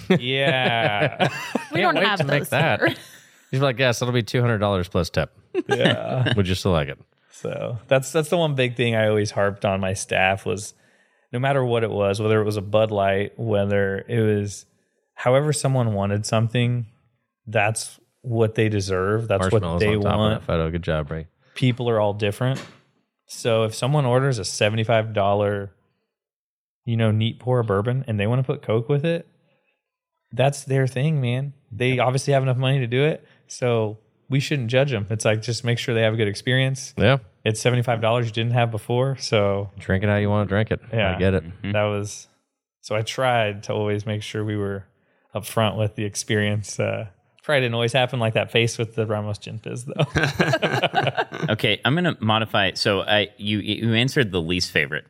yeah, 0.09 1.29
We 1.72 1.81
don't 1.81 1.96
have 1.96 2.20
to 2.20 2.24
make 2.26 2.48
that. 2.50 2.81
here. 2.81 2.96
He's 3.50 3.61
like, 3.61 3.79
yes, 3.79 4.00
it'll 4.00 4.14
be 4.14 4.22
two 4.22 4.40
hundred 4.40 4.59
dollars 4.59 4.88
plus 4.88 5.11
tip. 5.11 5.33
yeah. 5.68 6.33
Would 6.37 6.46
you 6.46 6.55
still 6.55 6.72
like 6.72 6.88
it? 6.88 6.98
So 7.33 7.79
that's 7.88 8.12
that's 8.12 8.29
the 8.29 8.37
one 8.37 8.55
big 8.55 8.76
thing 8.76 8.94
I 8.94 9.09
always 9.09 9.31
harped 9.33 9.64
on 9.64 9.81
my 9.81 9.94
staff 9.94 10.46
was, 10.46 10.74
no 11.33 11.38
matter 11.38 11.64
what 11.64 11.83
it 11.83 11.90
was, 11.90 12.20
whether 12.20 12.40
it 12.40 12.44
was 12.44 12.57
a 12.57 12.62
Bud 12.62 12.90
Light, 12.90 13.38
whether 13.38 14.05
it 14.09 14.20
was, 14.20 14.66
however 15.14 15.53
someone 15.53 15.94
wanted 15.94 16.26
something, 16.26 16.87
that's 17.46 17.98
what 18.22 18.55
they 18.55 18.68
deserve. 18.68 19.26
That's 19.26 19.44
what 19.50 19.62
Marshmallows 19.62 19.81
they 19.81 19.94
on 19.96 20.03
top 20.03 20.16
want. 20.18 20.35
of 20.35 20.40
that 20.40 20.46
photo. 20.46 20.70
Good 20.70 20.83
job, 20.83 21.11
Ray. 21.11 21.26
people 21.55 21.88
are 21.90 21.98
all 21.98 22.12
different. 22.14 22.62
So 23.26 23.64
if 23.64 23.74
someone 23.74 24.07
orders 24.07 24.38
a 24.38 24.44
seventy-five 24.44 25.12
dollar, 25.12 25.72
you 26.85 26.96
know, 26.96 27.11
neat 27.11 27.38
pour 27.40 27.62
bourbon, 27.62 28.05
and 28.07 28.20
they 28.20 28.26
want 28.26 28.40
to 28.40 28.44
put 28.44 28.62
Coke 28.62 28.88
with 28.88 29.05
it, 29.05 29.26
that's 30.32 30.64
their 30.64 30.86
thing, 30.86 31.20
man. 31.20 31.52
They 31.72 31.98
obviously 31.98 32.32
have 32.32 32.42
enough 32.42 32.56
money 32.56 32.78
to 32.80 32.86
do 32.86 33.04
it, 33.04 33.24
so 33.46 33.98
we 34.28 34.40
shouldn't 34.40 34.68
judge 34.70 34.90
them. 34.90 35.06
It's 35.10 35.24
like 35.24 35.42
just 35.42 35.64
make 35.64 35.78
sure 35.78 35.94
they 35.94 36.02
have 36.02 36.14
a 36.14 36.16
good 36.16 36.28
experience. 36.28 36.94
Yeah, 36.96 37.18
It's 37.44 37.60
seventy-five 37.60 38.00
dollars 38.00 38.26
you 38.26 38.32
didn't 38.32 38.52
have 38.52 38.70
before, 38.70 39.16
so 39.16 39.70
drink 39.78 40.04
it 40.04 40.08
how 40.08 40.16
you 40.16 40.28
want 40.30 40.48
to 40.48 40.52
drink 40.52 40.70
it. 40.70 40.80
Yeah. 40.92 41.14
I 41.14 41.18
get 41.18 41.34
it. 41.34 41.44
that 41.72 41.84
was. 41.84 42.28
So 42.82 42.94
I 42.96 43.02
tried 43.02 43.64
to 43.64 43.72
always 43.74 44.06
make 44.06 44.22
sure 44.22 44.44
we 44.44 44.56
were 44.56 44.84
upfront 45.34 45.76
with 45.76 45.94
the 45.96 46.04
experience. 46.04 46.80
Uh, 46.80 47.06
probably 47.42 47.60
didn't 47.62 47.74
always 47.74 47.92
happen 47.92 48.18
like 48.20 48.34
that 48.34 48.50
face 48.50 48.78
with 48.78 48.94
the 48.94 49.06
Ramos 49.06 49.38
Gin 49.38 49.58
Fizz 49.58 49.84
though. 49.86 50.04
Okay, 51.50 51.80
I'm 51.84 51.94
gonna 51.94 52.16
modify. 52.20 52.72
So 52.74 53.00
I 53.00 53.28
you 53.36 53.58
you 53.58 53.94
answered 53.94 54.30
the 54.30 54.40
least 54.40 54.70
favorite. 54.70 55.04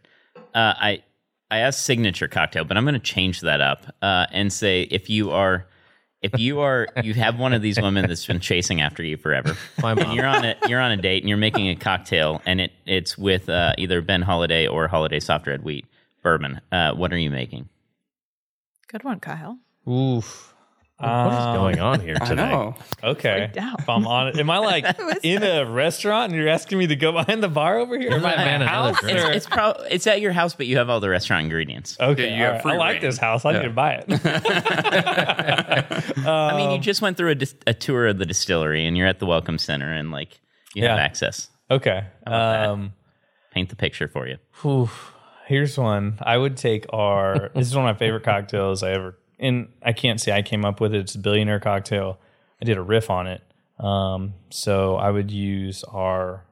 Uh, 0.55 0.73
I 0.77 1.03
I 1.51 1.59
asked 1.59 1.83
signature 1.83 2.29
cocktail, 2.29 2.65
but 2.65 2.77
I'm 2.77 2.85
gonna 2.85 2.99
change 2.99 3.41
that 3.41 3.61
up 3.61 3.87
uh, 4.03 4.27
and 4.33 4.53
say 4.53 4.83
if 4.83 5.11
you 5.11 5.31
are 5.31 5.67
if 6.23 6.39
you 6.39 6.61
are 6.61 6.87
you 7.03 7.15
have 7.15 7.39
one 7.39 7.53
of 7.55 7.63
these 7.63 7.81
women 7.81 8.07
that's 8.07 8.27
been 8.27 8.41
chasing 8.41 8.81
after 8.81 9.03
you 9.03 9.17
forever, 9.17 9.57
My 9.83 9.93
and 9.93 10.01
mom. 10.01 10.17
you're 10.17 10.27
on 10.27 10.45
a 10.45 10.55
you're 10.69 10.81
on 10.81 10.93
a 10.93 10.97
date 10.97 11.23
and 11.23 11.29
you're 11.29 11.39
making 11.39 11.69
a 11.69 11.77
cocktail 11.77 12.41
and 12.47 12.61
it 12.61 12.73
it's 12.87 13.17
with 13.19 13.49
uh, 13.49 13.73
either 13.79 14.01
Ben 14.03 14.23
Holladay 14.23 14.71
or 14.71 14.89
Holladay 14.89 15.23
Soft 15.23 15.47
Red 15.47 15.63
Wheat 15.65 15.87
bourbon. 16.23 16.61
Uh, 16.71 16.93
what 16.95 17.13
are 17.13 17.19
you 17.19 17.31
making? 17.31 17.69
Good 18.89 19.05
one, 19.05 19.21
Kyle. 19.21 19.59
Oof. 19.89 20.50
What 21.01 21.33
is 21.33 21.39
Um, 21.47 21.55
going 21.57 21.81
on 21.81 22.01
here 22.01 22.17
I 22.21 22.27
today? 22.27 22.49
know. 22.51 22.75
Okay. 23.03 23.51
If 23.55 23.89
I'm 23.89 24.07
on 24.07 24.29
it, 24.29 24.39
am 24.39 24.51
I 24.51 24.59
like 24.73 24.85
in 25.23 25.43
a 25.43 25.65
restaurant 25.65 26.33
and 26.33 26.39
you're 26.41 26.51
asking 26.51 26.77
me 26.79 26.87
to 26.89 26.97
go 26.97 27.13
behind 27.13 27.43
the 27.43 27.49
bar 27.49 27.79
over 27.79 27.99
here? 27.99 28.11
You 28.13 28.21
might 28.21 28.35
Am 28.35 28.41
I 28.41 28.45
ban 28.45 28.63
at 28.63 28.67
a 28.67 28.69
house, 28.69 28.97
It's 29.05 29.37
it's, 29.37 29.47
pro- 29.47 29.83
it's 29.91 30.07
at 30.07 30.21
your 30.21 30.33
house, 30.33 30.55
but 30.55 30.67
you 30.67 30.77
have 30.77 30.91
all 30.91 31.01
the 31.01 31.09
restaurant 31.09 31.45
ingredients. 31.45 31.97
okay. 31.99 32.29
Yeah, 32.31 32.37
you 32.37 32.43
have 32.43 32.51
all 32.51 32.55
right. 32.55 32.63
free 32.63 32.73
I 32.73 32.77
like 32.77 32.93
reign. 32.95 33.03
this 33.03 33.17
house. 33.19 33.45
I 33.47 33.53
Yeah. 33.53 33.59
need 33.61 33.65
to 33.69 33.71
buy 33.71 34.05
it. 34.07 34.09
I 36.27 36.57
mean, 36.57 36.71
you 36.73 36.79
just 36.79 37.03
went 37.03 37.17
through 37.17 37.31
a, 37.31 37.35
dis- 37.35 37.55
a 37.67 37.75
tour 37.75 38.07
of 38.09 38.19
the 38.19 38.27
distillery 38.27 38.87
and 38.87 38.97
you're 38.97 39.07
at 39.09 39.19
the 39.19 39.27
welcome 39.27 39.59
center 39.59 39.93
and 39.93 40.11
like 40.11 40.41
you 40.75 40.85
have 40.87 40.99
access. 40.99 41.49
okay. 41.71 42.05
Um, 42.27 42.93
Paint 43.53 43.71
the 43.71 43.77
picture 43.77 44.07
for 44.07 44.29
you. 44.29 44.37
whew. 44.63 44.89
here's 45.47 45.77
one. 45.77 46.19
I 46.23 46.37
would 46.37 46.57
take 46.57 46.87
our. 46.93 47.51
this 47.55 47.67
is 47.67 47.75
one 47.75 47.89
of 47.89 47.97
my 47.97 47.99
favorite 47.99 48.23
cocktails 48.23 48.83
I 48.83 48.93
ever. 48.93 49.17
And 49.41 49.69
I 49.83 49.93
can't 49.93 50.21
say 50.21 50.33
I 50.33 50.43
came 50.43 50.65
up 50.65 50.81
with 50.81 50.95
it. 50.95 51.01
It's 51.01 51.15
a 51.15 51.19
billionaire 51.19 51.61
cocktail. 51.61 52.19
I 52.61 52.67
did 52.67 52.77
a 52.77 52.83
riff 52.83 53.09
on 53.11 53.27
it. 53.27 53.43
Um, 53.83 54.35
so 54.51 54.97
I 54.97 55.11
would 55.11 55.31
use 55.31 55.83
our. 55.85 56.45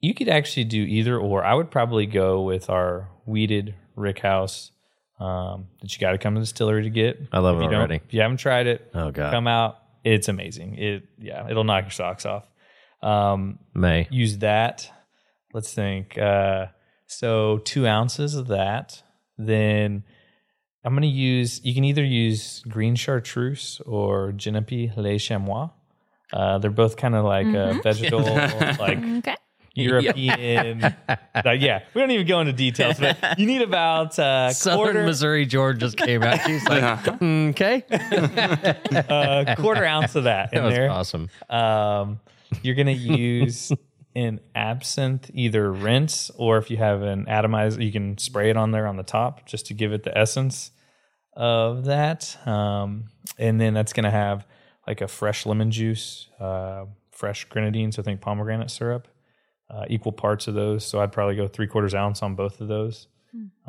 You 0.00 0.14
could 0.14 0.28
actually 0.28 0.64
do 0.64 0.82
either 0.82 1.18
or. 1.18 1.44
I 1.44 1.54
would 1.54 1.70
probably 1.70 2.06
go 2.06 2.40
with 2.42 2.70
our 2.70 3.08
wheated 3.26 3.74
Rick 3.94 4.20
House 4.20 4.72
um, 5.20 5.66
that 5.82 5.94
you 5.94 6.00
got 6.00 6.12
to 6.12 6.18
come 6.18 6.34
to 6.34 6.40
the 6.40 6.46
distillery 6.46 6.84
to 6.84 6.90
get. 6.90 7.20
I 7.30 7.40
love 7.40 7.58
If 7.58 7.64
it 7.64 7.70
you 7.70 7.76
already. 7.76 7.96
If 7.96 8.14
you 8.14 8.22
haven't 8.22 8.38
tried 8.38 8.66
it, 8.66 8.90
Oh 8.94 9.10
god, 9.10 9.30
come 9.30 9.46
out. 9.46 9.76
It's 10.02 10.28
amazing. 10.28 10.76
It 10.76 11.04
yeah, 11.18 11.46
it'll 11.50 11.64
knock 11.64 11.84
your 11.84 11.90
socks 11.90 12.24
off. 12.24 12.44
Um, 13.02 13.58
May. 13.74 14.08
use 14.10 14.38
that. 14.38 14.90
Let's 15.52 15.74
think. 15.74 16.16
Uh, 16.16 16.66
so 17.06 17.58
two 17.58 17.86
ounces 17.86 18.34
of 18.34 18.46
that. 18.48 19.02
Then 19.36 20.04
I'm 20.84 20.92
going 20.94 21.02
to 21.02 21.08
use. 21.08 21.60
You 21.64 21.74
can 21.74 21.84
either 21.84 22.04
use 22.04 22.62
green 22.68 22.94
chartreuse 22.94 23.80
or 23.86 24.32
Genepi 24.32 24.96
Le 24.96 25.18
Chamois. 25.18 25.68
Uh, 26.32 26.58
they're 26.58 26.70
both 26.70 26.96
kind 26.96 27.14
of 27.14 27.24
like 27.24 27.46
a 27.48 27.80
vegetable, 27.82 28.24
like 28.78 28.98
Okay. 28.98 29.36
European. 29.74 30.82
uh, 31.08 31.50
yeah, 31.52 31.82
we 31.94 32.00
don't 32.00 32.10
even 32.10 32.26
go 32.26 32.40
into 32.40 32.52
details, 32.52 32.98
but 32.98 33.38
you 33.38 33.46
need 33.46 33.62
about 33.62 34.18
uh, 34.18 34.50
Southern 34.52 34.76
quarter 34.78 35.04
Missouri 35.04 35.46
George 35.46 35.78
just 35.78 35.96
came 35.96 36.22
out. 36.22 36.40
She's 36.46 36.64
like, 36.66 37.06
okay, 37.22 37.84
uh, 39.08 39.54
quarter 39.56 39.84
ounce 39.84 40.14
of 40.16 40.24
that 40.24 40.52
in 40.52 40.58
that 40.62 40.64
was 40.66 40.74
there. 40.74 40.90
awesome. 40.90 41.28
Um, 41.48 42.20
you're 42.62 42.74
going 42.74 42.86
to 42.88 42.92
use 42.92 43.70
an 44.14 44.40
absinthe, 44.54 45.30
either 45.34 45.72
rinse 45.72 46.30
or 46.36 46.58
if 46.58 46.70
you 46.70 46.76
have 46.76 47.02
an 47.02 47.28
atomizer, 47.28 47.82
you 47.82 47.92
can 47.92 48.18
spray 48.18 48.50
it 48.50 48.56
on 48.56 48.72
there 48.72 48.86
on 48.86 48.96
the 48.96 49.02
top 49.02 49.46
just 49.46 49.66
to 49.66 49.74
give 49.74 49.92
it 49.92 50.02
the 50.02 50.16
essence 50.16 50.72
of 51.34 51.84
that. 51.84 52.36
Um, 52.46 53.04
and 53.38 53.60
then 53.60 53.74
that's 53.74 53.92
going 53.92 54.04
to 54.04 54.10
have 54.10 54.46
like 54.86 55.00
a 55.00 55.08
fresh 55.08 55.46
lemon 55.46 55.70
juice, 55.70 56.28
uh, 56.40 56.86
fresh 57.12 57.44
grenadine, 57.44 57.92
so 57.92 58.02
I 58.02 58.04
think 58.04 58.20
pomegranate 58.20 58.70
syrup, 58.70 59.06
uh, 59.70 59.84
equal 59.88 60.12
parts 60.12 60.48
of 60.48 60.54
those. 60.54 60.84
So 60.84 61.00
I'd 61.00 61.12
probably 61.12 61.36
go 61.36 61.46
three 61.46 61.66
quarters 61.66 61.94
ounce 61.94 62.22
on 62.22 62.34
both 62.34 62.60
of 62.60 62.68
those. 62.68 63.06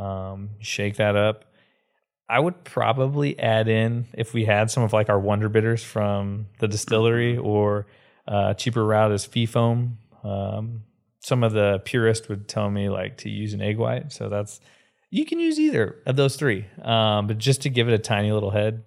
Um, 0.01 0.49
shake 0.59 0.95
that 0.95 1.15
up. 1.15 1.45
I 2.27 2.39
would 2.39 2.63
probably 2.63 3.37
add 3.37 3.67
in 3.67 4.07
if 4.13 4.33
we 4.33 4.45
had 4.45 4.71
some 4.71 4.83
of 4.83 4.93
like 4.93 5.09
our 5.09 5.19
wonder 5.19 5.49
bitters 5.49 5.83
from 5.83 6.47
the 6.59 6.67
distillery 6.67 7.37
or 7.37 7.87
uh, 8.27 8.53
cheaper 8.53 8.85
route 8.85 9.11
is 9.11 9.25
fee 9.25 9.45
foam. 9.45 9.97
Um, 10.23 10.83
some 11.19 11.43
of 11.43 11.53
the 11.53 11.81
purists 11.85 12.27
would 12.29 12.47
tell 12.47 12.69
me 12.69 12.89
like 12.89 13.17
to 13.17 13.29
use 13.29 13.53
an 13.53 13.61
egg 13.61 13.77
white, 13.77 14.11
so 14.11 14.29
that's 14.29 14.59
you 15.09 15.25
can 15.25 15.39
use 15.39 15.59
either 15.59 15.97
of 16.05 16.15
those 16.15 16.35
three. 16.35 16.65
Um, 16.81 17.27
but 17.27 17.37
just 17.37 17.61
to 17.63 17.69
give 17.69 17.87
it 17.89 17.93
a 17.93 17.99
tiny 17.99 18.31
little 18.31 18.51
head, 18.51 18.83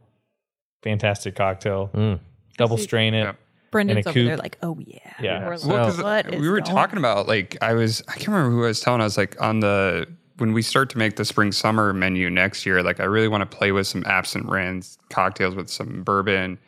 fantastic 0.83 1.35
cocktail. 1.37 1.91
Mm. 1.95 2.21
Double 2.57 2.79
strain 2.79 3.15
it. 3.15 3.23
Yep. 3.25 3.37
Brendan's 3.71 4.07
a 4.07 4.11
over 4.11 4.23
there 4.23 4.37
like, 4.37 4.57
oh 4.63 4.79
yeah. 4.81 4.99
Yeah. 5.21 5.41
We're 5.49 5.57
Well, 5.57 5.59
like, 5.67 5.87
'cause 5.87 6.03
what 6.03 6.35
is 6.35 6.41
we 6.41 6.49
were 6.49 6.61
going 6.61 6.71
talking 6.75 6.99
about 6.99 7.27
like 7.27 7.57
I 7.61 7.75
was 7.75 8.03
I 8.09 8.13
can't 8.13 8.29
remember 8.29 8.51
who 8.51 8.65
I 8.65 8.69
was 8.69 8.81
telling. 8.81 9.01
I 9.01 9.05
was 9.05 9.17
like 9.17 9.41
on 9.41 9.61
the 9.61 10.07
when 10.39 10.53
we 10.53 10.63
start 10.63 10.91
to 10.91 10.99
make 10.99 11.17
the 11.17 11.25
spring 11.25 11.51
summer 11.53 11.93
menu 11.93 12.31
next 12.31 12.65
year. 12.67 12.83
Like 12.83 13.01
I 13.01 13.05
really 13.05 13.29
want 13.29 13.49
to 13.49 13.57
play 13.57 13.73
with 13.73 13.87
some 13.89 14.05
absinthe 14.07 14.47
rinse 14.49 14.97
cocktails 15.11 15.55
with 15.57 15.69
some 15.69 16.03
bourbon. 16.05 16.59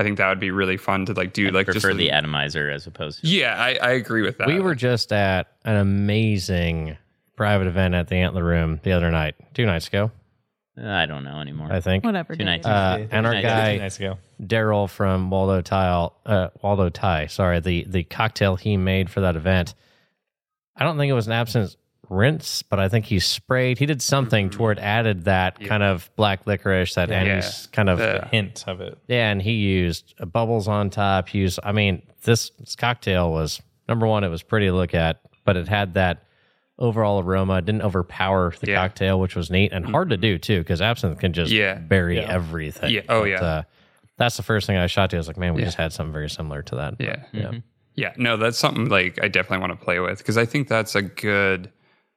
I 0.00 0.02
think 0.02 0.16
that 0.16 0.30
would 0.30 0.40
be 0.40 0.50
really 0.50 0.78
fun 0.78 1.04
to 1.06 1.12
like 1.12 1.34
do 1.34 1.50
like 1.50 1.66
just 1.66 1.82
Prefer 1.82 1.92
the 1.92 2.10
atomizer 2.10 2.70
as 2.70 2.86
opposed 2.86 3.20
to 3.20 3.26
yeah. 3.26 3.54
I, 3.54 3.76
I 3.82 3.90
agree 3.90 4.22
with 4.22 4.38
that. 4.38 4.46
We 4.46 4.58
were 4.58 4.74
just 4.74 5.12
at 5.12 5.52
an 5.66 5.76
amazing 5.76 6.96
private 7.36 7.66
event 7.66 7.94
at 7.94 8.08
the 8.08 8.16
Antler 8.16 8.42
Room 8.42 8.80
the 8.82 8.92
other 8.92 9.10
night, 9.10 9.34
two 9.52 9.66
nights 9.66 9.88
ago. 9.88 10.10
I 10.82 11.04
don't 11.04 11.22
know 11.22 11.40
anymore. 11.40 11.68
I 11.70 11.80
think. 11.80 12.02
Whatever. 12.02 12.34
Two 12.34 12.44
nights. 12.44 12.66
it 12.66 12.70
is. 12.70 12.74
Uh, 12.74 13.06
and 13.10 13.26
our 13.26 13.42
guy. 13.42 13.90
Daryl 14.42 14.88
from 14.88 15.28
Waldo 15.28 15.60
Tile, 15.60 16.16
uh, 16.24 16.48
Waldo 16.62 16.88
Thai, 16.88 17.26
sorry, 17.26 17.60
the 17.60 17.84
the 17.86 18.04
cocktail 18.04 18.56
he 18.56 18.78
made 18.78 19.10
for 19.10 19.20
that 19.20 19.36
event. 19.36 19.74
I 20.74 20.84
don't 20.84 20.96
think 20.96 21.10
it 21.10 21.14
was 21.14 21.26
an 21.26 21.34
absinthe 21.34 21.76
rinse, 22.10 22.62
but 22.62 22.78
I 22.78 22.88
think 22.88 23.06
he 23.06 23.18
sprayed. 23.20 23.78
He 23.78 23.86
did 23.86 24.02
something 24.02 24.50
Mm-hmm. 24.50 24.58
to 24.58 24.80
added 24.80 25.24
that 25.24 25.58
kind 25.60 25.82
of 25.82 26.10
black 26.16 26.46
licorice, 26.46 26.94
that 26.96 27.10
anise 27.10 27.66
kind 27.68 27.88
of 27.88 27.98
The- 27.98 28.28
Hint 28.30 28.64
of 28.66 28.80
it. 28.80 28.98
yeah. 29.08 29.30
And 29.30 29.40
he 29.40 29.52
used 29.52 30.14
uh, 30.20 30.26
bubbles 30.26 30.68
on 30.68 30.90
top. 30.90 31.28
He 31.28 31.38
used, 31.38 31.58
I 31.62 31.72
mean, 31.72 32.02
this, 32.24 32.50
this 32.58 32.76
cocktail 32.76 33.30
was 33.30 33.62
number 33.88 34.06
one. 34.06 34.24
It 34.24 34.28
was 34.28 34.42
pretty 34.42 34.66
to 34.66 34.72
look 34.72 34.92
at, 34.94 35.20
but 35.44 35.56
it 35.56 35.68
had 35.68 35.94
that 35.94 36.24
overall 36.78 37.20
aroma. 37.22 37.58
It 37.58 37.64
didn't 37.66 37.82
overpower 37.82 38.52
the 38.60 38.66
Yeah. 38.68 38.74
Mm-hmm. 38.76 38.82
cocktail, 38.84 39.20
which 39.20 39.36
was 39.36 39.50
neat 39.50 39.72
and 39.72 39.86
hard 39.86 40.10
to 40.10 40.16
do 40.16 40.36
too, 40.38 40.58
because 40.60 40.80
absinthe 40.82 41.18
can 41.20 41.32
just 41.32 41.52
Yeah. 41.52 41.74
bury 41.78 42.16
Yeah. 42.16 42.32
everything. 42.32 42.90
Yeah. 42.92 43.02
Oh, 43.08 43.20
But, 43.22 43.28
yeah. 43.30 43.40
Uh, 43.42 43.62
that's 44.16 44.36
the 44.36 44.42
first 44.42 44.66
thing 44.66 44.76
I 44.76 44.86
shot 44.86 45.10
to. 45.10 45.16
I 45.16 45.18
was 45.20 45.28
like, 45.28 45.38
man, 45.38 45.54
we 45.54 45.62
just 45.62 45.76
had 45.78 45.92
something 45.92 46.12
very 46.12 46.28
similar 46.28 46.62
to 46.62 46.74
that. 46.76 46.94
Yeah. 46.98 47.22
Yeah. 47.32 47.52
Yeah, 47.96 48.12
no, 48.16 48.36
that's 48.36 48.56
something 48.58 48.88
like 48.88 49.18
I 49.22 49.28
definitely 49.28 49.66
want 49.66 49.78
to 49.78 49.84
play 49.84 49.98
with 49.98 50.18
because 50.18 50.38
I 50.38 50.46
think 50.46 50.68
that's 50.68 50.94
a 50.94 51.02
good 51.02 51.70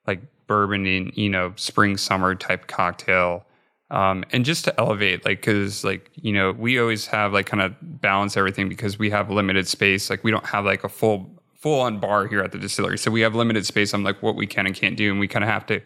like 0.07 0.21
bourbon 0.47 0.85
in 0.85 1.11
you 1.15 1.29
know 1.29 1.53
spring 1.55 1.97
summer 1.97 2.35
type 2.35 2.67
cocktail, 2.67 3.45
um, 3.91 4.23
and 4.31 4.45
just 4.45 4.65
to 4.65 4.79
elevate 4.79 5.25
like 5.25 5.39
because 5.39 5.83
like 5.83 6.11
you 6.15 6.33
know 6.33 6.51
we 6.51 6.79
always 6.79 7.07
have 7.07 7.33
like 7.33 7.45
kind 7.45 7.61
of 7.61 7.75
balance 7.81 8.37
everything 8.37 8.69
because 8.69 8.97
we 8.99 9.09
have 9.09 9.29
limited 9.29 9.67
space. 9.67 10.09
Like 10.09 10.23
we 10.23 10.31
don't 10.31 10.45
have 10.45 10.65
like 10.65 10.83
a 10.83 10.89
full 10.89 11.29
full 11.63 11.79
on 11.79 11.97
bar 11.97 12.27
here 12.27 12.41
at 12.41 12.51
the 12.51 12.57
distillery. 12.57 12.97
So 12.97 13.09
we 13.09 13.21
have 13.21 13.35
limited 13.35 13.65
space 13.65 13.93
on 13.93 14.03
like 14.03 14.21
what 14.21 14.35
we 14.35 14.45
can 14.45 14.65
and 14.65 14.75
can't 14.75 14.97
do. 14.97 15.09
And 15.09 15.17
we 15.17 15.29
kind 15.29 15.45
of 15.45 15.49
have 15.49 15.65
to 15.67 15.81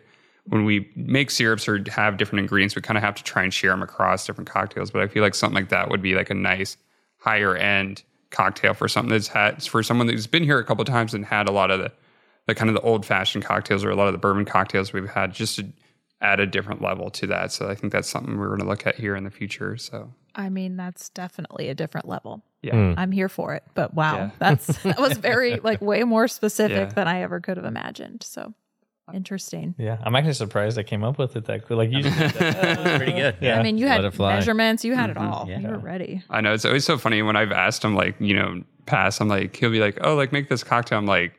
when 0.47 0.65
we 0.65 0.89
make 0.95 1.29
syrups 1.29 1.67
or 1.67 1.83
have 1.89 2.17
different 2.17 2.39
ingredients 2.39 2.75
we 2.75 2.81
kind 2.81 2.97
of 2.97 3.03
have 3.03 3.13
to 3.13 3.23
try 3.23 3.43
and 3.43 3.53
share 3.53 3.71
them 3.71 3.83
across 3.83 4.25
different 4.25 4.49
cocktails. 4.49 4.89
But 4.89 5.03
I 5.03 5.07
feel 5.07 5.21
like 5.21 5.35
something 5.35 5.55
like 5.55 5.69
that 5.69 5.89
would 5.89 6.01
be 6.01 6.15
like 6.15 6.31
a 6.31 6.33
nice 6.33 6.77
higher 7.19 7.55
end 7.55 8.01
cocktail 8.31 8.73
for 8.73 8.87
something 8.87 9.11
that's 9.11 9.27
had 9.27 9.63
for 9.63 9.83
someone 9.83 10.09
who's 10.09 10.27
been 10.27 10.43
here 10.43 10.57
a 10.57 10.63
couple 10.63 10.83
times 10.83 11.13
and 11.13 11.25
had 11.25 11.47
a 11.47 11.51
lot 11.51 11.69
of 11.69 11.79
the, 11.79 11.91
the 12.47 12.55
kind 12.55 12.69
of 12.69 12.73
the 12.75 12.81
old 12.81 13.05
fashioned 13.05 13.43
cocktails 13.45 13.83
or 13.83 13.89
a 13.91 13.95
lot 13.95 14.07
of 14.07 14.13
the 14.13 14.17
bourbon 14.19 14.45
cocktails 14.45 14.93
we've 14.93 15.09
had 15.09 15.33
just 15.33 15.57
to 15.57 15.67
add 16.21 16.39
a 16.39 16.47
different 16.47 16.81
level 16.81 17.09
to 17.11 17.27
that. 17.27 17.51
So 17.51 17.69
I 17.69 17.75
think 17.75 17.93
that's 17.93 18.09
something 18.09 18.37
we're 18.37 18.47
going 18.47 18.61
to 18.61 18.65
look 18.65 18.87
at 18.87 18.95
here 18.95 19.15
in 19.15 19.23
the 19.23 19.29
future. 19.31 19.77
So 19.77 20.11
I 20.33 20.49
mean, 20.49 20.75
that's 20.77 21.09
definitely 21.09 21.69
a 21.69 21.75
different 21.75 22.07
level. 22.07 22.43
yeah, 22.63 22.73
Hmm. 22.73 22.93
I'm 22.97 23.11
here 23.11 23.29
for 23.29 23.53
it. 23.53 23.63
But 23.75 23.93
wow, 23.93 24.15
Yeah. 24.17 24.29
that's 24.39 24.65
that 24.83 24.99
was 24.99 25.17
very 25.17 25.55
like 25.63 25.81
way 25.81 26.03
more 26.03 26.27
specific 26.27 26.75
Yeah. 26.89 26.93
than 26.93 27.07
I 27.07 27.21
ever 27.21 27.39
could 27.39 27.57
have 27.57 27.65
imagined. 27.65 28.23
So 28.23 28.53
interesting. 29.13 29.73
Yeah, 29.77 29.97
I'm 30.03 30.15
actually 30.15 30.33
surprised 30.33 30.77
I 30.77 30.83
came 30.83 31.03
up 31.03 31.17
with 31.17 31.35
it 31.35 31.45
that 31.45 31.65
quick. 31.65 31.77
Like 31.77 31.91
usually, 31.91 32.13
that, 32.15 32.97
Pretty 32.97 33.13
good. 33.13 33.35
yeah. 33.39 33.59
I 33.59 33.63
mean, 33.63 33.77
you 33.77 33.85
Let 33.85 33.97
had 33.97 34.05
it 34.05 34.13
fly. 34.13 34.35
measurements, 34.35 34.83
you 34.83 34.95
had 34.95 35.09
it 35.09 35.17
all. 35.17 35.45
Yeah. 35.47 35.59
You 35.59 35.67
were 35.69 35.77
ready. 35.77 36.23
I 36.29 36.41
know 36.41 36.53
it's 36.53 36.65
always 36.65 36.85
so 36.85 36.97
funny 36.97 37.21
when 37.21 37.35
I've 37.35 37.51
asked 37.51 37.83
him 37.83 37.95
like, 37.95 38.15
you 38.19 38.35
know, 38.35 38.63
pass, 38.85 39.19
I'm 39.21 39.27
like, 39.27 39.55
he'll 39.55 39.71
be 39.71 39.79
like, 39.79 39.97
oh, 40.01 40.15
like 40.15 40.31
make 40.31 40.49
this 40.49 40.63
cocktail. 40.63 40.97
I'm 40.97 41.05
like, 41.05 41.33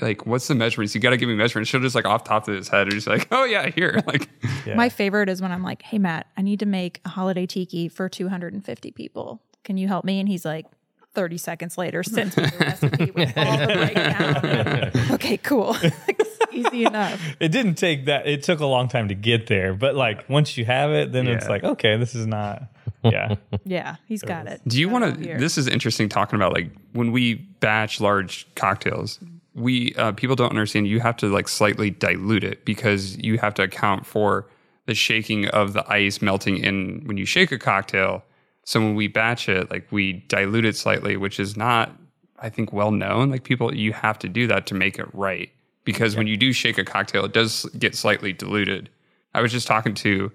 like, 0.00 0.26
what's 0.26 0.48
the 0.48 0.54
measurements? 0.54 0.94
You 0.94 1.00
got 1.00 1.10
to 1.10 1.16
give 1.16 1.28
me 1.28 1.34
measurements. 1.34 1.70
She'll 1.70 1.80
just 1.80 1.94
like 1.94 2.04
off 2.06 2.24
top 2.24 2.48
of 2.48 2.54
his 2.54 2.68
head, 2.68 2.88
or 2.88 2.90
just 2.90 3.06
like, 3.06 3.28
oh 3.30 3.44
yeah, 3.44 3.68
here. 3.70 4.00
Like, 4.06 4.28
Yeah. 4.66 4.74
My 4.74 4.88
favorite 4.88 5.28
is 5.28 5.40
when 5.40 5.52
I'm 5.52 5.62
like, 5.62 5.82
"Hey 5.82 5.98
Matt, 5.98 6.26
I 6.36 6.42
need 6.42 6.60
to 6.60 6.66
make 6.66 7.00
a 7.04 7.08
holiday 7.10 7.46
tiki 7.46 7.88
for 7.88 8.08
250 8.08 8.90
people. 8.92 9.40
Can 9.64 9.76
you 9.76 9.88
help 9.88 10.04
me?" 10.04 10.18
And 10.20 10.28
he's 10.28 10.44
like, 10.44 10.66
30 11.14 11.38
seconds 11.38 11.76
later, 11.78 12.02
sends 12.02 12.36
me 12.36 12.44
the 12.44 12.56
recipe 12.60 13.10
with 13.10 13.36
all 13.36 13.58
the 13.58 13.66
breakdown. 13.74 15.12
okay, 15.14 15.36
cool. 15.38 15.76
It's 15.82 16.38
easy 16.52 16.84
enough. 16.84 17.20
it 17.40 17.48
didn't 17.48 17.74
take 17.74 18.06
that. 18.06 18.26
It 18.26 18.42
took 18.42 18.60
a 18.60 18.66
long 18.66 18.88
time 18.88 19.08
to 19.08 19.14
get 19.14 19.46
there, 19.46 19.74
but 19.74 19.94
like 19.94 20.28
once 20.28 20.56
you 20.56 20.64
have 20.64 20.90
it, 20.90 21.12
then 21.12 21.26
it's 21.26 21.48
like 21.48 21.64
okay, 21.64 21.96
this 21.96 22.14
is 22.14 22.26
not. 22.26 22.62
Yeah, 23.02 23.36
Yeah, 23.64 23.96
he's 24.06 24.20
got 24.22 24.46
it. 24.46 24.60
Do 24.66 24.78
you 24.78 24.88
want 24.90 25.22
to? 25.22 25.38
This 25.38 25.56
is 25.56 25.66
interesting 25.66 26.08
talking 26.10 26.36
about 26.36 26.52
like 26.52 26.70
when 26.92 27.12
we 27.12 27.34
batch 27.34 27.98
large 28.00 28.46
cocktails. 28.56 29.18
We 29.54 29.94
uh, 29.94 30.12
people 30.12 30.36
don't 30.36 30.50
understand. 30.50 30.86
You 30.86 31.00
have 31.00 31.16
to 31.18 31.26
like 31.26 31.48
slightly 31.48 31.90
dilute 31.90 32.44
it 32.44 32.64
because 32.64 33.18
you 33.18 33.38
have 33.38 33.54
to 33.54 33.62
account 33.62 34.06
for 34.06 34.46
the 34.86 34.94
shaking 34.94 35.46
of 35.48 35.72
the 35.72 35.88
ice 35.90 36.22
melting 36.22 36.58
in 36.58 37.02
when 37.04 37.16
you 37.16 37.24
shake 37.24 37.52
a 37.52 37.58
cocktail. 37.58 38.24
So 38.64 38.80
when 38.80 38.94
we 38.94 39.08
batch 39.08 39.48
it, 39.48 39.70
like 39.70 39.86
we 39.90 40.24
dilute 40.28 40.64
it 40.64 40.76
slightly, 40.76 41.16
which 41.16 41.40
is 41.40 41.56
not, 41.56 41.92
I 42.38 42.48
think, 42.48 42.72
well 42.72 42.90
known. 42.90 43.30
Like 43.30 43.44
people, 43.44 43.74
you 43.74 43.92
have 43.92 44.18
to 44.20 44.28
do 44.28 44.46
that 44.46 44.66
to 44.68 44.74
make 44.74 44.98
it 44.98 45.12
right 45.12 45.50
because 45.84 46.16
when 46.16 46.26
you 46.26 46.36
do 46.36 46.52
shake 46.52 46.78
a 46.78 46.84
cocktail, 46.84 47.24
it 47.24 47.32
does 47.32 47.64
get 47.78 47.94
slightly 47.94 48.32
diluted. 48.32 48.90
I 49.34 49.40
was 49.40 49.52
just 49.52 49.66
talking 49.66 49.94
to 49.94 50.30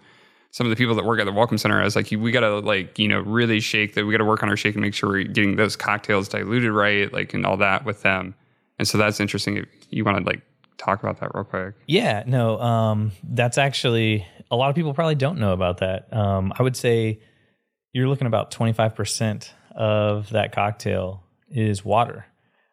some 0.51 0.65
of 0.65 0.69
the 0.69 0.75
people 0.75 0.95
that 0.95 1.05
work 1.05 1.19
at 1.19 1.25
the 1.25 1.33
Welcome 1.33 1.57
Center. 1.57 1.79
I 1.81 1.83
was 1.83 1.95
like, 1.95 2.11
we 2.11 2.31
got 2.31 2.39
to 2.41 2.59
like, 2.59 2.97
you 2.97 3.07
know, 3.07 3.19
really 3.19 3.59
shake 3.59 3.93
that. 3.95 4.05
We 4.05 4.13
got 4.13 4.19
to 4.19 4.25
work 4.25 4.41
on 4.41 4.49
our 4.49 4.55
shake 4.57 4.75
and 4.75 4.81
make 4.81 4.93
sure 4.93 5.09
we're 5.09 5.23
getting 5.23 5.57
those 5.57 5.75
cocktails 5.75 6.29
diluted 6.29 6.71
right, 6.71 7.11
like, 7.11 7.33
and 7.33 7.45
all 7.45 7.57
that 7.57 7.83
with 7.83 8.03
them. 8.03 8.35
And 8.77 8.87
so 8.87 8.97
that's 8.97 9.19
interesting. 9.19 9.57
If 9.57 9.67
you 9.89 10.03
want 10.03 10.17
to 10.17 10.23
like 10.23 10.41
talk 10.77 11.01
about 11.01 11.19
that 11.21 11.33
real 11.33 11.43
quick. 11.43 11.75
yeah. 11.87 12.23
No, 12.25 12.59
um, 12.59 13.11
that's 13.23 13.57
actually 13.57 14.25
a 14.51 14.55
lot 14.55 14.69
of 14.69 14.75
people 14.75 14.93
probably 14.93 15.15
don't 15.15 15.39
know 15.39 15.53
about 15.53 15.77
that. 15.79 16.13
Um, 16.13 16.53
I 16.57 16.63
would 16.63 16.75
say 16.75 17.19
you're 17.93 18.07
looking 18.07 18.27
about 18.27 18.51
25 18.51 18.95
percent 18.95 19.53
of 19.75 20.29
that 20.29 20.51
cocktail 20.51 21.23
is 21.49 21.83
water, 21.85 22.25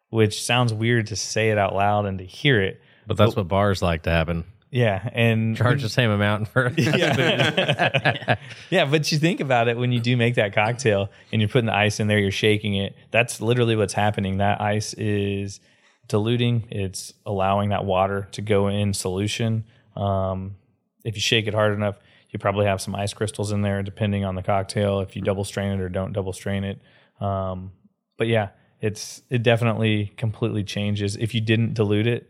which 0.09 0.43
sounds 0.43 0.73
weird 0.73 1.07
to 1.07 1.15
say 1.15 1.49
it 1.49 1.57
out 1.57 1.75
loud 1.75 2.05
and 2.05 2.19
to 2.19 2.25
hear 2.25 2.61
it. 2.61 2.81
But 3.07 3.17
that's 3.17 3.35
what 3.35 3.47
bars 3.47 3.81
like 3.81 4.03
to 4.03 4.09
happen. 4.09 4.45
Yeah, 4.71 5.07
and 5.13 5.55
Charge 5.55 5.83
the 5.83 5.89
same 5.89 6.09
amount 6.09 6.47
for 6.47 6.73
yeah. 6.77 8.37
yeah, 8.71 8.85
but 8.85 9.11
you 9.11 9.19
think 9.19 9.39
about 9.39 9.67
it 9.67 9.77
when 9.77 9.91
you 9.91 9.99
do 9.99 10.17
make 10.17 10.35
that 10.35 10.53
cocktail 10.53 11.11
and 11.31 11.39
you're 11.39 11.49
putting 11.49 11.67
the 11.67 11.75
ice 11.75 11.99
in 11.99 12.07
there, 12.07 12.17
you're 12.17 12.31
shaking 12.31 12.73
it. 12.73 12.95
That's 13.11 13.39
literally 13.39 13.75
what's 13.75 13.93
happening. 13.93 14.37
That 14.37 14.61
ice 14.61 14.95
is 14.95 15.59
diluting, 16.07 16.67
it's 16.69 17.13
allowing 17.25 17.69
that 17.69 17.85
water 17.85 18.27
to 18.31 18.41
go 18.41 18.67
in 18.67 18.93
solution. 18.93 19.65
Um, 19.95 20.55
if 21.03 21.15
you 21.15 21.21
shake 21.21 21.47
it 21.47 21.53
hard 21.53 21.73
enough, 21.73 21.97
you 22.29 22.39
probably 22.39 22.65
have 22.65 22.81
some 22.81 22.95
ice 22.95 23.13
crystals 23.13 23.51
in 23.51 23.61
there, 23.61 23.83
depending 23.83 24.25
on 24.25 24.35
the 24.35 24.43
cocktail, 24.43 25.01
if 25.01 25.15
you 25.15 25.21
double 25.21 25.43
strain 25.43 25.71
it 25.71 25.79
or 25.79 25.89
don't 25.89 26.13
double 26.13 26.33
strain 26.33 26.63
it. 26.63 26.81
Um, 27.21 27.71
but 28.17 28.27
yeah, 28.27 28.49
it's 28.81 29.21
it 29.29 29.43
definitely 29.43 30.13
completely 30.17 30.63
changes. 30.63 31.15
If 31.15 31.35
you 31.35 31.41
didn't 31.41 31.75
dilute 31.75 32.07
it, 32.07 32.29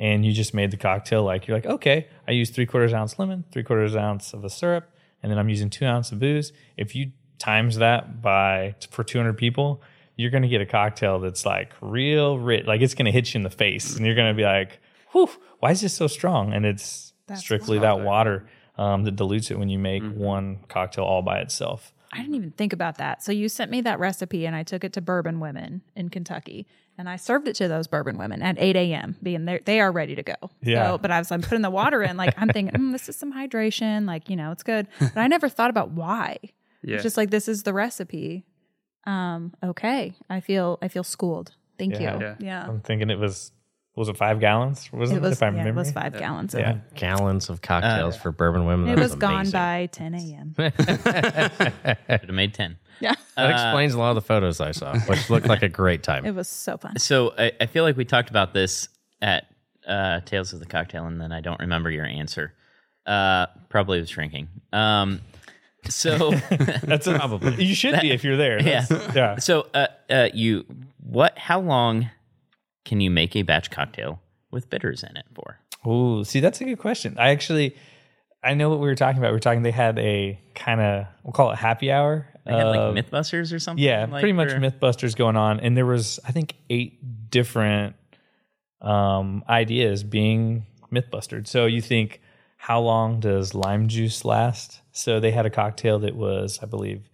and 0.00 0.24
you 0.24 0.32
just 0.32 0.54
made 0.54 0.70
the 0.70 0.76
cocktail 0.76 1.22
like 1.22 1.46
you're 1.46 1.56
like 1.56 1.66
okay 1.66 2.08
i 2.26 2.32
use 2.32 2.50
three 2.50 2.66
quarters 2.66 2.92
ounce 2.92 3.18
lemon 3.18 3.44
three 3.52 3.62
quarters 3.62 3.94
ounce 3.94 4.32
of 4.32 4.44
a 4.44 4.50
syrup 4.50 4.90
and 5.22 5.30
then 5.30 5.38
i'm 5.38 5.48
using 5.48 5.70
two 5.70 5.86
ounce 5.86 6.10
of 6.10 6.18
booze 6.18 6.52
if 6.76 6.96
you 6.96 7.12
times 7.38 7.76
that 7.76 8.20
by 8.20 8.74
for 8.90 9.04
200 9.04 9.36
people 9.36 9.82
you're 10.20 10.30
going 10.30 10.42
to 10.42 10.48
get 10.48 10.60
a 10.60 10.66
cocktail 10.66 11.18
that's 11.18 11.44
like 11.46 11.72
real 11.80 12.38
rich 12.38 12.66
like 12.66 12.80
it's 12.80 12.94
going 12.94 13.06
to 13.06 13.12
hit 13.12 13.32
you 13.32 13.38
in 13.38 13.42
the 13.42 13.50
face 13.50 13.96
and 13.96 14.04
you're 14.06 14.14
going 14.14 14.32
to 14.32 14.36
be 14.36 14.44
like 14.44 14.80
whew 15.12 15.28
why 15.60 15.70
is 15.70 15.80
this 15.80 15.94
so 15.94 16.06
strong 16.06 16.52
and 16.52 16.64
it's 16.64 17.12
That's 17.26 17.40
strictly 17.40 17.78
that 17.78 18.00
water 18.00 18.48
um, 18.78 19.04
that 19.04 19.16
dilutes 19.16 19.50
it 19.50 19.58
when 19.58 19.68
you 19.68 19.78
make 19.78 20.02
one 20.02 20.60
cocktail 20.68 21.04
all 21.04 21.22
by 21.22 21.38
itself 21.38 21.92
I 22.12 22.18
didn't 22.18 22.34
even 22.34 22.50
think 22.50 22.72
about 22.72 22.98
that. 22.98 23.22
So 23.22 23.30
you 23.30 23.48
sent 23.48 23.70
me 23.70 23.82
that 23.82 24.00
recipe 24.00 24.44
and 24.44 24.56
I 24.56 24.64
took 24.64 24.82
it 24.82 24.92
to 24.94 25.00
bourbon 25.00 25.38
women 25.38 25.82
in 25.94 26.08
Kentucky 26.08 26.66
and 26.98 27.08
I 27.08 27.16
served 27.16 27.48
it 27.48 27.54
to 27.56 27.68
those 27.68 27.86
bourbon 27.86 28.18
women 28.18 28.42
at 28.42 28.56
8 28.58 28.76
a.m. 28.76 29.16
being 29.22 29.44
there. 29.44 29.60
They 29.64 29.80
are 29.80 29.92
ready 29.92 30.14
to 30.16 30.22
go. 30.22 30.34
Yeah. 30.60 30.90
So, 30.90 30.98
but 30.98 31.10
I 31.10 31.18
was 31.18 31.30
like 31.30 31.42
putting 31.42 31.62
the 31.62 31.70
water 31.70 32.02
in, 32.02 32.16
like 32.16 32.34
I'm 32.36 32.48
thinking, 32.48 32.74
mm, 32.78 32.92
this 32.92 33.08
is 33.08 33.16
some 33.16 33.32
hydration. 33.32 34.06
Like, 34.06 34.28
you 34.28 34.36
know, 34.36 34.50
it's 34.50 34.62
good. 34.62 34.86
But 34.98 35.16
I 35.16 35.28
never 35.28 35.48
thought 35.48 35.70
about 35.70 35.92
why. 35.92 36.38
Yeah. 36.82 36.96
It's 36.96 37.04
just 37.04 37.16
like, 37.16 37.30
this 37.30 37.48
is 37.48 37.62
the 37.62 37.72
recipe. 37.72 38.44
Um, 39.04 39.54
okay. 39.62 40.14
I 40.28 40.40
feel, 40.40 40.78
I 40.82 40.88
feel 40.88 41.04
schooled. 41.04 41.52
Thank 41.78 41.98
Yeah. 41.98 42.14
you. 42.18 42.20
Yeah. 42.20 42.34
Yeah. 42.40 42.66
i'm 42.68 42.80
thinking 42.80 43.08
it 43.10 43.18
was 43.18 43.52
was 43.96 44.08
it 44.08 44.16
five 44.16 44.38
gallons 44.40 44.90
was 44.92 45.10
it, 45.10 45.16
It 45.16 45.22
was, 45.22 45.32
if 45.32 45.42
i'm 45.42 45.56
yeah, 45.56 45.62
it 45.66 45.74
was 45.74 45.88
remembering 45.88 46.12
five 46.12 46.18
gallons. 46.20 46.54
Of 46.54 46.60
yeah 46.60 46.78
gallons 46.94 47.48
of 47.48 47.60
cocktails 47.62 48.16
for 48.16 48.30
bourbon 48.32 48.64
women. 48.66 48.88
It 48.90 48.96
That 48.96 49.02
was 49.02 49.14
gone 49.14 49.50
by 49.50 49.86
10 49.92 50.14
a.m. 50.14 50.54
Should 50.58 50.72
have 52.08 52.28
made 52.30 52.54
10. 52.54 52.76
yeah. 53.00 53.14
That 53.36 53.50
explains 53.50 53.94
a 53.94 53.98
lot 53.98 54.10
of 54.10 54.14
the 54.16 54.20
photos 54.22 54.60
I 54.60 54.72
saw, 54.72 54.96
which 55.00 55.28
looked 55.30 55.46
like 55.46 55.62
a 55.62 55.68
great 55.68 56.02
time. 56.02 56.24
It 56.26 56.34
was 56.34 56.48
so 56.48 56.76
fun. 56.76 56.98
So 56.98 57.32
I, 57.38 57.52
I 57.60 57.66
feel 57.66 57.84
like 57.84 57.96
we 57.96 58.04
talked 58.04 58.30
about 58.30 58.52
this 58.54 58.88
at 59.22 59.46
uh, 59.86 60.20
Tales 60.20 60.52
of 60.52 60.60
the 60.60 60.66
Cocktail, 60.66 61.06
and 61.06 61.20
then 61.20 61.32
I 61.32 61.40
don't 61.40 61.58
remember 61.60 61.90
your 61.90 62.04
answer. 62.06 62.52
Uh, 63.06 63.46
probably 63.70 63.98
was 64.00 64.10
shrinking. 64.10 64.48
Um, 64.72 65.20
so, 65.88 66.30
that's 66.82 67.06
a, 67.06 67.14
probably 67.14 67.64
you 67.64 67.74
should 67.74 68.00
be 68.00 68.10
if 68.10 68.22
you're 68.24 68.36
there 68.36 68.62
Yeah. 68.62 68.80
That's- 68.88 69.14
yeah 69.16 69.36
so 69.38 69.66
uh, 69.74 69.86
uh, 70.08 70.28
you 70.34 70.64
what? 71.02 71.38
How 71.38 71.60
long 71.60 72.10
can 72.84 73.00
you 73.00 73.10
make 73.10 73.34
a 73.36 73.42
batch 73.42 73.70
cocktail 73.70 74.20
with 74.50 74.68
bitters 74.70 75.02
in 75.02 75.16
it 75.16 75.26
for? 75.34 75.58
Oh, 75.84 76.22
see, 76.22 76.40
that's 76.40 76.60
a 76.60 76.64
good 76.64 76.78
question. 76.78 77.16
I 77.18 77.30
actually, 77.30 77.74
I 78.44 78.54
know 78.54 78.68
what 78.70 78.80
we 78.80 78.86
were 78.86 78.94
talking 78.94 79.18
about. 79.18 79.28
We 79.28 79.36
were 79.36 79.40
talking. 79.40 79.62
They 79.62 79.70
had 79.70 79.98
a 79.98 80.38
kind 80.54 80.80
of 80.80 81.06
we'll 81.24 81.32
call 81.32 81.50
it 81.52 81.56
happy 81.56 81.90
hour. 81.90 82.26
They 82.44 82.52
had 82.52 82.66
of- 82.66 82.94
like 82.94 83.06
MythBusters 83.06 83.52
or 83.54 83.58
something. 83.58 83.82
yeah, 83.84 84.02
like, 84.06 84.20
pretty 84.20 84.32
much 84.32 84.52
or- 84.52 84.58
MythBusters 84.58 85.16
going 85.16 85.36
on, 85.36 85.60
and 85.60 85.76
there 85.76 85.86
was 85.86 86.20
I 86.26 86.32
think 86.32 86.54
eight 86.68 87.30
different 87.30 87.96
um, 88.80 89.44
ideas 89.48 90.04
being 90.04 90.66
MythBustered. 90.92 91.46
So 91.46 91.66
you 91.66 91.80
think 91.80 92.20
how 92.62 92.78
long 92.78 93.20
does 93.20 93.54
lime 93.54 93.88
juice 93.88 94.22
last? 94.22 94.82
So 94.92 95.18
they 95.18 95.30
had 95.30 95.46
a 95.46 95.50
cocktail 95.50 95.98
that 96.00 96.14
was, 96.14 96.58
I 96.62 96.66
believe, 96.66 97.08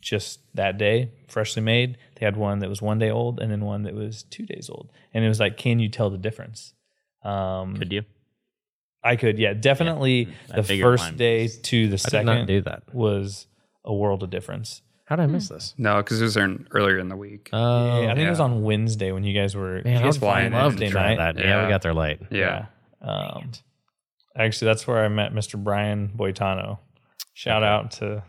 just 0.00 0.38
that 0.54 0.78
day, 0.78 1.10
freshly 1.26 1.60
made. 1.60 1.98
They 2.14 2.24
had 2.24 2.36
one 2.36 2.60
that 2.60 2.68
was 2.68 2.80
one 2.80 3.00
day 3.00 3.10
old, 3.10 3.40
and 3.40 3.50
then 3.50 3.64
one 3.64 3.82
that 3.82 3.94
was 3.94 4.22
two 4.22 4.46
days 4.46 4.70
old. 4.70 4.92
And 5.12 5.24
it 5.24 5.28
was 5.28 5.40
like, 5.40 5.56
can 5.56 5.80
you 5.80 5.88
tell 5.88 6.08
the 6.08 6.18
difference? 6.18 6.72
Um, 7.24 7.76
Could 7.76 7.92
you? 7.92 8.02
I 9.02 9.16
could, 9.16 9.40
yeah, 9.40 9.54
definitely. 9.54 10.28
I 10.52 10.60
the 10.60 10.80
first 10.80 11.02
lime 11.02 11.16
day 11.16 11.48
juice. 11.48 11.56
to 11.58 11.88
the 11.88 11.94
I 11.94 11.96
second 11.96 12.46
do 12.46 12.60
that. 12.62 12.84
was 12.94 13.48
a 13.84 13.92
world 13.92 14.22
of 14.22 14.30
difference. 14.30 14.82
How 15.06 15.16
did 15.16 15.24
I 15.24 15.26
miss 15.26 15.48
this? 15.48 15.74
No, 15.76 15.96
because 15.96 16.20
it 16.20 16.24
was 16.24 16.36
in, 16.36 16.68
earlier 16.70 16.98
in 16.98 17.08
the 17.08 17.16
week. 17.16 17.50
Oh, 17.52 18.02
yeah, 18.02 18.12
I 18.12 18.14
think 18.14 18.26
it 18.28 18.30
was 18.30 18.38
on 18.38 18.62
Wednesday 18.62 19.10
when 19.10 19.24
you 19.24 19.34
guys 19.34 19.56
were. 19.56 19.82
man, 19.84 19.96
I 19.96 20.02
guys 20.04 20.14
would 20.14 20.20
flying 20.20 20.52
love 20.52 20.74
in 20.74 20.78
to 20.78 20.84
Wednesday 20.84 21.16
night. 21.16 21.34
that. 21.34 21.44
Yeah. 21.44 21.64
we 21.64 21.68
got 21.70 21.82
there 21.82 21.92
late. 21.92 22.20
yeah. 22.30 22.66
Um, 23.00 23.50
actually, 24.36 24.66
that's 24.66 24.86
where 24.86 25.04
I 25.04 25.08
met 25.08 25.32
Mr. 25.32 25.62
Brian 25.62 26.10
Boitano. 26.16 26.78
Shout 27.34 27.62
out 27.62 27.92
to 27.92 28.22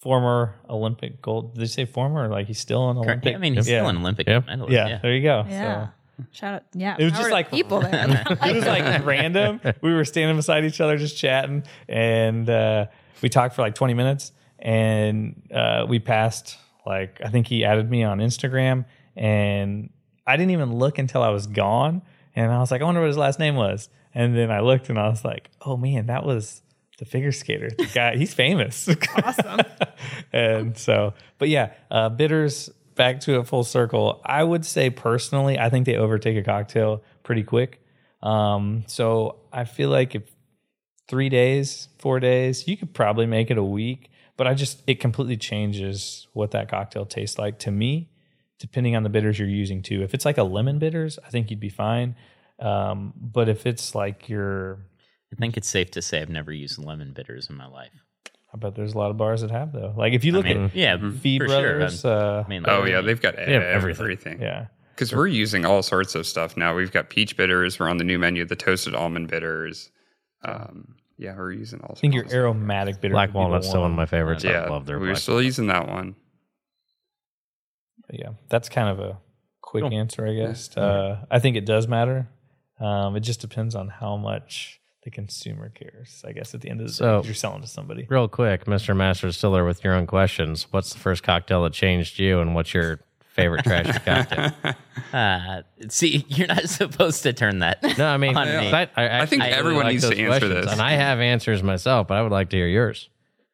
former 0.00 0.56
Olympic 0.68 1.22
gold. 1.22 1.54
Did 1.54 1.62
they 1.62 1.66
say 1.66 1.84
former? 1.84 2.28
Like 2.28 2.46
he's 2.46 2.58
still 2.58 2.90
an 2.90 2.96
Olympic? 2.96 3.30
Yeah, 3.30 3.36
I 3.36 3.38
mean, 3.38 3.54
he's 3.54 3.68
yeah. 3.68 3.78
still 3.80 3.88
an 3.88 3.98
Olympic 3.98 4.26
Yeah. 4.26 4.40
medalist. 4.40 4.72
Yeah, 4.72 4.88
Yeah. 4.88 4.98
there 5.02 5.14
you 5.14 5.22
go. 5.22 5.44
Yeah. 5.48 5.86
So. 5.86 6.24
Shout 6.32 6.54
out. 6.54 6.62
Yeah. 6.74 6.96
It 6.98 7.04
was 7.04 7.12
just 7.14 7.30
like- 7.30 7.50
people 7.50 7.80
there. 7.80 8.24
it 8.30 8.54
was 8.54 8.66
like 8.66 9.04
random. 9.04 9.60
We 9.80 9.92
were 9.94 10.04
standing 10.04 10.36
beside 10.36 10.64
each 10.64 10.80
other 10.80 10.96
just 10.96 11.16
chatting, 11.16 11.64
and 11.88 12.48
uh, 12.48 12.86
we 13.22 13.28
talked 13.28 13.54
for 13.54 13.62
like 13.62 13.74
20 13.74 13.94
minutes. 13.94 14.32
And 14.58 15.42
uh, 15.52 15.86
we 15.88 15.98
passed, 15.98 16.56
like, 16.86 17.20
I 17.24 17.28
think 17.30 17.48
he 17.48 17.64
added 17.64 17.90
me 17.90 18.04
on 18.04 18.18
Instagram, 18.18 18.84
and 19.16 19.90
I 20.24 20.36
didn't 20.36 20.52
even 20.52 20.76
look 20.76 20.98
until 20.98 21.20
I 21.20 21.30
was 21.30 21.48
gone. 21.48 22.02
And 22.36 22.52
I 22.52 22.60
was 22.60 22.70
like, 22.70 22.80
I 22.80 22.84
wonder 22.84 23.00
what 23.00 23.08
his 23.08 23.16
last 23.16 23.40
name 23.40 23.56
was. 23.56 23.88
And 24.14 24.36
then 24.36 24.50
I 24.50 24.60
looked 24.60 24.88
and 24.88 24.98
I 24.98 25.08
was 25.08 25.24
like, 25.24 25.50
oh 25.62 25.76
man, 25.76 26.06
that 26.06 26.24
was 26.24 26.62
the 26.98 27.04
figure 27.04 27.32
skater. 27.32 27.70
The 27.70 27.86
guy, 27.86 28.16
he's 28.18 28.34
famous. 28.34 28.88
awesome. 29.24 29.60
and 30.32 30.76
so, 30.76 31.14
but 31.38 31.48
yeah, 31.48 31.72
uh, 31.90 32.08
bitters 32.10 32.70
back 32.94 33.20
to 33.20 33.38
a 33.38 33.44
full 33.44 33.64
circle. 33.64 34.20
I 34.24 34.44
would 34.44 34.64
say 34.64 34.90
personally, 34.90 35.58
I 35.58 35.70
think 35.70 35.86
they 35.86 35.96
overtake 35.96 36.36
a 36.36 36.42
cocktail 36.42 37.02
pretty 37.22 37.42
quick. 37.42 37.82
Um, 38.22 38.84
so 38.86 39.40
I 39.52 39.64
feel 39.64 39.88
like 39.88 40.14
if 40.14 40.30
three 41.08 41.28
days, 41.28 41.88
four 41.98 42.20
days, 42.20 42.68
you 42.68 42.76
could 42.76 42.94
probably 42.94 43.26
make 43.26 43.50
it 43.50 43.58
a 43.58 43.64
week. 43.64 44.10
But 44.36 44.46
I 44.46 44.54
just 44.54 44.82
it 44.86 44.98
completely 44.98 45.36
changes 45.36 46.26
what 46.32 46.52
that 46.52 46.68
cocktail 46.68 47.04
tastes 47.04 47.38
like 47.38 47.58
to 47.60 47.70
me, 47.70 48.08
depending 48.58 48.96
on 48.96 49.02
the 49.02 49.10
bitters 49.10 49.38
you're 49.38 49.48
using 49.48 49.82
too. 49.82 50.02
If 50.02 50.14
it's 50.14 50.24
like 50.24 50.38
a 50.38 50.42
lemon 50.42 50.78
bitters, 50.78 51.18
I 51.24 51.28
think 51.28 51.50
you'd 51.50 51.60
be 51.60 51.68
fine. 51.68 52.16
Um, 52.62 53.12
but 53.16 53.48
if 53.48 53.66
it's 53.66 53.94
like 53.94 54.28
your, 54.28 54.78
I 55.32 55.36
think 55.36 55.56
it's 55.56 55.68
safe 55.68 55.90
to 55.92 56.02
say 56.02 56.20
I've 56.22 56.28
never 56.30 56.52
used 56.52 56.78
lemon 56.78 57.12
bitters 57.12 57.50
in 57.50 57.56
my 57.56 57.66
life. 57.66 57.90
I 58.54 58.58
bet 58.58 58.74
there's 58.74 58.94
a 58.94 58.98
lot 58.98 59.10
of 59.10 59.16
bars 59.16 59.40
that 59.40 59.50
have 59.50 59.72
though. 59.72 59.94
Like 59.96 60.12
if 60.12 60.24
you 60.24 60.32
look 60.32 60.46
I 60.46 60.54
mean, 60.54 60.64
at 60.66 60.74
yeah, 60.76 61.10
Fee 61.20 61.38
for 61.38 61.46
Brothers, 61.46 62.02
sure. 62.02 62.12
uh, 62.12 62.42
I 62.44 62.48
mean, 62.48 62.64
Oh 62.68 62.84
yeah, 62.84 63.00
they've 63.00 63.20
got 63.20 63.38
have 63.38 63.48
everything. 63.48 64.02
everything. 64.04 64.42
yeah. 64.42 64.66
Because 64.94 65.14
we're 65.14 65.26
using 65.26 65.64
all 65.64 65.82
sorts 65.82 66.14
of 66.14 66.26
stuff 66.26 66.54
now. 66.56 66.74
We've 66.74 66.92
got 66.92 67.08
peach 67.08 67.36
bitters. 67.36 67.80
We're 67.80 67.88
on 67.88 67.96
the 67.96 68.04
new 68.04 68.18
menu, 68.18 68.44
the 68.44 68.54
toasted 68.54 68.94
almond 68.94 69.28
bitters. 69.28 69.90
Um, 70.44 70.96
yeah, 71.16 71.34
we're 71.34 71.52
using 71.52 71.80
all. 71.80 71.94
I 71.96 71.98
think 71.98 72.12
your 72.14 72.24
sorts 72.24 72.34
of 72.34 72.38
stuff. 72.38 72.44
aromatic 72.44 73.00
bitter. 73.00 73.14
Black 73.14 73.28
would 73.28 73.32
be 73.32 73.38
the 73.38 73.38
walnut's 73.38 73.68
still 73.68 73.80
one 73.80 73.90
of 73.92 73.96
my 73.96 74.06
favorites. 74.06 74.44
Yeah, 74.44 74.64
I 74.64 74.68
love 74.68 74.84
their 74.84 75.00
we're 75.00 75.06
black 75.06 75.16
still 75.18 75.40
using 75.42 75.68
that 75.68 75.88
one. 75.88 76.14
Yeah, 78.10 78.30
that's 78.50 78.68
kind 78.68 78.88
of 78.90 79.00
a 79.00 79.18
quick 79.62 79.82
Cool. 79.84 79.94
answer, 79.94 80.26
I 80.26 80.34
guess. 80.34 80.76
Uh, 80.76 81.24
I 81.30 81.38
think 81.38 81.56
it 81.56 81.64
does 81.64 81.88
matter. 81.88 82.28
Um, 82.82 83.16
it 83.16 83.20
just 83.20 83.40
depends 83.40 83.74
on 83.74 83.88
how 83.88 84.16
much 84.16 84.80
the 85.04 85.10
consumer 85.10 85.68
cares. 85.70 86.22
I 86.26 86.32
guess 86.32 86.54
at 86.54 86.60
the 86.60 86.70
end 86.70 86.80
of 86.80 86.86
the 86.88 86.92
day, 86.92 86.96
So- 86.96 87.18
'cause 87.18 87.26
you're 87.26 87.34
selling 87.34 87.62
to 87.62 87.68
somebody. 87.68 88.06
Real 88.08 88.28
quick, 88.28 88.66
Mr. 88.66 88.96
Master 88.96 89.30
Stiller, 89.32 89.64
with 89.64 89.82
your 89.84 89.94
own 89.94 90.06
questions, 90.06 90.66
what's 90.70 90.92
the 90.92 90.98
first 90.98 91.22
cocktail 91.22 91.62
that 91.64 91.72
changed 91.72 92.18
you, 92.18 92.40
and 92.40 92.54
what's 92.54 92.72
your 92.74 93.00
favorite 93.28 93.64
trashy 93.64 93.92
cocktail? 94.04 94.52
Uh, 95.12 95.62
see, 95.88 96.24
you're 96.28 96.46
not 96.46 96.68
supposed 96.68 97.22
to 97.24 97.32
turn 97.32 97.60
that. 97.60 97.82
No, 97.98 98.06
I 98.06 98.16
mean, 98.16 98.36
On 98.36 98.46
me. 98.46 98.70
I, 98.72 98.82
I, 98.96 99.20
I 99.22 99.26
think 99.26 99.42
actually 99.42 99.58
everyone 99.58 99.84
like 99.84 99.92
needs 99.92 100.08
to 100.08 100.16
answer 100.16 100.26
questions, 100.26 100.54
this. 100.66 100.72
and 100.72 100.80
I 100.82 100.92
have 100.92 101.18
answers 101.20 101.62
myself, 101.62 102.08
but 102.08 102.16
I 102.18 102.22
would 102.22 102.32
like 102.32 102.50
to 102.50 102.56
hear 102.56 102.68
yours. 102.68 103.08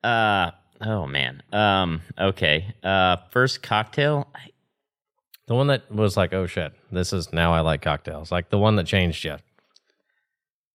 Uh, 0.04 0.50
oh 0.80 1.06
man. 1.06 1.42
Um, 1.52 2.02
okay. 2.18 2.74
Uh, 2.82 3.16
first 3.30 3.62
cocktail. 3.62 4.28
I- 4.34 4.50
The 5.48 5.54
one 5.54 5.66
that 5.68 5.90
was 5.90 6.16
like, 6.16 6.32
oh 6.32 6.46
shit, 6.46 6.72
this 6.92 7.12
is 7.12 7.32
now 7.32 7.52
I 7.54 7.60
like 7.60 7.82
cocktails. 7.82 8.30
Like 8.30 8.50
the 8.50 8.58
one 8.58 8.76
that 8.76 8.86
changed 8.86 9.24
you. 9.24 9.36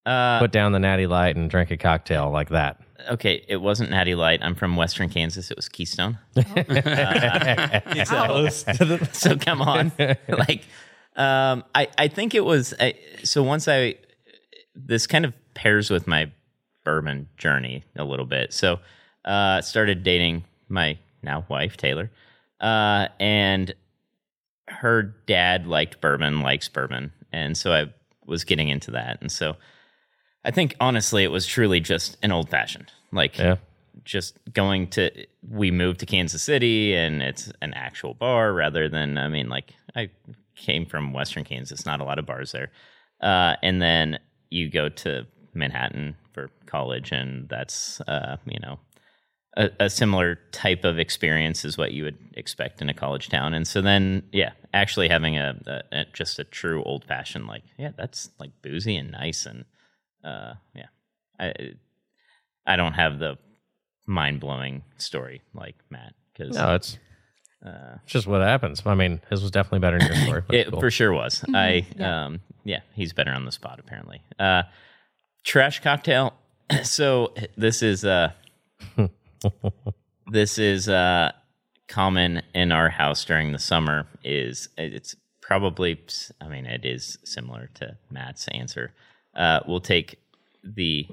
Uh, 0.06 0.40
Put 0.40 0.52
down 0.52 0.74
the 0.74 0.80
natty 0.80 1.08
light 1.08 1.38
and 1.38 1.50
drink 1.50 1.72
a 1.72 1.78
cocktail 1.78 2.30
like 2.30 2.50
that. 2.50 2.82
okay, 3.12 3.46
it 3.48 3.58
wasn't 3.58 3.90
Natty 3.90 4.16
Light. 4.16 4.40
I'm 4.44 4.54
from 4.56 4.76
Western 4.76 5.08
Kansas. 5.10 5.50
It 5.50 5.56
was 5.56 5.70
Keystone. 5.70 6.18
Close 6.36 6.46
to 8.64 8.86
the- 8.86 9.10
so 9.14 9.38
come 9.38 9.62
on 9.62 9.92
like 10.28 10.64
um 11.16 11.64
i 11.76 11.88
i 11.98 12.08
think 12.08 12.34
it 12.34 12.44
was 12.44 12.74
I, 12.80 12.96
so 13.24 13.44
once 13.44 13.68
i 13.68 13.96
this 14.76 15.06
kind 15.06 15.26
of 15.26 15.34
pairs 15.54 15.92
with 15.92 16.08
my 16.08 16.32
bourbon 16.84 17.30
journey 17.38 17.84
a 17.96 18.04
little 18.04 18.26
bit 18.26 18.52
so 18.52 18.80
uh 19.26 19.62
started 19.62 20.04
dating 20.04 20.44
my 20.70 20.98
now 21.22 21.46
wife 21.50 21.78
taylor 21.78 22.10
uh 22.62 23.10
and 23.20 23.76
her 24.68 25.04
dad 25.28 25.68
liked 25.68 26.00
bourbon 26.02 26.42
likes 26.42 26.70
bourbon 26.70 27.12
and 27.32 27.58
so 27.58 27.74
i 27.74 27.86
was 28.26 28.44
getting 28.44 28.70
into 28.70 28.92
that 28.92 29.20
and 29.22 29.32
so 29.32 29.56
i 30.46 30.52
think 30.52 30.76
honestly 30.80 31.24
it 31.24 31.32
was 31.32 31.46
truly 31.46 31.80
just 31.80 32.18
an 32.24 32.32
old 32.32 32.50
fashioned 32.50 32.92
like 33.12 33.38
Yeah. 33.38 33.58
just 34.04 34.38
going 34.54 34.88
to 34.92 35.12
we 35.48 35.70
moved 35.72 36.00
to 36.00 36.06
Kansas 36.06 36.42
City 36.42 36.96
and 36.96 37.22
it's 37.22 37.52
an 37.62 37.74
actual 37.74 38.14
bar 38.14 38.54
rather 38.54 38.88
than 38.90 39.18
I 39.18 39.28
mean 39.28 39.50
like 39.50 39.74
I 39.96 40.10
came 40.56 40.86
from 40.86 41.14
Western 41.14 41.44
Kansas, 41.44 41.86
not 41.86 42.00
a 42.00 42.04
lot 42.04 42.18
of 42.18 42.26
bars 42.26 42.52
there. 42.54 42.72
Uh, 43.22 43.56
and 43.62 43.82
then 43.82 44.20
you 44.50 44.70
go 44.70 44.88
to 44.90 45.28
Manhattan 45.54 46.16
for 46.34 46.50
college 46.66 47.12
and 47.12 47.48
that's 47.50 48.02
uh, 48.08 48.38
you 48.46 48.60
know 48.62 48.80
a, 49.56 49.70
a 49.80 49.90
similar 49.90 50.40
type 50.52 50.84
of 50.84 50.98
experience 51.00 51.64
is 51.64 51.78
what 51.78 51.92
you 51.92 52.04
would 52.04 52.18
expect 52.36 52.82
in 52.82 52.90
a 52.90 52.94
college 52.94 53.30
town. 53.30 53.54
And 53.54 53.68
so 53.68 53.82
then 53.82 54.24
yeah, 54.32 54.52
actually 54.74 55.10
having 55.10 55.38
a, 55.38 55.56
a, 55.68 56.00
a 56.00 56.06
just 56.14 56.40
a 56.40 56.44
true 56.44 56.84
old 56.84 57.06
fashioned 57.06 57.48
like 57.48 57.64
yeah, 57.78 57.92
that's 57.96 58.32
like 58.40 58.52
boozy 58.62 58.96
and 58.96 59.12
nice 59.12 59.46
and 59.46 59.66
uh, 60.24 60.54
yeah. 60.76 60.88
I 61.40 61.74
I 62.66 62.76
don't 62.76 62.94
have 62.94 63.20
the 63.20 63.38
mind 64.06 64.40
blowing 64.40 64.84
story 64.98 65.42
like 65.54 65.76
Matt 65.90 66.14
because 66.34 66.56
No, 66.56 66.76
it's 66.76 66.98
uh, 67.66 67.98
it's 68.04 68.12
just 68.12 68.28
what 68.28 68.42
happens. 68.42 68.82
I 68.86 68.96
mean, 68.96 69.22
his 69.30 69.42
was 69.42 69.52
definitely 69.52 69.80
better 69.80 70.00
than 70.00 70.08
your 70.08 70.26
story. 70.26 70.42
but 70.46 70.56
it 70.56 70.70
cool. 70.70 70.80
for 70.80 70.92
sure 70.92 71.14
was. 71.14 71.44
I 71.54 71.86
yeah. 71.98 72.26
um 72.26 72.42
yeah, 72.66 72.80
he's 72.94 73.14
better 73.14 73.32
on 73.32 73.46
the 73.46 73.52
spot 73.52 73.80
apparently. 73.80 74.22
Uh, 74.40 74.64
trash 75.44 75.82
cocktail. 75.82 76.34
So 76.84 77.34
this 77.56 77.84
is 77.84 78.04
uh 78.04 78.32
this 80.32 80.58
is 80.58 80.90
uh 80.90 81.32
common 81.88 82.42
in 82.54 82.72
our 82.72 82.90
house 82.90 83.26
during 83.26 83.52
the 83.52 83.60
summer. 83.60 84.08
Is 84.24 84.70
it's 84.78 85.16
probably 85.42 86.00
I 86.42 86.48
mean 86.48 86.66
it 86.66 86.86
is 86.86 87.18
similar 87.24 87.70
to 87.76 87.98
Matt's 88.10 88.48
answer. 88.50 88.94
Uh, 89.36 89.60
we'll 89.68 89.82
take 89.82 90.20
the 90.64 91.08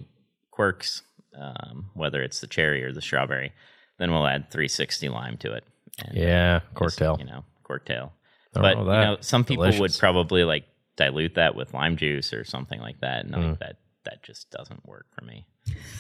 quirks, 0.51 1.03
um, 1.39 1.91
whether 1.95 2.23
it's 2.23 2.41
the 2.41 2.47
cherry 2.47 2.85
or 2.85 2.93
the 2.93 3.01
strawberry, 3.01 3.53
then 3.99 4.13
we'll 4.13 4.27
add 4.27 4.51
360 4.51 5.09
lime 5.09 5.37
to 5.39 5.53
it. 5.55 5.65
And, 5.99 6.17
yeah, 6.19 6.61
corktail. 6.75 7.19
you 7.19 7.25
know, 7.25 7.45
corktail. 7.65 8.11
But 8.53 8.77
you 8.79 8.85
know, 8.85 9.17
some 9.21 9.45
people 9.45 9.65
would 9.79 9.97
probably 9.99 10.45
like 10.45 10.65
dilute 10.97 11.35
that 11.37 11.55
with 11.55 11.73
lime 11.73 11.97
juice 11.97 12.33
or 12.35 12.45
something 12.45 12.79
like 12.81 13.01
that, 13.01 13.25
and 13.25 13.35
I 13.35 13.39
Mm. 13.39 13.43
think 13.43 13.59
that 13.61 13.77
that 14.05 14.23
just 14.23 14.51
doesn't 14.51 14.87
work 14.87 15.07
for 15.11 15.25
me. 15.25 15.47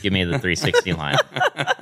Give 0.03 0.13
me 0.13 0.25
the 0.25 0.39
360 0.39 0.93
line. 0.95 1.17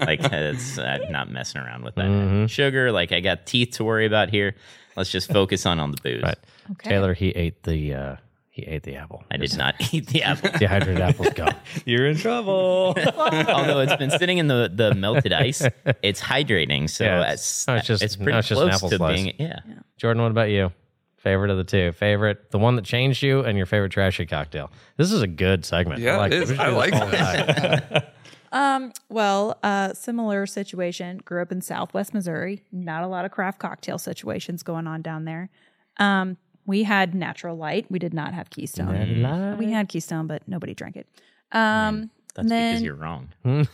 Like 0.00 0.20
it's 0.32 0.78
I'm 0.78 1.10
not 1.12 1.30
messing 1.30 1.60
around 1.60 1.84
with 1.84 1.94
that 1.96 2.06
Mhm. 2.06 2.48
sugar. 2.48 2.90
Like 2.92 3.12
I 3.12 3.20
got 3.20 3.46
teeth 3.46 3.72
to 3.72 3.84
worry 3.84 4.06
about 4.06 4.30
here. 4.30 4.54
Let's 4.96 5.10
just 5.10 5.30
focus 5.30 5.66
on 5.66 5.78
on 5.80 5.90
the 5.90 5.98
booze. 6.02 6.22
Right. 6.22 6.38
Okay. 6.72 6.90
Taylor, 6.90 7.14
he 7.14 7.28
ate 7.30 7.62
the 7.64 7.94
uh, 7.94 8.16
he 8.50 8.62
ate 8.62 8.84
the 8.84 8.96
apple. 8.96 9.22
I 9.30 9.36
did 9.36 9.56
not 9.56 9.74
eat 9.92 10.06
the 10.08 10.22
apple. 10.30 10.50
Dehydrated 10.58 11.00
apples 11.02 11.28
go. 11.34 11.46
You're 11.84 12.06
in 12.06 12.16
trouble. 12.16 12.94
Although 13.16 13.80
it's 13.80 13.96
been 13.96 14.10
sitting 14.10 14.38
in 14.38 14.46
the, 14.48 14.70
the 14.72 14.94
melted 14.94 15.32
ice, 15.32 15.62
it's 16.02 16.20
hydrating, 16.20 16.88
so 16.88 17.04
Yeah, 17.04 17.32
it's, 17.32 17.66
it's- 17.66 17.66
no, 17.68 17.74
it's 17.76 17.86
just- 17.86 18.02
it's 18.02 18.18
no, 18.18 18.24
pretty 18.24 18.38
it's 18.38 18.48
just 18.48 18.60
an 18.60 18.68
close 18.68 18.76
apple 18.76 18.90
to 18.90 18.96
slice. 18.96 19.22
being 19.22 19.34
yeah. 19.38 19.58
Jordan, 19.98 20.22
what 20.22 20.30
about 20.30 20.50
you? 20.50 20.72
Favorite 21.18 21.50
of 21.50 21.56
the 21.56 21.64
two? 21.64 21.92
Favorite, 21.92 22.50
the 22.50 22.58
one 22.58 22.76
that 22.76 22.84
changed 22.84 23.22
you, 23.22 23.40
and 23.40 23.56
your 23.56 23.66
favorite 23.66 23.90
trashy 23.90 24.24
cocktail. 24.24 24.70
This 24.96 25.12
is 25.12 25.20
a 25.20 25.26
good 25.26 25.64
segment. 25.64 26.00
Yeah, 26.00 26.24
it 26.24 26.30
we 26.30 26.36
is. 26.36 26.48
should 26.48 26.58
I 26.60 26.70
do 26.70 26.90
this 26.90 27.00
like 27.00 27.92
all. 27.92 28.00
Um, 28.50 28.92
well, 29.10 29.58
uh, 29.62 29.92
similar 29.92 30.46
situation. 30.46 31.18
Grew 31.18 31.42
up 31.42 31.52
in 31.52 31.60
Southwest 31.60 32.14
Missouri. 32.14 32.62
Not 32.72 33.02
a 33.02 33.06
lot 33.06 33.26
of 33.26 33.30
craft 33.30 33.58
cocktail 33.58 33.98
situations 33.98 34.62
going 34.62 34.86
on 34.86 35.02
down 35.02 35.26
there. 35.26 35.50
Um, 35.98 36.38
we 36.64 36.84
had 36.84 37.14
natural 37.14 37.56
light. 37.56 37.84
We 37.90 37.98
did 37.98 38.14
not 38.14 38.32
have 38.34 38.48
Keystone. 38.50 39.56
We 39.58 39.70
had 39.72 39.88
Keystone, 39.88 40.26
but 40.26 40.46
nobody 40.46 40.74
drank 40.74 40.96
it. 40.96 41.06
Um, 41.52 42.10
That's 42.38 42.48
then- 42.48 42.72
because 42.74 42.82
you're 42.84 42.94
wrong. 42.94 43.28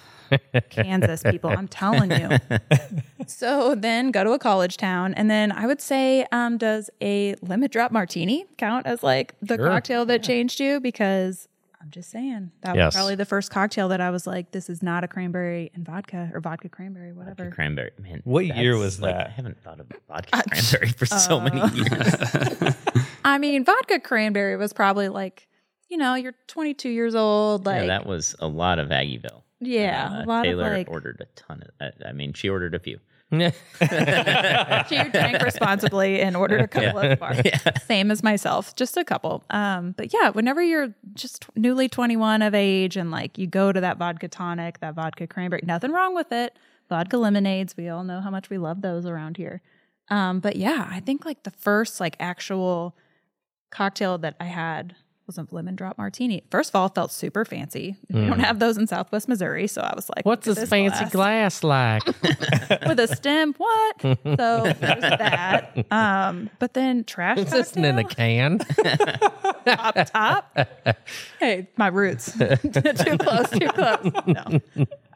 Kansas 0.71 1.23
people. 1.23 1.51
I'm 1.51 1.69
telling 1.69 2.11
you. 2.11 2.29
so 3.27 3.75
then 3.75 4.11
go 4.11 4.25
to 4.25 4.33
a 4.33 4.39
college 4.39 4.77
town, 4.77 5.15
and 5.15 5.31
then 5.31 5.53
I 5.53 5.67
would 5.67 5.81
say, 5.81 6.27
um, 6.33 6.59
does 6.59 6.91
a 7.01 7.35
lemon 7.43 7.69
drop 7.71 7.93
martini 7.93 8.47
count 8.59 8.87
as 8.87 9.03
like 9.03 9.35
the 9.43 9.57
Sure. 9.57 9.69
cocktail 9.69 10.07
that 10.07 10.23
changed 10.23 10.61
you? 10.61 10.81
Because 10.81 11.47
I'm 11.81 11.91
just 11.91 12.11
saying 12.11 12.51
that 12.63 12.75
Yes. 12.75 12.87
was 12.87 12.95
probably 12.95 13.15
the 13.17 13.27
first 13.27 13.51
cocktail 13.51 13.89
that 13.89 14.01
I 14.01 14.11
was 14.11 14.27
like, 14.27 14.51
this 14.53 14.71
is 14.71 14.83
not 14.83 15.05
a 15.05 15.09
cranberry 15.09 15.71
and 15.75 15.85
vodka 15.85 16.31
or 16.33 16.41
vodka 16.41 16.69
cranberry, 16.71 17.13
whatever. 17.13 17.51
Cranberry, 17.51 17.91
man. 18.01 18.23
What 18.25 18.47
year 18.47 18.73
that's, 18.73 18.83
was 18.85 19.01
like, 19.03 19.15
that? 19.15 19.27
I 19.27 19.31
haven't 19.31 19.61
thought 19.63 19.79
of 19.81 19.87
vodka 20.09 20.43
cranberry 20.51 20.93
for 20.93 21.07
so 21.07 21.39
many 21.39 21.61
years. 21.77 22.75
I 23.25 23.39
mean, 23.39 23.65
vodka 23.65 24.01
cranberry 24.01 24.57
was 24.57 24.73
probably 24.73 25.09
like, 25.11 25.47
you 25.95 25.99
know, 25.99 26.17
you're 26.17 26.35
22 26.49 26.89
years 26.89 27.15
old, 27.15 27.67
like 27.67 27.83
yeah, 27.83 27.87
that 27.87 28.05
was 28.05 28.35
a 28.41 28.49
lot 28.49 28.81
of 28.81 28.89
Aggieville. 28.89 29.43
yeah, 29.61 30.11
Uh, 30.13 30.25
a 30.25 30.27
lot 30.27 30.43
Taylor 30.43 30.67
of 30.67 30.73
like 30.73 30.91
ordered 30.91 31.21
a 31.21 31.27
ton 31.41 31.63
of. 31.63 31.71
I, 31.81 32.09
I 32.09 32.13
mean, 32.13 32.33
she 32.33 32.49
ordered 32.49 32.75
a 32.75 32.81
few. 32.81 32.99
she 33.31 33.39
drank 35.11 35.41
responsibly 35.41 36.21
and 36.21 36.37
ordered 36.37 36.63
a 36.63 36.67
couple 36.67 36.99
of 36.99 37.19
bars, 37.21 37.43
bar. 37.65 37.73
Same 37.87 38.11
as 38.11 38.25
myself, 38.25 38.75
just 38.75 38.97
a 38.97 39.05
couple. 39.05 39.45
Um, 39.51 39.95
but 39.97 40.13
yeah, 40.13 40.31
whenever 40.31 40.61
you're 40.61 40.93
just 41.15 41.47
newly 41.55 41.89
21 41.89 42.43
of 42.43 42.57
age 42.57 42.97
and 42.97 43.13
like 43.13 43.39
you 43.39 43.47
go 43.47 43.71
to 43.71 43.81
that 43.81 43.97
vodka 43.97 44.27
tonic, 44.27 44.81
that 44.81 44.95
vodka 44.95 45.29
cranberry, 45.29 45.63
nothing 45.65 45.93
wrong 45.93 46.17
with 46.17 46.33
it. 46.33 46.57
Vodka 46.89 47.17
lemonades, 47.19 47.77
we 47.77 47.89
all 47.89 48.03
know 48.03 48.21
how 48.21 48.31
much 48.31 48.51
we 48.51 48.59
love 48.59 48.83
those 48.83 49.07
around 49.07 49.37
here. 49.37 49.63
Um, 50.11 50.41
but 50.41 50.57
yeah, 50.57 50.89
I 50.91 50.99
think 50.99 51.25
like 51.25 51.45
the 51.45 51.53
first 51.53 52.01
like 52.01 52.17
actual 52.19 52.97
cocktail 53.71 54.19
that 54.19 54.35
I 54.41 54.47
had 54.47 54.97
was 55.27 55.39
a 55.39 55.47
lemon 55.51 55.75
drop 55.75 55.97
martini. 55.99 56.43
First 56.51 56.71
of 56.71 56.77
all, 56.77 56.89
felt 56.89 57.13
super 57.13 57.45
fancy. 57.45 57.97
We 58.11 58.27
don't 58.27 58.41
have 58.41 58.59
those 58.59 58.77
in 58.77 58.87
Southwest 58.87 59.29
Missouri, 59.29 59.67
so 59.67 59.81
I 59.81 59.95
was 59.95 60.09
like, 60.15 60.25
What's 60.27 60.47
"Look 60.47 60.57
at 60.59 60.61
this 60.63 60.69
fancy 60.71 61.05
glass." 61.11 61.61
glass 61.61 61.65
like? 61.65 62.07
with 62.87 63.01
a 63.01 63.09
stem. 63.15 63.55
What? 63.57 64.03
So 64.25 64.65
there's 64.65 65.01
that. 65.01 65.87
Um, 65.91 66.51
but 66.59 66.75
then 66.75 67.05
trash 67.05 67.39
Is 67.39 67.51
this 67.51 67.73
in 67.77 67.99
a 67.99 68.05
can? 68.05 68.59
top 69.65 69.95
top. 70.07 70.59
Hey, 71.39 71.69
my 71.77 71.89
roots. 71.89 72.33
too 72.33 73.19
close. 73.19 73.51
Too 73.51 73.69
close. 73.69 74.11
No. 74.27 74.61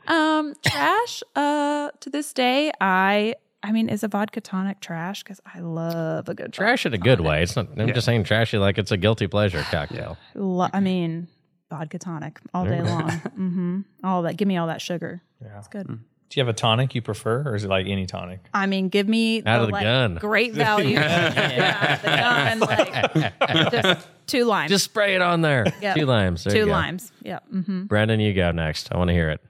Um, 0.07 0.55
trash. 0.65 1.23
Uh, 1.35 1.91
to 2.01 2.11
this 2.11 2.33
day, 2.33 2.71
I. 2.81 3.35
I 3.63 3.73
mean, 3.73 3.89
is 3.89 4.03
a 4.05 4.09
vodka 4.09 4.41
tonic 4.41 4.81
trash? 4.81 5.23
Because 5.23 5.41
I 5.53 5.59
love 5.61 6.29
a 6.29 6.35
good 6.35 6.53
Trash 6.53 6.87
in 6.87 6.95
a 6.95 6.99
good 6.99 7.21
way. 7.21 7.43
It's 7.43 7.57
not. 7.57 7.69
I'm 7.79 7.93
just 7.93 8.07
saying 8.07 8.25
trashy 8.25 8.57
like 8.59 8.79
it's 8.79 8.93
a 8.93 8.97
guilty 8.97 9.27
pleasure 9.27 9.63
cocktail. 9.71 10.17
Lo- 10.35 10.69
I 10.73 10.81
mean, 10.81 11.27
vodka 11.71 11.99
tonic 11.99 12.39
all 12.55 12.65
day 12.65 12.83
long. 12.83 13.11
hmm 13.35 13.81
All 14.05 14.23
that. 14.23 14.37
Give 14.37 14.47
me 14.47 14.57
all 14.57 14.69
that 14.69 14.81
sugar. 14.81 15.23
Yeah. 15.43 15.59
It's 15.59 15.69
good. 15.69 15.87
Do 15.89 16.39
you 16.39 16.43
have 16.45 16.49
a 16.49 16.57
tonic 16.57 16.95
you 16.95 17.01
prefer, 17.01 17.43
or 17.49 17.55
is 17.57 17.65
it 17.65 17.69
like 17.69 17.87
any 17.87 18.05
tonic? 18.05 18.41
I 18.53 18.67
mean, 18.67 18.91
give 18.91 19.09
me 19.09 19.43
Out 19.45 19.63
of 19.63 19.69
the 19.69 19.73
like, 19.73 19.83
gun. 19.85 20.17
Great 20.17 20.53
value. 20.55 20.91
yeah, 20.91 21.97
the 21.97 22.09
gun. 22.09 23.33
Like 23.41 23.73
just 23.73 24.09
two 24.27 24.45
limes. 24.45 24.71
Just 24.71 24.85
spray 24.85 25.15
it 25.15 25.23
on 25.23 25.41
there. 25.41 25.65
Yep. 25.81 25.97
Two 25.97 26.05
limes. 26.07 26.45
There 26.45 26.55
you 26.55 26.61
two 26.61 26.67
go. 26.67 26.73
limes. 26.73 27.11
Yep. 27.23 27.45
hmm 27.49 27.85
Brandon, 27.85 28.21
you 28.21 28.35
go 28.35 28.53
next. 28.53 28.93
I 28.93 28.99
want 28.99 29.09
to 29.09 29.15
hear 29.15 29.31
it. 29.31 29.41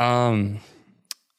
Um, 0.00 0.58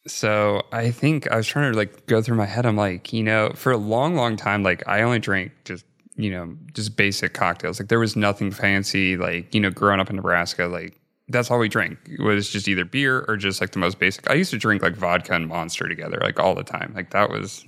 so 0.08 0.64
I 0.72 0.92
think 0.92 1.32
I 1.32 1.36
was 1.36 1.48
trying 1.48 1.72
to 1.72 1.78
like 1.78 2.06
go 2.06 2.22
through 2.22 2.38
my 2.38 2.46
head. 2.46 2.66
I'm 2.66 2.78
like, 2.78 3.14
you 3.14 3.24
know, 3.24 3.52
for 3.56 3.72
a 3.72 3.78
long, 3.78 4.16
long 4.16 4.36
time, 4.36 4.64
like 4.64 4.88
I 4.88 5.02
only 5.02 5.20
drank 5.20 5.52
just, 5.66 5.86
you 6.16 6.32
know, 6.32 6.56
just 6.74 6.96
basic 6.96 7.34
cocktails. 7.34 7.80
Like 7.80 7.90
there 7.90 8.00
was 8.00 8.16
nothing 8.16 8.52
fancy. 8.52 9.18
Like, 9.18 9.54
you 9.54 9.62
know, 9.62 9.70
growing 9.70 10.00
up 10.00 10.10
in 10.10 10.16
Nebraska, 10.16 10.66
like 10.66 11.00
that's 11.28 11.52
all 11.52 11.60
we 11.60 11.70
drank 11.70 12.00
It 12.06 12.22
was 12.22 12.50
just 12.50 12.68
either 12.68 12.86
beer 12.86 13.24
or 13.28 13.38
just 13.38 13.62
like 13.62 13.72
the 13.72 13.80
most 13.80 14.00
basic. 14.00 14.30
I 14.30 14.34
used 14.34 14.52
to 14.52 14.58
drink 14.58 14.82
like 14.82 14.96
vodka 14.96 15.34
and 15.34 15.48
Monster 15.48 15.88
together, 15.88 16.18
like 16.22 16.40
all 16.40 16.56
the 16.56 16.64
time. 16.64 16.92
Like 16.96 17.12
that 17.12 17.30
was 17.30 17.64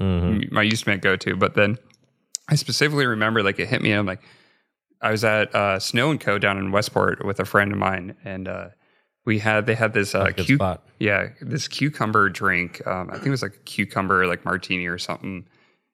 my 0.52 0.64
used 0.64 0.86
to 0.86 0.98
go 0.98 1.16
to. 1.16 1.36
But 1.36 1.54
then 1.54 1.78
I 2.50 2.56
specifically 2.56 3.06
remember 3.06 3.44
like 3.44 3.60
it 3.60 3.68
hit 3.68 3.82
me. 3.82 3.92
And 3.92 4.00
I'm 4.00 4.06
like, 4.06 4.24
I 5.02 5.12
was 5.12 5.24
at 5.24 5.54
uh, 5.56 5.80
Snow 5.80 6.12
and 6.12 6.20
Co 6.20 6.38
down 6.38 6.58
in 6.58 6.72
Westport 6.72 7.26
with 7.26 7.40
a 7.40 7.46
friend 7.46 7.72
of 7.72 7.78
mine, 7.78 8.16
and 8.24 8.48
uh, 8.48 8.68
we 9.26 9.40
had 9.40 9.66
they 9.66 9.76
had 9.76 9.94
this 9.94 10.16
uh, 10.16 10.32
cu- 10.32 10.56
spot. 10.56 10.84
yeah 11.00 11.30
this 11.42 11.68
cucumber 11.68 12.30
drink. 12.30 12.86
Um, 12.88 13.10
I 13.10 13.14
think 13.14 13.28
it 13.28 13.32
was 13.32 13.42
like 13.42 13.56
a 13.56 13.60
cucumber 13.60 14.28
like 14.28 14.46
martini 14.46 14.88
or 14.88 14.98
something, 14.98 15.46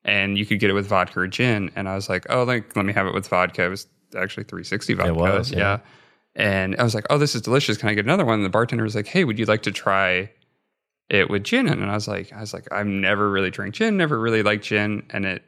and 0.04 0.38
you 0.38 0.46
could 0.46 0.60
get 0.60 0.70
it 0.70 0.74
with 0.74 0.88
vodka 0.88 1.20
or 1.20 1.28
gin. 1.28 1.72
And 1.76 1.90
I 1.90 1.96
was 1.96 2.10
like, 2.10 2.26
oh, 2.30 2.44
like 2.44 2.76
let 2.76 2.86
me 2.86 2.94
have 2.94 3.08
it 3.08 3.14
with 3.14 3.28
vodka. 3.28 3.66
It 3.66 3.70
was 3.70 3.88
actually 4.16 4.46
360 4.46 4.94
vodka. 4.94 5.14
was, 5.14 5.52
yeah. 5.52 5.58
yeah. 5.58 5.80
And 6.36 6.76
I 6.78 6.84
was 6.84 6.94
like, 6.94 7.08
oh, 7.10 7.18
this 7.18 7.36
is 7.36 7.42
delicious. 7.42 7.78
Can 7.78 7.90
I 7.90 7.96
get 7.96 8.06
another 8.06 8.24
one? 8.24 8.36
And 8.36 8.46
the 8.46 8.50
bartender 8.50 8.84
was 8.84 8.96
like, 8.96 9.08
hey, 9.08 9.24
would 9.24 9.40
you 9.40 9.46
like 9.46 9.64
to 9.64 9.72
try 9.72 10.32
it 11.10 11.30
with 11.30 11.44
gin? 11.44 11.68
And 11.68 11.84
I 11.84 11.96
was 11.96 12.08
like, 12.08 12.32
I 12.32 12.42
was 12.42 12.54
like, 12.54 12.72
I've 12.72 12.86
never 12.86 13.30
really 13.30 13.50
drank 13.50 13.74
gin, 13.74 13.98
never 13.98 14.20
really 14.20 14.44
liked 14.44 14.64
gin, 14.64 15.06
and 15.10 15.26
it. 15.26 15.44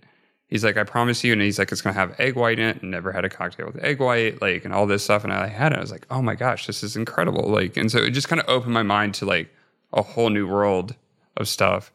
He's 0.50 0.64
like, 0.64 0.78
I 0.78 0.84
promise 0.84 1.24
you, 1.24 1.32
and 1.32 1.42
he's 1.42 1.60
like, 1.60 1.72
it's 1.72 1.82
gonna 1.82 1.94
have 1.94 2.20
egg 2.20 2.36
white 2.36 2.58
in 2.60 2.68
it. 2.70 2.82
And 2.82 2.90
never 2.92 3.12
had 3.12 3.24
a 3.24 3.30
cocktail 3.30 3.68
with 3.68 3.84
egg 3.84 4.00
white, 4.00 4.42
like, 4.42 4.66
and 4.66 4.74
all 4.74 4.88
this 4.88 5.04
stuff. 5.04 5.24
And 5.24 5.32
I 5.32 5.48
had 5.48 5.72
it. 5.74 5.78
I 5.78 5.82
was 5.82 5.92
like, 5.92 6.08
oh 6.10 6.22
my 6.24 6.34
gosh, 6.36 6.66
this 6.66 6.82
is 6.84 6.96
incredible. 6.96 7.48
Like, 7.50 7.78
and 7.78 7.92
so 7.92 8.00
it 8.00 8.12
just 8.12 8.28
kind 8.30 8.42
of 8.42 8.50
opened 8.50 8.74
my 8.74 8.82
mind 8.84 9.14
to 9.16 9.26
like 9.26 9.50
a 9.94 10.02
whole 10.02 10.30
new 10.30 10.48
world 10.48 10.96
of 11.38 11.48
stuff. 11.48 11.92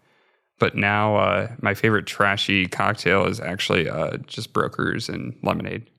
But 0.60 0.76
now, 0.76 1.16
uh, 1.16 1.48
my 1.62 1.74
favorite 1.74 2.06
trashy 2.06 2.66
cocktail 2.66 3.26
is 3.26 3.40
actually 3.40 3.88
uh, 3.88 4.18
just 4.18 4.52
brokers 4.52 5.08
and 5.08 5.36
lemonade. 5.42 5.90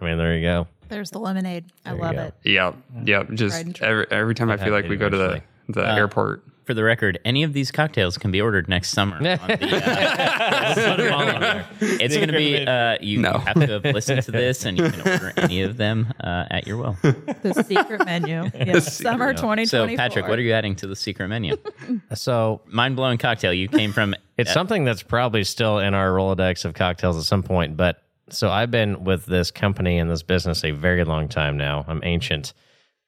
I 0.00 0.04
mean, 0.06 0.16
there 0.16 0.34
you 0.34 0.42
go. 0.42 0.66
There's 0.88 1.10
the 1.10 1.18
lemonade. 1.20 1.66
I 1.84 1.90
There 1.90 1.96
you 1.98 2.02
love 2.02 2.14
go. 2.14 2.22
it. 2.22 2.34
Yeah, 2.44 2.72
yeah. 3.04 3.22
Just 3.34 3.54
Tried 3.54 3.66
and 3.66 3.74
true. 3.74 3.86
every, 3.86 4.06
every 4.10 4.34
time 4.34 4.50
I 4.50 4.56
feel 4.56 4.72
like 4.72 4.88
we 4.88 4.96
go 4.96 5.08
to 5.10 5.16
the 5.16 5.42
the 5.68 5.86
Uh, 5.90 5.94
airport. 5.96 6.42
For 6.72 6.76
the 6.76 6.84
record, 6.84 7.18
any 7.26 7.42
of 7.42 7.52
these 7.52 7.70
cocktails 7.70 8.16
can 8.16 8.30
be 8.30 8.40
ordered 8.40 8.66
next 8.66 8.92
summer. 8.92 9.16
on 9.16 9.22
the, 9.24 9.32
uh, 9.34 10.74
we'll 10.74 10.96
put 10.96 11.00
'em 11.06 11.12
all 11.12 11.28
on 11.34 11.40
there. 11.42 11.66
It's 11.82 12.16
going 12.16 12.28
to 12.28 12.32
be 12.32 12.66
uh, 12.66 12.96
you 12.98 13.20
No. 13.20 13.32
have 13.34 13.56
to 13.56 13.66
have 13.66 13.84
listened 13.84 14.22
to 14.22 14.30
this, 14.30 14.64
and 14.64 14.78
you 14.78 14.88
can 14.90 15.00
order 15.06 15.34
any 15.36 15.60
of 15.60 15.76
them 15.76 16.14
uh, 16.24 16.46
at 16.50 16.66
your 16.66 16.78
will. 16.78 16.96
The 17.02 17.62
secret 17.66 18.06
menu. 18.06 18.44
Yes. 18.54 18.96
Summer 18.96 19.34
2024. 19.34 19.66
So, 19.66 19.96
Patrick, 19.98 20.26
what 20.28 20.38
are 20.38 20.42
you 20.42 20.54
adding 20.54 20.74
to 20.76 20.86
the 20.86 20.96
secret 20.96 21.28
menu? 21.28 21.56
So 22.14 22.62
Mind 22.68 22.96
blowing 22.96 23.18
cocktail. 23.18 23.52
You 23.52 23.68
came 23.68 23.92
from 23.92 24.14
It's 24.38 24.50
something 24.54 24.84
that's 24.86 25.02
probably 25.02 25.44
still 25.44 25.78
in 25.78 25.92
our 25.92 26.08
Rolodex 26.08 26.64
of 26.64 26.72
cocktails 26.72 27.18
at 27.18 27.24
some 27.24 27.42
point. 27.42 27.76
But 27.76 28.02
so 28.30 28.48
I've 28.48 28.70
been 28.70 29.04
with 29.04 29.26
this 29.26 29.50
company 29.50 29.98
and 29.98 30.10
this 30.10 30.22
business 30.22 30.64
a 30.64 30.70
very 30.70 31.04
long 31.04 31.28
time 31.28 31.58
now. 31.58 31.84
I'm 31.86 32.00
ancient. 32.02 32.54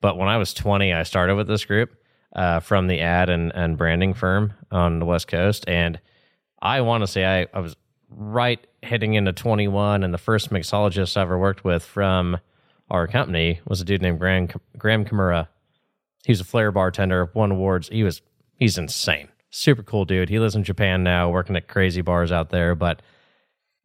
But 0.03 0.19
when 0.19 0.29
I 0.29 0.37
was 0.37 0.53
20, 0.53 0.93
I 0.93 1.03
started 1.05 1.37
with 1.37 1.47
this 1.49 1.65
group 1.65 1.97
uh, 2.35 2.61
from 2.61 2.87
the 2.87 3.01
ad 3.01 3.31
and, 3.31 3.53
and 3.55 3.79
branding 3.79 4.15
firm 4.15 4.53
on 4.71 4.99
the 4.99 5.07
West 5.07 5.29
Coast. 5.29 5.65
And 5.69 6.01
I 6.61 6.81
want 6.81 7.03
to 7.03 7.07
say 7.07 7.25
I, 7.25 7.47
I 7.53 7.61
was 7.61 7.77
right 8.09 8.65
heading 8.83 9.15
into 9.15 9.33
21. 9.33 10.03
And 10.03 10.13
the 10.13 10.19
first 10.19 10.51
mixologist 10.51 11.17
I 11.17 11.23
ever 11.23 11.39
worked 11.39 11.65
with 11.65 11.85
from 11.85 12.39
our 12.91 13.07
company 13.07 13.61
was 13.67 13.81
a 13.81 13.85
dude 13.85 14.03
named 14.03 14.19
Graham, 14.19 14.49
Graham 14.77 15.05
Kimura. 15.05 15.49
He 16.25 16.33
was 16.33 16.41
a 16.41 16.45
flair 16.45 16.73
bartender, 16.73 17.31
won 17.35 17.53
awards. 17.53 17.89
He 17.89 18.03
was 18.03 18.23
he's 18.57 18.79
insane, 18.79 19.29
super 19.51 19.83
cool 19.83 20.05
dude. 20.05 20.29
He 20.29 20.39
lives 20.39 20.55
in 20.55 20.65
Japan 20.65 21.03
now, 21.03 21.31
working 21.31 21.57
at 21.57 21.69
crazy 21.69 22.01
bars 22.01 22.33
out 22.33 22.51
there. 22.51 22.75
But 22.75 23.03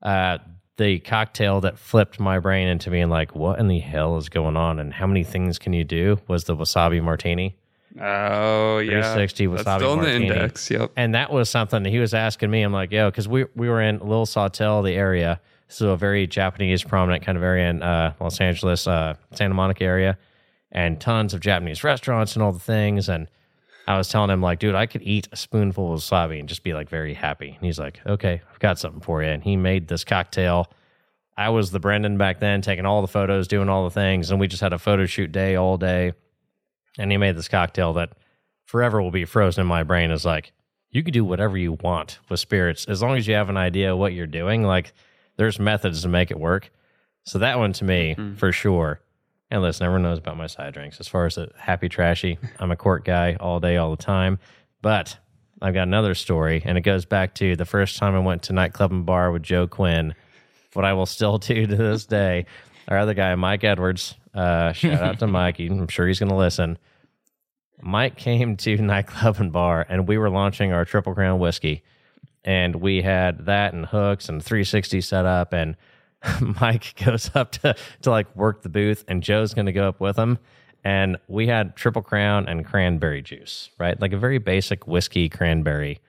uh, 0.02 0.38
the 0.78 1.00
cocktail 1.00 1.62
that 1.62 1.78
flipped 1.78 2.20
my 2.20 2.40
brain 2.40 2.68
into 2.68 2.90
being 2.90 3.10
like, 3.10 3.36
what 3.36 3.60
in 3.60 3.68
the 3.68 3.80
hell 3.80 4.18
is 4.18 4.30
going 4.30 4.56
on, 4.56 4.80
and 4.80 4.94
how 4.94 5.06
many 5.06 5.24
things 5.24 5.60
can 5.60 5.74
you 5.74 5.84
do? 5.84 6.20
Was 6.28 6.46
the 6.46 6.56
wasabi 6.56 7.04
martini, 7.04 7.58
Oh 7.98 8.78
yeah, 8.80 9.02
360 9.02 9.48
That's 9.48 9.64
wasabi 9.64 9.78
still 9.78 9.94
in 9.94 10.00
the 10.00 10.06
martini. 10.06 10.28
index. 10.28 10.70
Yep. 10.72 10.92
and 10.96 11.16
that 11.16 11.32
was 11.32 11.50
something 11.50 11.84
he 11.86 12.00
was 12.00 12.14
asking 12.14 12.52
me. 12.52 12.62
I'm 12.62 12.74
like, 12.74 12.92
yo, 12.92 13.10
because 13.10 13.28
we 13.28 13.46
we 13.56 13.68
were 13.70 13.82
in 13.82 14.00
Little 14.00 14.26
Sawtelle, 14.26 14.84
the 14.84 14.94
area, 14.94 15.40
so 15.68 15.90
a 15.90 15.98
very 15.98 16.28
Japanese 16.28 16.84
prominent 16.84 17.24
kind 17.24 17.38
of 17.38 17.44
area 17.44 17.70
in 17.70 17.82
uh, 17.82 18.14
Los 18.20 18.40
Angeles, 18.40 18.86
uh, 18.88 19.16
Santa 19.34 19.54
Monica 19.56 19.84
area, 19.84 20.18
and 20.72 21.00
tons 21.02 21.34
of 21.34 21.40
Japanese 21.40 21.84
restaurants 21.84 22.36
and 22.36 22.44
all 22.44 22.52
the 22.52 22.60
things. 22.60 23.10
And 23.10 23.28
I 23.88 23.98
was 23.98 24.08
telling 24.08 24.30
him 24.30 24.42
like, 24.42 24.60
dude, 24.60 24.76
I 24.76 24.86
could 24.86 25.02
eat 25.02 25.28
a 25.32 25.36
spoonful 25.36 25.92
of 25.94 26.00
wasabi 26.00 26.40
and 26.40 26.48
just 26.48 26.64
be 26.64 26.74
like 26.76 26.90
very 26.90 27.16
happy. 27.16 27.50
And 27.50 27.66
he's 27.66 27.80
like, 27.80 28.00
okay, 28.06 28.42
I've 28.52 28.60
got 28.60 28.78
something 28.78 29.02
for 29.02 29.24
you. 29.24 29.30
And 29.30 29.44
he 29.44 29.58
made 29.58 29.88
this 29.88 30.04
cocktail. 30.04 30.72
I 31.36 31.50
was 31.50 31.72
the 31.72 31.80
Brendan 31.80 32.18
back 32.18 32.40
then, 32.40 32.62
taking 32.62 32.86
all 32.86 33.02
the 33.02 33.08
photos, 33.08 33.48
doing 33.48 33.68
all 33.70 33.86
the 33.86 33.90
things, 33.90 34.30
and 34.30 34.40
we 34.40 34.48
just 34.48 34.62
had 34.62 34.74
a 34.74 34.78
photo 34.78 35.06
shoot 35.08 35.32
day 35.32 35.56
all 35.56 35.78
day. 35.78 36.14
And 37.00 37.12
he 37.12 37.18
made 37.18 37.36
this 37.36 37.48
cocktail 37.48 37.94
that 37.94 38.12
forever 38.66 39.02
will 39.02 39.10
be 39.10 39.26
frozen 39.26 39.62
in 39.62 39.68
my 39.68 39.82
brain 39.84 40.12
as 40.12 40.26
like, 40.26 40.52
you 40.92 41.02
can 41.04 41.14
do 41.14 41.24
whatever 41.26 41.58
you 41.58 41.74
want 41.82 42.20
with 42.30 42.40
spirits 42.40 42.86
as 42.86 43.02
long 43.02 43.18
as 43.18 43.28
you 43.28 43.34
have 43.34 43.50
an 43.50 43.58
idea 43.58 43.96
what 43.96 44.14
you're 44.14 44.28
doing. 44.28 44.64
Like, 44.64 44.94
there's 45.38 45.60
methods 45.60 46.02
to 46.02 46.08
make 46.10 46.30
it 46.30 46.40
work. 46.40 46.70
So 47.24 47.40
that 47.40 47.58
one 47.58 47.74
to 47.74 47.84
me, 47.84 48.16
for 48.38 48.52
sure. 48.52 49.00
And 49.52 49.62
listen, 49.62 49.86
everyone 49.86 50.04
knows 50.04 50.18
about 50.20 50.38
my 50.38 50.48
side 50.48 50.74
drinks. 50.74 51.00
As 51.00 51.08
far 51.08 51.26
as 51.26 51.38
a 51.38 51.52
happy 51.58 51.90
trashy, 51.90 52.38
I'm 52.60 52.72
a 52.72 52.76
court 52.76 53.06
guy 53.06 53.36
all 53.40 53.60
day, 53.60 53.78
all 53.78 53.92
the 53.92 54.04
time. 54.04 54.40
But 54.82 55.18
I've 55.62 55.74
got 55.74 55.84
another 55.84 56.16
story, 56.16 56.62
and 56.66 56.78
it 56.78 56.82
goes 56.82 57.06
back 57.06 57.36
to 57.36 57.56
the 57.56 57.66
first 57.66 57.98
time 57.98 58.16
I 58.16 58.20
went 58.20 58.44
to 58.44 58.54
nightclub 58.54 58.92
and 58.92 59.06
bar 59.06 59.32
with 59.32 59.44
Joe 59.44 59.68
Quinn. 59.68 60.16
What 60.74 60.86
I 60.86 60.94
will 60.94 61.06
still 61.06 61.38
do 61.40 61.66
to 61.66 61.76
this 61.76 62.06
day. 62.06 62.46
Our 62.88 62.98
other 62.98 63.14
guy, 63.14 63.34
Mike 63.36 63.64
Edwards. 63.64 64.16
Uh, 64.34 64.74
shout 64.74 65.02
out 65.02 65.20
to 65.20 65.28
Mike. 65.40 65.60
I'm 65.60 65.88
sure 65.88 66.08
he's 66.08 66.20
going 66.20 66.30
to 66.30 66.36
listen. 66.36 66.78
Mike 67.82 68.18
came 68.18 68.58
to 68.58 68.78
nightclub 68.82 69.38
and 69.40 69.52
bar, 69.52 69.86
and 69.88 70.08
we 70.08 70.18
were 70.18 70.30
launching 70.30 70.72
our 70.72 70.86
Triple 70.86 71.14
Crown 71.14 71.40
whiskey, 71.40 71.84
and 72.44 72.76
we 72.78 73.02
had 73.02 73.46
that 73.46 73.74
and 73.74 73.86
hooks 73.86 74.30
and 74.30 74.44
360 74.44 75.02
set 75.02 75.26
up, 75.26 75.54
and 75.54 75.76
Mike 76.62 76.96
goes 77.06 77.32
up 77.36 77.52
to 77.54 77.76
to 78.02 78.10
like 78.10 78.34
work 78.36 78.62
the 78.62 78.70
booth, 78.70 79.04
and 79.08 79.24
Joe's 79.24 79.54
going 79.54 79.66
to 79.68 79.72
go 79.72 79.88
up 79.88 80.00
with 80.00 80.18
him, 80.18 80.38
and 80.84 81.18
we 81.28 81.48
had 81.48 81.76
Triple 81.76 82.02
Crown 82.02 82.48
and 82.48 82.66
cranberry 82.66 83.22
juice, 83.22 83.70
right? 83.78 84.00
Like 84.00 84.14
a 84.14 84.18
very 84.18 84.38
basic 84.38 84.88
whiskey 84.88 85.30
cranberry. 85.30 86.00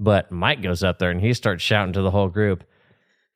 But 0.00 0.30
Mike 0.30 0.62
goes 0.62 0.84
up 0.84 0.98
there 0.98 1.10
and 1.10 1.20
he 1.20 1.34
starts 1.34 1.62
shouting 1.62 1.92
to 1.94 2.02
the 2.02 2.12
whole 2.12 2.28
group, 2.28 2.62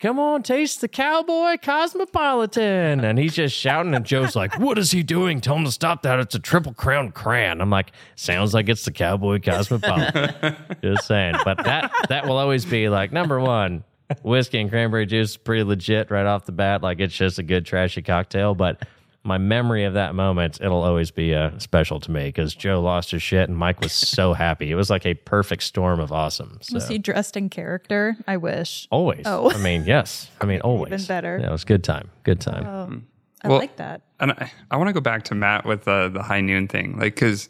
Come 0.03 0.19
on, 0.19 0.43
taste 0.43 0.81
the 0.81 0.89
cowboy 0.89 1.59
cosmopolitan. 1.63 3.05
And 3.05 3.21
he's 3.21 3.37
just 3.37 3.55
shouting, 3.55 3.95
and 3.95 4.05
Joe's 4.05 4.35
like, 4.35 4.59
What 4.59 4.77
is 4.77 4.91
he 4.91 5.05
doing? 5.05 5.41
Tell 5.41 5.55
him 5.55 5.65
to 5.65 5.71
stop 5.71 6.03
that. 6.03 6.19
It's 6.19 6.35
a 6.35 6.41
triple 6.41 6.75
crown 6.75 7.13
cran. 7.13 7.61
I'm 7.61 7.71
like, 7.71 7.93
Sounds 8.17 8.53
like 8.53 8.69
it's 8.69 8.85
the 8.85 8.91
cowboy 8.91 9.39
cosmopolitan. 9.41 10.57
just 10.83 11.07
saying. 11.07 11.37
But 11.45 11.63
that 11.63 11.93
that 12.09 12.27
will 12.27 12.39
always 12.39 12.65
be 12.65 12.89
like 12.89 13.13
number 13.13 13.39
one, 13.39 13.85
whiskey 14.25 14.59
and 14.59 14.69
cranberry 14.69 15.07
juice 15.07 15.31
is 15.31 15.37
pretty 15.37 15.63
legit 15.63 16.11
right 16.11 16.27
off 16.27 16.47
the 16.47 16.53
bat. 16.53 16.83
Like 16.83 16.99
it's 16.99 17.15
just 17.15 17.39
a 17.39 17.45
good 17.45 17.65
trashy 17.65 18.03
cocktail. 18.03 18.57
But 18.57 18.85
my 19.25 19.39
memory 19.39 19.85
of 19.85 19.95
that 19.95 20.15
moment, 20.15 20.61
it'll 20.61 20.83
always 20.83 21.11
be 21.11 21.35
uh, 21.35 21.57
special 21.59 22.01
to 22.01 22.11
me 22.11 22.25
because 22.27 22.55
Joe 22.55 22.81
lost 22.83 23.13
his 23.13 23.23
shit 23.23 23.49
and 23.49 23.57
Mike 23.57 23.81
was 23.81 23.93
so 23.93 24.33
happy. 24.35 24.71
It 24.71 24.75
was 24.75 24.91
like 24.91 25.07
a 25.07 25.15
perfect 25.15 25.63
storm 25.63 26.01
of 26.01 26.11
awesome. 26.11 26.59
So. 26.63 26.75
Was 26.75 26.89
he 26.89 26.99
dressed 26.99 27.37
in 27.37 27.49
character? 27.49 28.17
I 28.27 28.37
wish. 28.37 28.89
Always. 28.91 29.23
Oh. 29.27 29.51
I 29.53 29.59
mean, 29.59 29.85
yes. 29.87 30.29
I 30.41 30.47
mean, 30.47 30.61
always. 30.63 30.93
Even 30.93 31.07
better. 31.07 31.39
Yeah, 31.41 31.49
it 31.49 31.53
was 31.53 31.63
a 31.63 31.67
good 31.67 31.85
time. 31.85 32.11
Good 32.25 32.41
time. 32.41 32.67
Um, 32.67 33.07
I 33.45 33.49
Well- 33.49 33.59
like 33.59 33.77
that. 33.77 34.03
And 34.19 34.33
I, 34.33 34.53
I 34.71 34.77
want 34.77 34.89
to 34.89 34.93
go 34.93 35.01
back 35.01 35.25
to 35.25 35.35
Matt 35.35 35.65
with 35.67 35.83
the 35.83 36.09
the 36.09 36.23
high 36.23 36.41
noon 36.41 36.69
thing, 36.69 36.93
like 36.99 37.17
because 37.17 37.49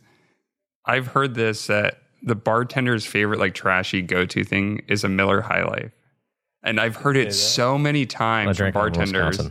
I've 0.87 1.09
heard 1.09 1.35
this 1.35 1.66
that 1.66 1.99
the 2.23 2.35
bartender's 2.35 3.05
favorite 3.05 3.39
like 3.41 3.53
trashy 3.53 4.01
go 4.01 4.25
to 4.25 4.43
thing 4.43 4.81
is 4.89 5.05
a 5.05 5.09
Miller 5.09 5.43
High 5.43 5.64
Life, 5.64 5.93
and 6.62 6.81
I've 6.81 6.97
heard 6.97 7.18
it 7.18 7.35
so 7.35 7.77
many 7.77 8.07
times 8.07 8.57
from 8.57 8.70
drank 8.73 8.75
it 8.75 8.79
bartenders. 8.79 9.51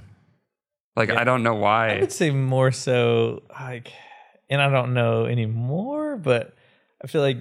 Wisconsin. 0.96 1.16
Like 1.16 1.22
I 1.22 1.24
don't 1.24 1.44
know 1.44 1.56
why. 1.56 1.96
I 1.98 2.00
would 2.02 2.12
say 2.12 2.32
more 2.32 2.72
so 2.72 3.44
like, 3.50 3.92
and 4.50 4.62
I 4.62 4.70
don't 4.70 4.94
know 4.94 5.26
anymore, 5.26 6.18
but 6.18 6.54
I 7.04 7.08
feel 7.08 7.22
like 7.22 7.38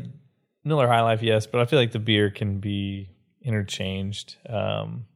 Miller 0.64 0.86
High 0.88 1.02
Life, 1.02 1.22
yes, 1.22 1.46
but 1.46 1.60
I 1.60 1.64
feel 1.64 1.78
like 1.78 1.92
the 1.92 1.98
beer 1.98 2.30
can 2.30 2.60
be 2.60 3.08
interchanged. 3.42 4.36
Um, 4.48 5.06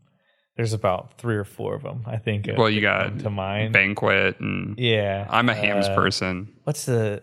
there's 0.56 0.72
about 0.72 1.18
three 1.18 1.36
or 1.36 1.44
four 1.44 1.74
of 1.74 1.82
them, 1.82 2.04
I 2.06 2.16
think. 2.16 2.48
Well, 2.56 2.70
you 2.70 2.80
got 2.80 3.18
to 3.20 3.30
mind. 3.30 3.72
Banquet 3.72 4.38
and 4.40 4.78
yeah, 4.78 5.26
I'm 5.28 5.48
a 5.48 5.54
Hamm's 5.54 5.86
uh, 5.86 5.94
person. 5.94 6.52
What's 6.64 6.86
the 6.86 7.22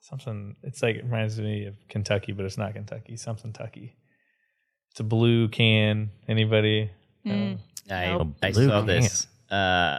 something? 0.00 0.56
It's 0.62 0.82
like 0.82 0.96
it 0.96 1.04
reminds 1.04 1.38
me 1.40 1.66
of 1.66 1.74
Kentucky, 1.88 2.32
but 2.32 2.44
it's 2.44 2.58
not 2.58 2.74
Kentucky. 2.74 3.16
Something 3.16 3.52
Tucky. 3.52 3.96
It's 4.90 5.00
a 5.00 5.04
blue 5.04 5.48
can. 5.48 6.10
Anybody? 6.28 6.90
Mm. 7.24 7.58
Uh, 7.90 7.94
I, 7.94 8.06
Nope. 8.08 8.28
I 8.42 8.52
Blue 8.52 8.68
saw 8.68 8.80
can. 8.80 8.86
this. 8.86 9.26
Uh, 9.52 9.98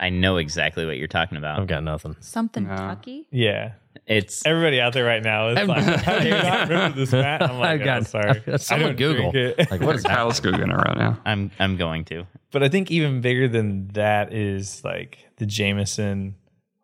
I 0.00 0.10
know 0.10 0.38
exactly 0.38 0.84
what 0.86 0.96
you're 0.98 1.06
talking 1.06 1.38
about. 1.38 1.60
I've 1.60 1.66
got 1.68 1.84
nothing. 1.84 2.16
Something 2.20 2.66
No. 2.66 2.76
Tucky? 2.76 3.28
yeah. 3.30 3.72
It's 4.06 4.44
Everybody 4.44 4.80
out 4.80 4.92
there 4.92 5.04
right 5.04 5.22
now 5.22 5.48
is 5.50 5.56
I'm- 5.56 5.68
like, 5.68 5.84
"How 5.84 6.18
do 6.18 6.24
you 6.24 6.30
not 6.34 6.68
remember 6.68 6.98
this, 6.98 7.12
Matt?" 7.12 7.42
I'm 7.42 7.58
like, 7.60 7.80
I've 7.80 7.80
"Oh, 7.80 7.84
got- 7.84 8.06
sorry. 8.08 8.42
someone 8.58 8.88
I 8.88 8.92
don't 8.92 8.96
Google. 8.96 9.30
drink 9.30 9.54
it." 9.58 9.70
Like, 9.70 9.80
what 9.80 9.94
is 9.96 10.02
that? 10.02 10.16
Kyle's 10.16 10.40
googling 10.40 10.70
it 10.72 10.76
right 10.76 10.96
now. 10.96 11.20
I'm 11.24 11.52
I'm 11.60 11.76
going 11.76 12.04
to. 12.06 12.26
But 12.50 12.64
I 12.64 12.68
think 12.68 12.90
even 12.90 13.20
bigger 13.20 13.46
than 13.48 13.88
that 13.94 14.32
is 14.34 14.82
like 14.84 15.18
the 15.36 15.46
Jameson. 15.46 16.34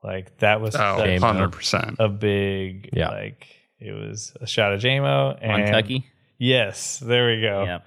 Like 0.05 0.39
that 0.39 0.61
was 0.61 0.77
Oh, 0.77 0.99
such 0.99 1.21
100 1.21 1.49
percent. 1.53 1.97
a 1.99 2.09
big 2.09 2.91
Yeah. 2.93 3.09
like 3.09 3.49
it 3.81 3.93
was 3.93 4.33
a 4.41 4.47
shot 4.47 4.73
of 4.73 4.81
JMO 4.81 5.37
and 5.43 5.65
Kentucky. 5.65 6.07
Yes, 6.39 7.01
there 7.01 7.27
we 7.27 7.43
go. 7.43 7.65
Yep. 7.65 7.87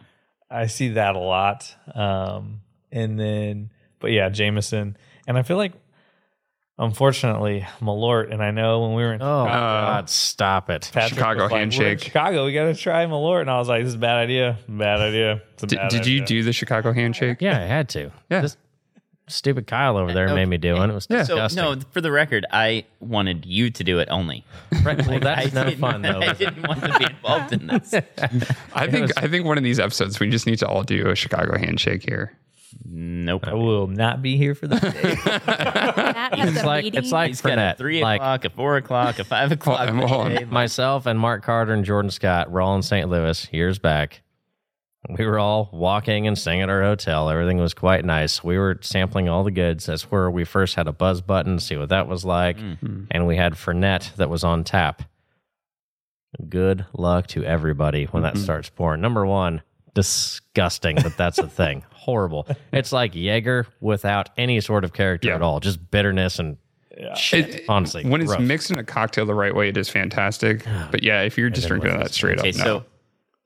I 0.51 0.67
see 0.67 0.89
that 0.89 1.15
a 1.15 1.19
lot. 1.19 1.73
Um, 1.95 2.59
and 2.93 3.19
then, 3.19 3.71
but 3.99 4.11
yeah, 4.11 4.29
Jameson. 4.29 4.95
And 5.27 5.37
I 5.37 5.41
feel 5.43 5.57
like, 5.57 5.73
unfortunately, 6.77 7.65
Malort, 7.81 8.31
and 8.31 8.41
I 8.43 8.51
know 8.51 8.81
when 8.81 8.93
we 8.95 9.03
were 9.03 9.13
in 9.13 9.21
Oh, 9.21 9.45
Chicago, 9.45 9.85
God, 9.87 10.09
stop 10.09 10.69
it. 10.69 10.89
Patrick 10.93 11.13
Chicago 11.17 11.43
was 11.43 11.51
like, 11.51 11.51
"We're 11.51 11.57
handshake." 11.59 11.99
Chicago, 12.01 12.45
we 12.45 12.53
got 12.53 12.65
to 12.65 12.75
try 12.75 13.05
Malort. 13.05 13.41
And 13.41 13.49
I 13.49 13.57
was 13.59 13.67
like, 13.69 13.81
this 13.83 13.89
is 13.89 13.95
a 13.95 13.99
bad 13.99 14.17
idea. 14.17 14.57
Bad 14.67 14.99
idea. 14.99 15.41
It's 15.53 15.63
a 15.63 15.67
Did, 15.67 15.75
bad 15.77 15.89
did 15.91 16.07
you 16.07 16.25
do 16.25 16.43
the 16.43 16.53
Chicago 16.53 16.93
handshake? 16.93 17.37
Yeah, 17.41 17.57
I 17.61 17.65
had 17.65 17.89
to. 17.89 18.11
Yeah. 18.29 18.41
This 18.41 18.57
stupid 19.27 19.67
Kyle 19.67 19.95
over 19.97 20.11
there 20.11 20.27
Uh, 20.29 20.35
made 20.35 20.47
me 20.47 20.57
do 20.57 20.75
it. 20.75 20.89
It 20.89 20.93
was 20.93 21.07
Yeah. 21.09 21.23
So 21.23 21.35
disgusting. 21.35 21.63
no, 21.63 21.75
for 21.91 22.01
the 22.01 22.11
record, 22.11 22.45
I 22.51 22.83
wanted 22.99 23.45
you 23.45 23.69
to 23.71 23.83
do 23.83 23.99
it 23.99 24.09
only. 24.11 24.43
right, 24.83 24.97
well, 25.07 25.15
I 25.15 25.19
that's 25.19 25.53
no 25.53 25.63
didn't- 25.63 25.79
fun, 25.79 26.01
though. 26.01 26.19
I 26.19 26.33
didn't 26.33 26.67
want 26.67 26.81
to 26.81 26.99
be 26.99 27.05
involved 27.05 27.53
in 27.53 27.67
this. 27.67 27.93
I 28.73 28.87
think 28.87 29.11
I 29.17 29.27
think 29.29 29.45
one 29.45 29.57
of 29.57 29.63
these 29.63 29.79
episodes 29.79 30.19
we 30.19 30.29
just 30.29 30.45
need 30.45 30.57
to 30.59 30.67
all 30.67 30.83
do 30.83 31.09
a 31.09 31.15
Chicago 31.15 31.57
handshake 31.57 32.03
here. 32.03 32.37
Nope. 32.85 33.47
I 33.47 33.53
will 33.53 33.87
not 33.87 34.21
be 34.21 34.37
here 34.37 34.55
for 34.55 34.67
that 34.67 34.81
day. 35.01 35.15
Matt 35.25 36.35
has 36.35 36.49
It's 36.55 36.63
a 36.63 36.65
like, 36.65 36.83
meeting. 36.83 36.99
it's 37.03 37.11
like 37.11 37.29
He's 37.29 37.41
got 37.41 37.57
a 37.57 37.61
Fournette. 37.61 37.77
three 37.77 38.01
like, 38.01 38.21
o'clock, 38.21 38.45
a 38.45 38.49
four 38.49 38.77
o'clock, 38.77 39.19
a 39.19 39.23
five 39.23 39.51
o'clock. 39.51 39.89
Hold 39.89 40.01
on, 40.03 40.07
hold 40.09 40.25
on. 40.27 40.35
day. 40.35 40.43
myself 40.45 41.05
and 41.05 41.19
Mark 41.19 41.43
Carter 41.43 41.73
and 41.73 41.83
Jordan 41.85 42.11
Scott 42.11 42.51
were 42.51 42.61
all 42.61 42.75
in 42.75 42.81
St. 42.81 43.09
Louis 43.09 43.47
years 43.51 43.79
back. 43.79 44.21
We 45.09 45.25
were 45.25 45.37
all 45.37 45.69
walking 45.73 46.27
and 46.27 46.37
staying 46.37 46.61
at 46.61 46.69
our 46.69 46.81
hotel. 46.81 47.29
Everything 47.29 47.57
was 47.57 47.73
quite 47.73 48.05
nice. 48.05 48.41
We 48.41 48.57
were 48.57 48.79
sampling 48.81 49.27
all 49.27 49.43
the 49.43 49.51
goods. 49.51 49.85
That's 49.87 50.03
where 50.03 50.31
we 50.31 50.45
first 50.45 50.75
had 50.75 50.87
a 50.87 50.93
buzz 50.93 51.19
button, 51.19 51.59
see 51.59 51.75
what 51.75 51.89
that 51.89 52.07
was 52.07 52.23
like. 52.23 52.57
Mm-hmm. 52.57 52.85
Hmm. 52.85 53.03
And 53.11 53.27
we 53.27 53.35
had 53.35 53.53
Fernet 53.53 54.15
that 54.15 54.29
was 54.29 54.45
on 54.45 54.63
tap. 54.63 55.03
Good 56.47 56.85
luck 56.93 57.27
to 57.27 57.43
everybody 57.43 58.05
when 58.05 58.23
that 58.23 58.35
mm-hmm. 58.35 58.43
starts 58.43 58.69
pouring. 58.69 59.01
Number 59.01 59.25
one, 59.25 59.61
disgusting 59.93 60.95
that 60.97 61.17
that's 61.17 61.37
a 61.39 61.47
thing. 61.47 61.83
Horrible. 61.93 62.47
It's 62.71 62.91
like 62.91 63.15
Jaeger 63.15 63.67
without 63.81 64.29
any 64.37 64.59
sort 64.61 64.83
of 64.83 64.93
character 64.93 65.29
Yeah. 65.29 65.35
at 65.35 65.41
all, 65.41 65.59
just 65.59 65.89
bitterness 65.91 66.39
and 66.39 66.57
shit. 67.15 67.49
It- 67.55 67.65
honestly, 67.69 68.03
when 68.05 68.21
it's 68.21 68.29
gross. 68.35 68.41
mixed 68.47 68.71
in 68.71 68.77
a 68.79 68.83
cocktail 68.83 69.25
the 69.25 69.33
right 69.33 69.55
way, 69.55 69.69
it 69.69 69.77
is 69.77 69.89
fantastic. 69.89 70.65
But 70.91 71.03
yeah, 71.03 71.21
if 71.21 71.37
you're 71.37 71.49
just 71.49 71.67
drinking 71.67 71.91
with 71.93 72.01
that 72.01 72.13
straight 72.13 72.39
Okay, 72.39 72.49
up, 72.49 72.55
no. 72.57 72.63
so 72.63 72.85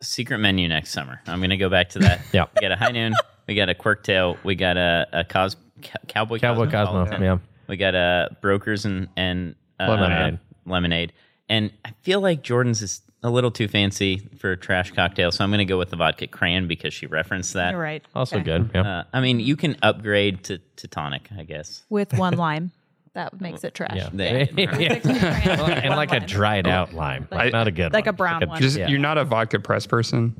secret 0.02 0.40
menu 0.40 0.68
next 0.68 0.92
summer. 0.92 1.22
I'm 1.28 1.40
going 1.40 1.50
to 1.52 1.58
go 1.58 1.70
back 1.70 1.90
to 1.90 2.00
that. 2.00 2.22
Yeah. 2.34 2.46
We 2.56 2.62
got 2.62 2.72
a 2.72 2.76
high 2.76 2.92
noon. 2.92 3.14
We 3.48 3.56
got 3.56 3.70
a 3.70 3.76
quirk 3.76 4.04
tail. 4.04 4.38
We 4.44 4.56
got 4.56 4.78
a, 4.78 5.08
a 5.14 5.24
cos, 5.24 5.56
cow- 5.82 6.00
cowboy 6.08 6.40
Cowboy 6.40 6.66
Cosmo. 6.66 6.72
Cosmopolitan. 7.06 7.22
Yeah. 7.24 7.38
We 7.68 7.78
got 7.78 7.96
a 7.96 8.36
brokers 8.42 8.86
and 8.86 9.08
and 9.18 9.56
uh, 9.80 9.88
Lemonade. 9.90 10.40
lemonade. 10.66 11.14
And 11.50 11.72
I 11.86 11.92
feel 12.02 12.20
like 12.20 12.42
Jordan's 12.42 12.82
is 12.82 13.02
a 13.28 13.30
little 13.30 13.52
too 13.52 13.68
fancy 13.68 14.28
for 14.40 14.54
a 14.54 14.58
trash 14.58 14.92
cocktail, 14.92 15.32
so 15.32 15.44
I'm 15.44 15.52
going 15.52 15.60
to 15.60 15.66
go 15.66 15.78
with 15.78 15.92
the 15.92 15.98
vodka 15.98 16.26
cran 16.28 16.68
because 16.68 16.94
she 16.94 17.06
referenced 17.06 17.54
that. 17.54 17.72
You're 17.72 17.82
right. 17.82 18.04
Also 18.16 18.38
Okay. 18.38 18.46
good. 18.46 18.72
Yeah. 18.74 19.00
Uh, 19.00 19.04
I 19.14 19.22
mean, 19.22 19.40
you 19.40 19.56
can 19.56 19.78
upgrade 19.84 20.44
to, 20.46 20.58
to 20.78 20.88
tonic, 20.88 21.30
I 21.38 21.44
guess. 21.44 21.84
With 21.90 22.14
one 22.14 22.38
lime. 22.38 22.72
That 23.14 23.40
makes 23.42 23.64
it 23.64 23.74
trash. 23.74 23.96
Yeah. 23.96 24.10
They- 24.14 24.50
Well, 24.56 24.68
Well, 25.58 25.66
and 25.72 25.96
like 25.96 26.12
a 26.14 26.20
dried 26.20 26.68
out 26.68 26.94
lime, 26.94 27.28
Like- 27.32 27.52
not 27.54 27.68
a 27.68 27.72
good, 27.72 27.92
like 27.94 28.06
one. 28.06 28.14
a 28.14 28.18
brown 28.18 28.48
one. 28.48 28.62
just 28.62 28.78
yeah. 28.78 28.88
you're 28.90 29.00
not 29.00 29.18
a 29.18 29.26
vodka 29.26 29.60
press 29.60 29.88
person. 29.88 30.36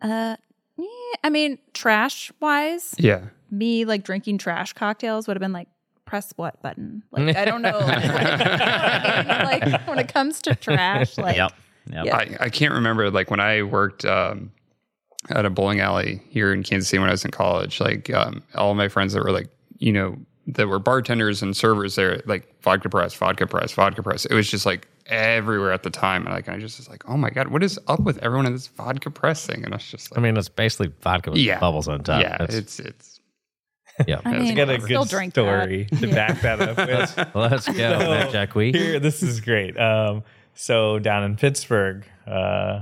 Uh, 0.00 0.36
yeah, 0.78 0.86
I 1.24 1.30
mean, 1.30 1.58
trash 1.74 2.30
wise, 2.40 2.94
Yeah. 2.98 3.22
me 3.50 3.84
like 3.84 4.04
drinking 4.04 4.38
trash 4.38 4.72
cocktails 4.72 5.26
would 5.28 5.36
have 5.36 5.40
been 5.42 5.52
like 5.52 5.68
press 6.06 6.32
what 6.36 6.60
button? 6.62 7.02
Like 7.10 7.36
I 7.36 7.44
don't 7.44 7.60
know. 7.62 7.78
like 7.78 9.86
when 9.88 9.98
it 9.98 10.12
comes 10.12 10.40
to 10.42 10.54
trash, 10.54 11.18
like 11.18 11.36
Yep. 11.36 11.52
Yep. 11.92 12.04
Yeah. 12.06 12.16
I, 12.16 12.36
I 12.40 12.48
can't 12.50 12.74
remember 12.74 13.10
like 13.10 13.30
when 13.30 13.40
I 13.40 13.62
worked 13.62 14.04
um, 14.04 14.50
at 15.28 15.44
a 15.44 15.50
bowling 15.50 15.80
alley 15.80 16.22
here 16.28 16.52
in 16.52 16.62
Kansas 16.62 16.88
City 16.88 16.98
when 17.00 17.08
I 17.08 17.12
was 17.12 17.24
in 17.24 17.30
college. 17.30 17.80
Like 17.80 18.10
um, 18.10 18.42
all 18.54 18.74
my 18.74 18.88
friends 18.88 19.12
that 19.14 19.22
were 19.24 19.32
like 19.32 19.48
you 19.78 19.92
know 19.92 20.16
that 20.46 20.66
were 20.68 20.78
bartenders 20.78 21.42
and 21.42 21.56
servers 21.56 21.94
there, 21.96 22.20
like 22.26 22.60
vodka 22.62 22.88
press, 22.88 23.14
vodka 23.14 23.46
press, 23.46 23.72
vodka 23.72 24.02
press. 24.02 24.24
It 24.26 24.34
was 24.34 24.50
just 24.50 24.66
like 24.66 24.88
everywhere 25.06 25.72
at 25.72 25.82
the 25.82 25.90
time, 25.90 26.24
and 26.26 26.34
like 26.34 26.48
I 26.48 26.58
just 26.58 26.78
was 26.78 26.88
like, 26.88 27.08
oh 27.08 27.16
my 27.16 27.30
god, 27.30 27.48
what 27.48 27.62
is 27.62 27.78
up 27.88 28.00
with 28.00 28.18
everyone 28.18 28.46
in 28.46 28.52
this 28.52 28.66
vodka 28.68 29.10
press 29.10 29.46
thing? 29.46 29.64
And 29.64 29.72
I 29.74 29.76
was 29.76 29.86
just 29.86 30.16
I 30.16 30.20
mean, 30.20 30.36
it's 30.36 30.48
basically 30.48 30.92
vodka 31.02 31.30
with 31.30 31.40
Yeah. 31.40 31.58
bubbles 31.60 31.88
on 31.88 32.02
top. 32.02 32.22
yeah, 32.22 32.36
That's- 32.38 32.54
it's 32.56 32.78
it's 32.80 33.20
yeah. 34.06 34.20
I 34.24 34.36
It's 34.36 34.42
mean, 34.44 34.54
got 34.54 34.70
a 34.70 34.74
I'll 34.74 34.80
still 34.80 35.02
good 35.04 35.10
drink 35.10 35.32
story 35.34 35.86
that. 35.90 35.98
to 36.00 36.08
Yeah. 36.08 36.14
back 36.14 36.40
that 36.40 36.60
up 36.60 36.76
with. 36.78 37.34
Let's 37.34 37.66
go, 37.68 37.74
So, 38.24 38.30
Jack 38.32 38.54
Wee. 38.54 38.72
Here, 38.72 38.98
this 38.98 39.22
is 39.22 39.40
great. 39.40 39.78
Um, 39.78 40.22
so 40.54 40.98
down 40.98 41.24
in 41.24 41.36
Pittsburgh, 41.36 42.04
uh, 42.26 42.80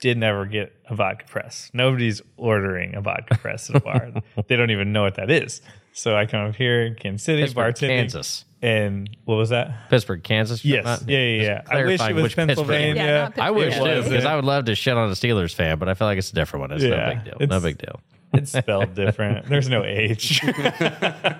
did 0.00 0.18
never 0.18 0.44
get 0.46 0.72
a 0.88 0.94
vodka 0.94 1.24
press. 1.26 1.70
Nobody's 1.72 2.20
ordering 2.36 2.94
a 2.94 3.00
vodka 3.00 3.36
press 3.40 3.70
at 3.70 3.76
a 3.76 3.80
bar. 3.80 4.12
they 4.48 4.56
don't 4.56 4.70
even 4.70 4.92
know 4.92 5.02
what 5.02 5.14
that 5.16 5.30
is. 5.30 5.62
So 5.92 6.14
I 6.14 6.26
come 6.26 6.46
up 6.50 6.54
here, 6.56 6.94
Kansas 6.94 7.24
City, 7.24 7.42
Pittsburgh, 7.42 7.74
bartending, 7.74 7.88
Kansas. 8.00 8.44
and 8.60 9.08
what 9.24 9.36
was 9.36 9.48
that? 9.48 9.88
Pittsburgh, 9.88 10.22
Kansas. 10.22 10.62
Yes, 10.62 10.84
Not- 10.84 11.08
yeah, 11.08 11.18
yeah, 11.20 11.42
yeah. 11.42 11.62
I 11.66 11.84
wish 11.84 12.00
it 12.02 12.14
was. 12.14 12.34
Pennsylvania. 12.34 13.02
Yeah, 13.02 13.22
not 13.22 13.38
I 13.38 13.50
wish 13.52 13.72
It 13.74 13.78
too, 13.78 13.82
wasn't. 13.84 14.10
because 14.10 14.24
I 14.26 14.36
would 14.36 14.44
love 14.44 14.66
to 14.66 14.74
shit 14.74 14.94
on 14.94 15.08
a 15.08 15.12
Steelers 15.12 15.54
fan, 15.54 15.78
but 15.78 15.88
I 15.88 15.94
feel 15.94 16.06
like 16.06 16.18
it's 16.18 16.30
a 16.30 16.34
different 16.34 16.68
one. 16.68 16.72
It's 16.72 16.84
no 16.84 17.08
big 17.08 17.24
deal. 17.24 17.46
No 17.48 17.60
big 17.60 17.78
deal. 17.78 18.00
It's 18.36 18.52
spelled 18.52 18.94
different. 18.94 19.46
There's 19.46 19.68
no 19.68 19.84
H. 19.84 20.42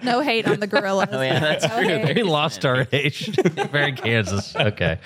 No 0.03 0.21
hate 0.21 0.47
on 0.49 0.61
the 0.61 0.67
gorillas. 0.67 1.09
Oh, 1.13 1.21
yeah, 1.23 1.39
that's 1.41 1.65
No 1.69 1.79
true. 1.81 1.89
hate. 1.89 2.17
We 2.17 2.23
lost 2.23 2.65
our 2.65 2.87
age. 2.93 3.27
Very 3.71 3.93
Kansas. 3.93 4.55
Okay. 4.57 4.99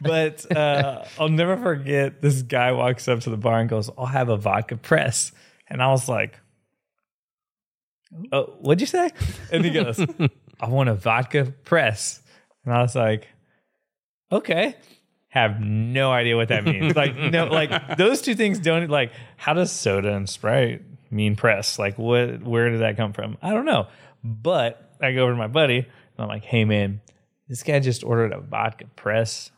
but 0.00 0.50
uh, 0.54 1.04
I'll 1.18 1.28
never 1.28 1.56
forget 1.56 2.20
this 2.22 2.42
guy 2.42 2.72
walks 2.72 3.08
up 3.08 3.20
to 3.20 3.30
the 3.30 3.36
bar 3.36 3.60
and 3.60 3.68
goes, 3.68 3.90
I'll 3.96 4.06
have 4.06 4.28
a 4.28 4.36
vodka 4.36 4.76
press. 4.76 5.32
And 5.68 5.82
I 5.82 5.88
was 5.88 6.08
like, 6.08 6.38
oh, 8.32 8.44
what'd 8.60 8.80
you 8.80 8.86
say? 8.86 9.10
And 9.52 9.64
he 9.64 9.70
goes, 9.70 9.98
I 10.60 10.68
want 10.68 10.88
a 10.88 10.94
vodka 10.94 11.52
press. 11.64 12.20
And 12.64 12.72
I 12.74 12.80
was 12.82 12.94
like, 12.94 13.28
okay. 14.30 14.74
Have 15.28 15.60
no 15.60 16.12
idea 16.12 16.34
what 16.36 16.48
that 16.48 16.64
means. 16.64 16.96
like, 16.96 17.14
no, 17.16 17.46
like 17.46 17.96
those 17.98 18.22
two 18.22 18.34
things 18.34 18.58
don't 18.58 18.88
like, 18.88 19.12
how 19.36 19.52
does 19.52 19.70
soda 19.70 20.14
and 20.14 20.28
Sprite 20.28 20.82
mean 21.10 21.36
press? 21.36 21.78
Like, 21.78 21.98
what, 21.98 22.42
where 22.42 22.70
did 22.70 22.80
that 22.80 22.96
come 22.96 23.12
from? 23.12 23.36
I 23.42 23.52
don't 23.52 23.64
know. 23.64 23.88
But 24.24 24.92
I 25.00 25.12
go 25.12 25.22
over 25.22 25.32
to 25.32 25.38
my 25.38 25.46
buddy 25.46 25.78
and 25.78 25.86
I'm 26.18 26.28
like, 26.28 26.44
hey, 26.44 26.64
man, 26.64 27.00
this 27.48 27.62
guy 27.62 27.78
just 27.80 28.02
ordered 28.04 28.32
a 28.32 28.40
vodka 28.40 28.86
press 28.96 29.50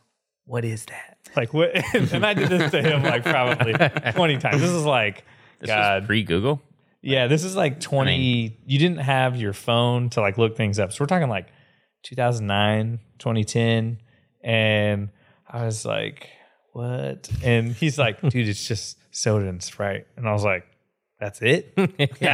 what 0.49 0.65
is 0.65 0.83
that? 0.85 1.17
Like 1.35 1.53
what? 1.53 1.69
And 1.93 2.25
I 2.25 2.33
did 2.33 2.49
this 2.49 2.71
to 2.71 2.81
him 2.81 3.03
like 3.03 3.21
probably 3.23 3.73
20 3.73 4.37
times. 4.39 4.59
This 4.61 4.71
is 4.71 4.83
like, 4.83 5.23
This 5.59 5.67
God. 5.67 6.07
pre 6.07 6.23
Google. 6.23 6.59
yeah, 7.03 7.27
this 7.27 7.43
is 7.43 7.55
like 7.55 7.79
20. 7.79 8.57
you 8.65 8.79
didn't 8.79 8.97
have 8.97 9.35
your 9.35 9.53
phone 9.53 10.09
to 10.09 10.21
like 10.21 10.39
look 10.39 10.57
things 10.57 10.79
up. 10.79 10.91
So 10.91 11.03
we're 11.03 11.07
talking 11.07 11.29
like 11.29 11.49
2009, 12.01 12.99
2010. 13.19 13.99
And 14.43 15.09
I 15.47 15.65
was 15.65 15.85
like, 15.85 16.27
what? 16.73 17.29
And 17.43 17.73
he's 17.73 17.99
like, 17.99 18.19
dude, 18.21 18.47
it's 18.47 18.67
just 18.67 18.97
soda 19.11 19.47
and 19.47 19.61
Sprite. 19.61 20.07
And 20.17 20.27
I 20.27 20.33
was 20.33 20.43
like, 20.43 20.65
that's 21.19 21.41
it? 21.41 21.73
Half 21.77 21.91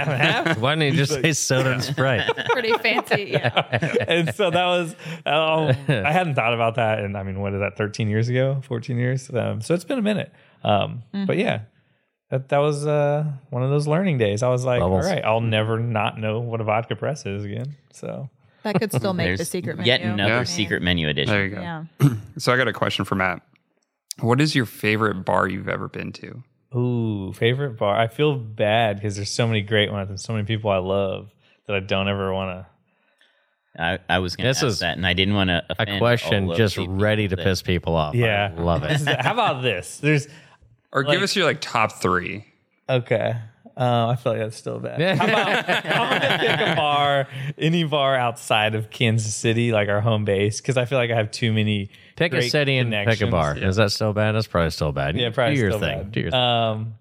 and 0.08 0.22
half? 0.22 0.58
Why 0.60 0.76
didn't 0.76 0.94
you 0.94 0.98
just 1.06 1.14
say 1.14 1.34
soda 1.34 1.74
and 1.74 1.84
Sprite? 1.84 2.30
Pretty 2.52 2.74
fancy. 2.74 3.30
Yeah. 3.32 3.96
and 4.08 4.34
so 4.36 4.52
that 4.52 4.66
was 4.66 4.96
um, 5.26 5.76
I 5.90 6.12
hadn't 6.12 6.36
thought 6.36 6.54
about 6.54 6.76
that, 6.76 7.00
and 7.00 7.18
I 7.18 7.24
mean, 7.24 7.40
what 7.42 7.54
is 7.54 7.60
that? 7.62 7.78
Thirteen 7.78 8.10
years 8.10 8.30
ago, 8.30 8.62
fourteen 8.68 8.98
years. 8.98 9.30
Um, 9.34 9.62
so 9.62 9.74
it's 9.74 9.84
been 9.86 10.00
a 10.00 10.04
minute. 10.04 10.32
Um, 10.64 11.04
But 11.26 11.38
yeah, 11.38 11.62
that 12.30 12.50
that 12.50 12.58
was 12.60 12.86
uh, 12.88 13.26
one 13.50 13.64
of 13.64 13.70
those 13.70 13.88
learning 13.88 14.18
days. 14.20 14.44
I 14.44 14.50
was 14.50 14.64
like, 14.66 14.80
Bubbles. 14.82 15.06
all 15.06 15.12
right, 15.12 15.24
I'll 15.26 15.42
never 15.42 15.80
not 15.80 16.20
know 16.20 16.40
what 16.40 16.62
a 16.62 16.64
vodka 16.64 16.96
press 16.96 17.26
is 17.26 17.44
again. 17.44 17.76
So 17.94 18.30
That 18.64 18.80
could 18.80 18.92
still 18.94 19.14
make 19.14 19.26
There's 19.28 19.40
the 19.40 19.46
secret 19.46 19.78
menu. 19.78 19.92
yet 19.92 20.02
another 20.02 20.34
Yeah. 20.34 20.44
secret 20.44 20.82
menu 20.82 21.08
edition. 21.10 21.34
There 21.34 21.46
you 21.46 21.56
go. 21.56 21.62
Yeah. 21.62 21.84
So 22.38 22.52
I 22.54 22.58
got 22.58 22.68
a 22.68 22.74
question 22.74 23.06
for 23.06 23.16
Matt. 23.16 23.42
What 24.20 24.42
is 24.42 24.54
your 24.56 24.66
favorite 24.66 25.24
bar 25.24 25.48
you've 25.48 25.70
ever 25.70 25.88
been 25.88 26.12
to? 26.14 26.44
Ooh, 26.74 27.34
favorite 27.34 27.78
bar. 27.78 27.98
I 27.98 28.08
feel 28.08 28.36
bad 28.38 28.98
because 28.98 29.16
there's 29.18 29.30
so 29.32 29.46
many 29.48 29.62
great 29.62 29.92
ones 29.92 30.10
and 30.10 30.20
so 30.20 30.34
many 30.34 30.46
people 30.46 30.70
I 30.72 30.78
love 30.78 31.30
that 31.68 31.76
I 31.76 31.80
don't 31.80 32.08
ever 32.08 32.34
want 32.34 32.66
to. 33.76 33.82
I, 33.84 34.00
I 34.08 34.20
was 34.20 34.38
going 34.38 34.46
to 34.46 34.50
ask 34.52 34.64
is 34.64 34.80
that, 34.80 34.96
and 34.96 35.06
I 35.06 35.12
didn't 35.14 35.34
want 35.34 35.50
to 35.50 35.64
A 35.78 35.98
question 35.98 36.54
just 36.56 36.78
ready 36.78 37.28
to 37.28 37.36
piss 37.36 37.62
people 37.62 37.96
off. 37.96 38.16
Yeah, 38.16 38.54
I 38.58 38.62
love 38.62 38.84
it. 38.84 39.02
How 39.22 39.34
about 39.34 39.64
this? 39.64 39.98
There's 39.98 40.28
Or 40.94 41.04
Like- 41.04 41.14
give 41.14 41.22
us 41.24 41.36
your 41.36 41.46
like 41.46 41.60
top 41.60 41.92
three. 41.92 42.46
Okay. 42.90 43.36
Uh, 43.78 44.08
I 44.08 44.16
feel 44.16 44.32
like 44.34 44.42
that's 44.42 44.56
still 44.56 44.80
bad. 44.80 45.18
How 45.18 45.26
about 45.28 45.48
I'm 45.70 46.22
gonna 46.22 46.38
pick 46.40 46.68
a 46.68 46.76
bar, 46.76 47.28
any 47.58 47.84
bar 47.84 48.16
outside 48.16 48.74
of 48.74 48.90
Kansas 48.90 49.36
City, 49.36 49.72
like 49.74 49.90
our 49.90 50.00
home 50.00 50.24
base, 50.24 50.62
because 50.62 50.78
I 50.78 50.86
feel 50.86 50.98
like 50.98 51.12
I 51.12 51.16
have 51.16 51.30
too 51.32 51.52
many. 51.52 51.90
Pick 52.16 52.32
a 52.32 52.38
great 52.38 52.52
city 52.52 52.78
and 52.78 52.92
pick 52.92 53.00
a 53.02 53.04
connections. 53.04 53.32
bar. 53.32 53.58
Is 53.58 53.76
that 53.76 53.92
still 53.92 54.14
bad? 54.14 54.32
That's 54.34 54.48
probably 54.48 54.70
still 54.70 54.94
bad. 54.94 55.18
Yeah, 55.18 55.30
probably 55.32 55.56
Do 55.56 55.62
your 55.62 55.72
still 55.72 55.80
thing. 55.82 55.98
bad. 55.98 56.12
Do 56.14 56.20
your 56.22 56.32
thing. 56.32 56.40
Um, 56.40 56.96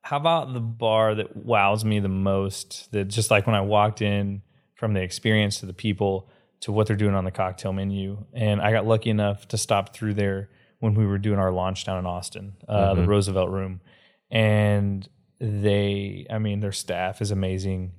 how 0.00 0.16
about 0.16 0.54
the 0.54 0.60
bar 0.60 1.14
that 1.14 1.36
wows 1.36 1.84
me 1.84 1.98
the 2.00 2.08
most? 2.08 2.90
That 2.92 3.08
just 3.08 3.30
like 3.30 3.46
when 3.46 3.54
I 3.56 3.60
walked 3.60 4.00
in, 4.00 4.40
from 4.76 4.94
the 4.94 5.02
experience 5.02 5.60
to 5.60 5.66
the 5.66 5.72
people 5.74 6.28
to 6.60 6.72
what 6.72 6.86
they're 6.86 6.96
doing 6.96 7.14
on 7.14 7.24
the 7.24 7.30
cocktail 7.30 7.72
menu, 7.74 8.24
and 8.32 8.60
I 8.62 8.72
got 8.72 8.86
lucky 8.86 9.10
enough 9.10 9.46
to 9.48 9.58
stop 9.58 9.94
through 9.94 10.14
there 10.14 10.48
when 10.80 10.94
we 10.94 11.04
were 11.06 11.18
doing 11.18 11.38
our 11.38 11.52
launch 11.52 11.84
down 11.84 11.98
in 11.98 12.06
Austin, 12.06 12.54
uh, 12.68 12.94
the 12.94 13.04
Roosevelt 13.06 13.50
Room, 13.50 13.80
and 14.30 15.06
they, 15.44 16.26
I 16.30 16.38
mean, 16.38 16.60
their 16.60 16.72
staff 16.72 17.20
is 17.20 17.30
amazing. 17.30 17.92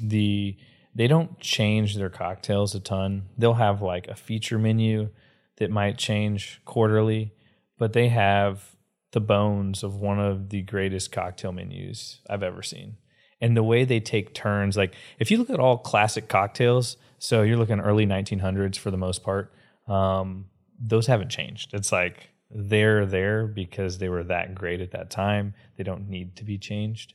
The 0.00 0.56
they 0.94 1.06
don't 1.06 1.38
change 1.40 1.96
their 1.96 2.10
cocktails 2.10 2.74
a 2.74 2.80
ton. 2.80 3.28
They'll 3.38 3.54
have 3.54 3.80
like 3.80 4.08
a 4.08 4.14
feature 4.14 4.58
menu 4.58 5.08
that 5.56 5.70
might 5.70 5.96
change 5.96 6.60
quarterly, 6.66 7.32
but 7.78 7.94
they 7.94 8.08
have 8.08 8.76
the 9.12 9.20
bones 9.20 9.82
of 9.82 9.96
one 9.96 10.20
of 10.20 10.50
the 10.50 10.62
greatest 10.62 11.10
cocktail 11.12 11.52
menus 11.52 12.20
I've 12.28 12.42
ever 12.42 12.62
seen. 12.62 12.96
And 13.40 13.56
the 13.56 13.62
way 13.62 13.84
they 13.84 14.00
take 14.00 14.34
turns, 14.34 14.76
like 14.76 14.94
if 15.18 15.30
you 15.30 15.38
look 15.38 15.50
at 15.50 15.60
all 15.60 15.78
classic 15.78 16.28
cocktails, 16.28 16.96
so 17.18 17.42
you're 17.42 17.56
looking 17.56 17.80
early 17.80 18.06
1900s 18.06 18.76
for 18.76 18.90
the 18.90 18.96
most 18.98 19.22
part, 19.22 19.52
um, 19.88 20.46
those 20.78 21.06
haven't 21.06 21.30
changed. 21.30 21.72
It's 21.72 21.92
like 21.92 22.31
they're 22.54 23.06
there 23.06 23.46
because 23.46 23.98
they 23.98 24.08
were 24.08 24.24
that 24.24 24.54
great 24.54 24.80
at 24.80 24.92
that 24.92 25.10
time. 25.10 25.54
They 25.76 25.84
don't 25.84 26.08
need 26.08 26.36
to 26.36 26.44
be 26.44 26.58
changed. 26.58 27.14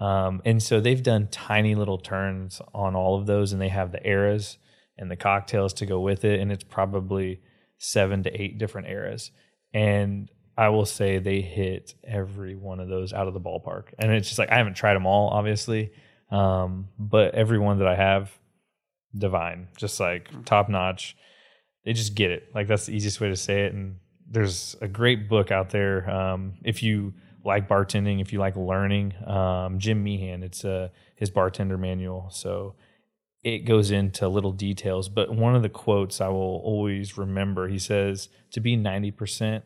Um, 0.00 0.40
and 0.44 0.62
so 0.62 0.80
they've 0.80 1.02
done 1.02 1.28
tiny 1.30 1.74
little 1.74 1.98
turns 1.98 2.60
on 2.72 2.94
all 2.94 3.18
of 3.18 3.26
those, 3.26 3.52
and 3.52 3.60
they 3.60 3.68
have 3.68 3.92
the 3.92 4.06
eras 4.06 4.58
and 4.96 5.10
the 5.10 5.16
cocktails 5.16 5.72
to 5.74 5.86
go 5.86 6.00
with 6.00 6.24
it. 6.24 6.40
And 6.40 6.52
it's 6.52 6.64
probably 6.64 7.40
seven 7.78 8.22
to 8.24 8.40
eight 8.40 8.58
different 8.58 8.88
eras. 8.88 9.30
And 9.72 10.30
I 10.56 10.70
will 10.70 10.86
say 10.86 11.18
they 11.18 11.40
hit 11.40 11.94
every 12.04 12.56
one 12.56 12.80
of 12.80 12.88
those 12.88 13.12
out 13.12 13.28
of 13.28 13.34
the 13.34 13.40
ballpark. 13.40 13.94
And 13.98 14.12
it's 14.12 14.28
just 14.28 14.38
like, 14.38 14.50
I 14.50 14.56
haven't 14.56 14.74
tried 14.74 14.94
them 14.94 15.06
all, 15.06 15.28
obviously. 15.28 15.92
Um, 16.30 16.88
but 16.98 17.34
every 17.34 17.58
one 17.58 17.78
that 17.78 17.88
I 17.88 17.94
have, 17.94 18.30
divine, 19.16 19.68
just 19.76 20.00
like 20.00 20.44
top 20.44 20.68
notch. 20.68 21.16
They 21.84 21.92
just 21.92 22.14
get 22.14 22.30
it. 22.30 22.48
Like 22.54 22.66
that's 22.66 22.86
the 22.86 22.92
easiest 22.94 23.20
way 23.20 23.28
to 23.28 23.36
say 23.36 23.64
it. 23.66 23.72
And 23.72 23.96
there's 24.30 24.76
a 24.80 24.88
great 24.88 25.28
book 25.28 25.50
out 25.50 25.70
there. 25.70 26.08
Um, 26.10 26.54
if 26.62 26.82
you 26.82 27.14
like 27.44 27.68
bartending, 27.68 28.20
if 28.20 28.32
you 28.32 28.38
like 28.38 28.56
learning, 28.56 29.14
um, 29.26 29.78
Jim 29.78 30.02
Meehan, 30.02 30.42
it's 30.42 30.64
uh, 30.64 30.88
his 31.16 31.30
bartender 31.30 31.78
manual. 31.78 32.28
So 32.30 32.74
it 33.42 33.60
goes 33.60 33.90
into 33.90 34.28
little 34.28 34.52
details. 34.52 35.08
But 35.08 35.34
one 35.34 35.54
of 35.54 35.62
the 35.62 35.68
quotes 35.68 36.20
I 36.20 36.28
will 36.28 36.60
always 36.64 37.16
remember, 37.16 37.68
he 37.68 37.78
says, 37.78 38.28
to 38.52 38.60
be 38.60 38.76
90%, 38.76 39.62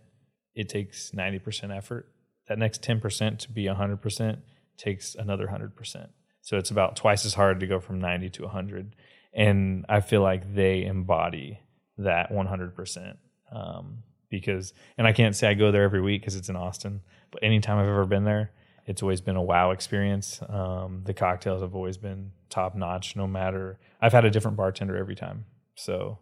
it 0.55 0.69
takes 0.69 1.11
90% 1.11 1.77
effort. 1.77 2.09
That 2.49 2.59
next 2.59 2.83
10% 2.83 3.39
to 3.39 3.51
be 3.51 3.65
100% 3.65 4.39
takes 4.77 5.15
another 5.15 5.47
100%. 5.47 6.09
So 6.43 6.59
it's 6.59 6.71
about 6.71 6.97
twice 6.97 7.25
as 7.25 7.35
hard 7.35 7.61
to 7.61 7.67
go 7.67 7.81
from 7.81 8.01
90 8.01 8.31
to 8.31 8.43
100. 8.43 8.95
And 9.33 9.87
I 9.89 10.01
feel 10.01 10.23
like 10.23 10.55
they 10.55 10.85
embody 10.85 11.61
that 11.99 12.31
100%. 12.31 13.17
Um, 13.51 14.03
because, 14.33 14.73
and 14.99 15.07
I 15.07 15.13
can't 15.13 15.37
say 15.37 15.49
I 15.49 15.55
go 15.55 15.71
there 15.71 15.85
every 15.85 16.01
week 16.01 16.23
because 16.23 16.35
it's 16.35 16.49
in 16.49 16.57
Austin, 16.57 17.03
but 17.31 17.45
anytime 17.45 17.79
I've 17.79 17.87
ever 17.89 18.05
been 18.07 18.25
there, 18.25 18.51
it's 18.87 19.01
always 19.03 19.21
been 19.21 19.37
a 19.37 19.43
wow 19.43 19.71
experience. 19.71 20.41
Um, 20.49 21.03
the 21.05 21.15
cocktails 21.15 21.63
have 21.63 21.77
always 21.77 21.97
been 21.97 22.33
top 22.51 22.75
notch, 22.75 23.15
no 23.15 23.29
matter. 23.29 23.79
I've 24.01 24.13
had 24.13 24.25
a 24.25 24.31
different 24.31 24.57
bartender 24.57 24.97
every 24.97 25.15
time. 25.15 25.45
So, 25.77 26.19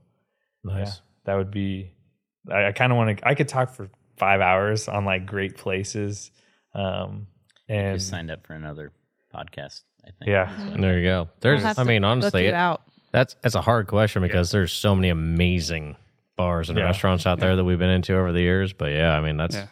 yeah, 0.68 0.74
Nice. 0.74 1.00
that 1.24 1.36
would 1.36 1.50
be. 1.50 1.92
I, 2.52 2.66
I 2.66 2.72
kind 2.72 2.92
of 2.92 2.98
want 2.98 3.18
to. 3.18 3.26
I 3.26 3.34
could 3.34 3.48
talk 3.48 3.74
for 3.74 3.88
five 4.18 4.42
hours 4.42 4.88
on 4.88 5.06
like 5.06 5.24
great 5.24 5.56
places, 5.56 6.30
um, 6.74 7.26
and 7.68 7.96
Just 7.98 8.10
signed 8.10 8.30
up 8.30 8.46
for 8.46 8.52
another 8.52 8.92
podcast. 9.34 9.80
I 10.02 10.10
think. 10.18 10.28
yeah, 10.28 10.52
There 10.78 10.98
you 10.98 11.04
go. 11.06 11.28
There's, 11.40 11.64
I 11.78 11.84
mean, 11.84 12.04
honestly, 12.04 12.46
it- 12.46 12.54
out. 12.54 12.82
that's 13.12 13.36
that's 13.42 13.54
a 13.54 13.60
hard 13.62 13.86
question 13.86 14.20
because 14.22 14.50
there's 14.50 14.72
so 14.72 14.94
many 14.94 15.08
amazing 15.08 15.96
bars 16.36 16.68
and 16.70 16.78
Yeah. 16.78 16.84
restaurants 16.84 17.26
out 17.26 17.38
there 17.40 17.56
that 17.56 17.64
we've 17.64 17.78
been 17.78 17.90
into 17.90 18.16
over 18.16 18.32
the 18.32 18.40
years. 18.40 18.72
But 18.72 18.92
yeah, 18.92 19.12
I 19.16 19.20
mean, 19.20 19.36
that's, 19.36 19.54
Yeah. 19.56 19.66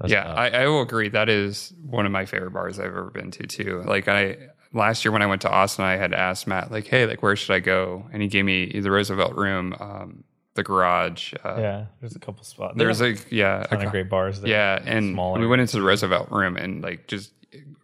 that's 0.00 0.12
yeah. 0.12 0.32
I, 0.32 0.48
I 0.50 0.66
will 0.66 0.82
agree. 0.82 1.08
That 1.08 1.28
is 1.28 1.72
one 1.84 2.06
of 2.06 2.12
my 2.12 2.24
favorite 2.26 2.50
bars 2.52 2.78
I've 2.78 2.86
ever 2.86 3.10
been 3.10 3.30
to 3.32 3.46
too. 3.46 3.82
Like 3.86 4.08
I 4.08 4.36
last 4.72 5.04
year 5.04 5.12
when 5.12 5.22
I 5.22 5.26
went 5.26 5.42
to 5.42 5.50
Austin, 5.50 5.84
I 5.84 5.96
had 5.96 6.12
asked 6.12 6.46
Matt 6.46 6.70
like, 6.72 6.86
"Hey, 6.86 7.06
like 7.06 7.22
where 7.22 7.36
should 7.36 7.54
I 7.54 7.60
go?" 7.60 8.06
And 8.12 8.20
he 8.22 8.28
gave 8.28 8.44
me 8.44 8.80
the 8.80 8.90
Roosevelt 8.90 9.34
Room, 9.36 9.74
um, 9.78 10.24
the 10.54 10.62
Garage. 10.64 11.32
Uh, 11.44 11.56
yeah. 11.58 11.84
There's 12.00 12.16
a 12.16 12.18
couple 12.18 12.42
spots. 12.44 12.74
There's 12.76 13.00
a 13.00 13.10
like 13.10 13.26
yeah, 13.30 13.62
a 13.62 13.68
ton 13.68 13.86
of 13.86 13.90
great 13.92 14.08
bars. 14.08 14.40
There. 14.40 14.50
yeah, 14.50 14.82
and 14.84 15.14
smaller. 15.14 15.38
we 15.40 15.46
went 15.46 15.60
into 15.62 15.76
the 15.76 15.82
Roosevelt 15.82 16.30
Room 16.30 16.56
and 16.56 16.82
like 16.82 17.06
just 17.06 17.32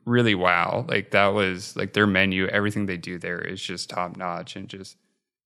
really 0.05 0.35
wow, 0.35 0.85
like 0.89 1.12
that 1.12 1.29
was 1.29 1.77
like 1.77 1.93
their 1.93 2.07
menu, 2.07 2.47
everything 2.49 2.87
they 2.87 2.97
do 2.97 3.18
there 3.18 3.39
is 3.41 3.62
just 3.62 3.89
top 3.91 4.16
notch 4.16 4.57
and 4.57 4.68
just 4.68 4.97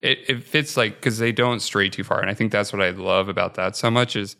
it, 0.04 0.18
it 0.28 0.44
fits 0.44 0.76
like 0.76 0.96
because 0.96 1.18
they 1.18 1.32
don't 1.32 1.60
stray 1.60 1.88
too 1.88 2.04
far, 2.04 2.20
and 2.20 2.30
I 2.30 2.34
think 2.34 2.52
that's 2.52 2.72
what 2.72 2.82
I 2.82 2.90
love 2.90 3.28
about 3.28 3.54
that 3.54 3.74
so 3.74 3.90
much 3.90 4.16
is 4.16 4.36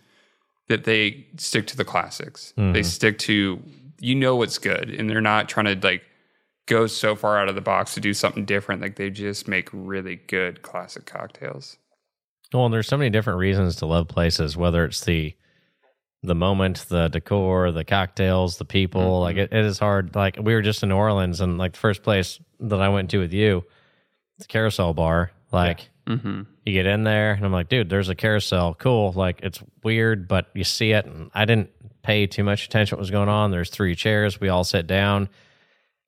that 0.68 0.84
they 0.84 1.26
stick 1.38 1.66
to 1.68 1.76
the 1.76 1.84
classics. 1.84 2.52
They 2.56 2.82
stick 2.82 3.18
to 3.20 3.62
you 3.98 4.14
know 4.14 4.36
what's 4.36 4.58
good, 4.58 4.90
and 4.90 5.08
they're 5.08 5.20
not 5.20 5.48
trying 5.48 5.66
to 5.66 5.86
like 5.86 6.02
go 6.66 6.86
so 6.86 7.16
far 7.16 7.38
out 7.38 7.48
of 7.48 7.54
the 7.54 7.60
box 7.60 7.94
to 7.94 8.00
do 8.00 8.12
something 8.12 8.44
different. 8.44 8.82
Like 8.82 8.96
they 8.96 9.10
just 9.10 9.48
make 9.48 9.68
really 9.72 10.16
good 10.16 10.62
classic 10.62 11.06
cocktails. 11.06 11.78
Well, 12.52 12.66
and 12.66 12.74
there's 12.74 12.86
so 12.86 12.96
many 12.96 13.10
different 13.10 13.38
reasons 13.38 13.76
to 13.76 13.86
love 13.86 14.06
places, 14.06 14.56
whether 14.56 14.84
it's 14.84 15.04
the 15.04 15.34
the 16.22 16.34
moment, 16.34 16.86
the 16.88 17.08
decor, 17.08 17.70
the 17.70 17.84
cocktails, 17.84 18.58
the 18.58 18.64
people. 18.64 19.00
Mm-hmm. 19.00 19.22
Like 19.22 19.36
it, 19.36 19.52
it 19.52 19.64
is 19.64 19.78
hard. 19.78 20.14
Like 20.14 20.36
we 20.40 20.54
were 20.54 20.62
just 20.62 20.82
in 20.82 20.90
New 20.90 20.96
Orleans, 20.96 21.40
and 21.40 21.56
like 21.56 21.72
the 21.72 21.78
first 21.78 22.02
place 22.02 22.38
that 22.60 22.80
I 22.80 22.90
went 22.90 23.10
to 23.10 23.18
with 23.18 23.32
you, 23.32 23.64
it's 24.36 24.44
a 24.44 24.48
carousel 24.48 24.92
bar. 24.92 25.30
Like 25.55 25.88
Mm-hmm. 26.07 26.42
you 26.66 26.72
get 26.74 26.84
in 26.84 27.05
there, 27.05 27.32
and 27.32 27.46
I'm 27.46 27.52
like, 27.52 27.70
dude, 27.70 27.88
there's 27.88 28.11
a 28.11 28.14
carousel. 28.14 28.74
Cool. 28.74 29.12
Like 29.12 29.40
it's 29.42 29.62
weird, 29.82 30.28
but 30.28 30.48
you 30.55 30.62
see 30.64 30.92
it, 30.92 31.07
and 31.07 31.30
I 31.34 31.46
didn't 31.46 31.70
pay 32.02 32.26
too 32.26 32.44
much 32.44 32.66
attention 32.66 32.90
to 32.90 32.96
what 32.96 33.00
was 33.00 33.11
going 33.11 33.30
on. 33.30 33.50
There's 33.50 33.70
three 33.70 33.94
chairs. 33.94 34.38
We 34.38 34.50
all 34.50 34.64
sit 34.64 34.86
down. 34.86 35.30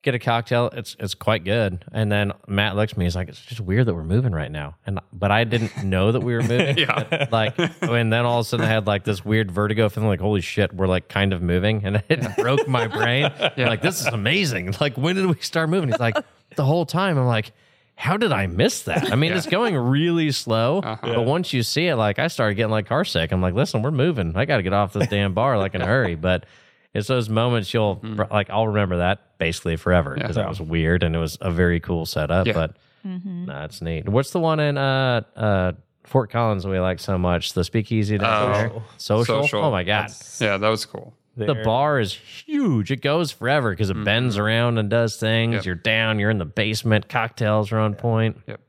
Get 0.03 0.13
a 0.13 0.19
cocktail. 0.19 0.69
It's 0.73 0.95
it's 0.99 1.15
quite 1.15 1.43
good. 1.43 1.83
And 1.91 2.11
then 2.11 2.31
Matt 2.47 2.75
looks 2.75 2.93
at 2.93 2.99
me. 2.99 3.05
He's 3.05 3.15
like, 3.15 3.27
"It's 3.27 3.41
just 3.41 3.59
weird 3.59 3.87
that 3.87 3.95
we're 3.95 4.03
moving 4.03 4.33
right 4.33 4.51
now." 4.51 4.75
And 4.85 4.99
but 5.11 5.31
I 5.31 5.43
didn't 5.43 5.83
know 5.83 6.11
that 6.11 6.21
we 6.21 6.35
were 6.35 6.43
moving. 6.43 6.77
Yeah. 6.77 7.25
like 7.31 7.57
and 7.81 8.13
then 8.13 8.23
all 8.23 8.39
of 8.41 8.45
a 8.45 8.49
sudden 8.49 8.67
I 8.67 8.69
had 8.69 8.85
like 8.85 9.03
this 9.03 9.25
weird 9.25 9.51
vertigo 9.51 9.89
feeling 9.89 10.09
like 10.09 10.19
holy 10.21 10.41
shit 10.41 10.71
we're 10.73 10.85
like 10.87 11.09
kind 11.09 11.33
of 11.33 11.41
moving 11.41 11.83
and 11.83 12.03
it 12.09 12.35
broke 12.37 12.67
my 12.67 12.85
brain 12.87 13.31
yeah. 13.57 13.67
like 13.67 13.81
this 13.81 13.99
is 13.99 14.05
amazing 14.07 14.75
like 14.79 14.95
when 14.95 15.15
did 15.15 15.25
we 15.25 15.35
start 15.41 15.69
moving 15.69 15.89
he's 15.89 15.99
like 15.99 16.15
the 16.55 16.63
whole 16.63 16.85
time 16.85 17.17
I'm 17.17 17.25
like 17.25 17.51
how 17.99 18.15
did 18.15 18.31
I 18.31 18.45
miss 18.47 18.83
that? 18.83 19.11
I 19.11 19.15
mean 19.15 19.33
it's 19.37 19.47
going 19.47 19.75
really 19.75 20.31
slow 20.31 20.81
but 20.81 21.25
once 21.25 21.51
you 21.51 21.63
see 21.63 21.87
it 21.87 21.95
like 21.95 22.19
I 22.19 22.27
started 22.27 22.53
getting 22.55 22.71
like 22.71 22.85
car 22.85 23.03
sick 23.03 23.31
I'm 23.31 23.41
like 23.41 23.53
listen 23.55 23.81
we're 23.81 23.91
moving. 23.91 24.35
I 24.37 24.45
got 24.45 24.57
to 24.57 24.63
get 24.63 24.71
off 24.73 24.93
this 24.93 25.07
damn 25.07 25.33
bar 25.33 25.57
like 25.57 25.73
in 25.75 25.81
a 25.81 25.85
hurry. 25.85 26.15
But 26.27 26.45
it's 26.93 27.07
those 27.07 27.27
moments 27.27 27.73
you'll 27.73 27.99
like 28.31 28.49
I'll 28.49 28.67
remember 28.67 28.97
that 28.97 29.37
basically 29.39 29.75
forever 29.77 30.15
because 30.15 30.35
that 30.35 30.47
was 30.47 30.61
weird 30.61 31.03
and 31.03 31.15
it 31.15 31.19
was 31.19 31.37
a 31.41 31.51
very 31.51 31.79
cool 31.79 32.05
setup 32.05 32.47
Yeah. 32.47 32.53
but 32.53 32.75
nah, 33.03 33.65
it's 33.65 33.81
neat. 33.81 34.07
What's 34.07 34.31
the 34.31 34.39
one 34.39 34.59
in 34.59 34.77
uh 34.77 35.21
uh 35.35 35.71
Fort 36.03 36.29
Collins 36.31 36.65
we 36.65 36.79
like 36.79 36.99
so 36.99 37.17
much? 37.17 37.53
The 37.53 37.63
speakeasy 37.63 38.17
down 38.17 38.71
Oh. 38.75 38.83
social? 38.97 39.43
Social. 39.43 39.63
oh 39.65 39.71
my 39.71 39.83
god. 39.83 40.11
Yeah, 40.39 40.57
that 40.57 40.69
was 40.69 40.85
cool. 40.85 41.13
The 41.45 41.55
bar 41.55 41.99
is 41.99 42.13
huge 42.13 42.91
it 42.91 43.01
goes 43.01 43.31
forever 43.31 43.69
because 43.71 43.89
it 43.89 44.03
bends 44.03 44.37
around 44.37 44.77
and 44.77 44.89
does 44.89 45.17
things 45.17 45.55
Yep. 45.55 45.65
you're 45.65 45.75
down 45.75 46.19
you're 46.19 46.29
in 46.31 46.37
the 46.39 46.45
basement 46.45 47.07
cocktails 47.09 47.71
are 47.71 47.79
on 47.79 47.93
point 47.95 48.37
Yep. 48.47 48.59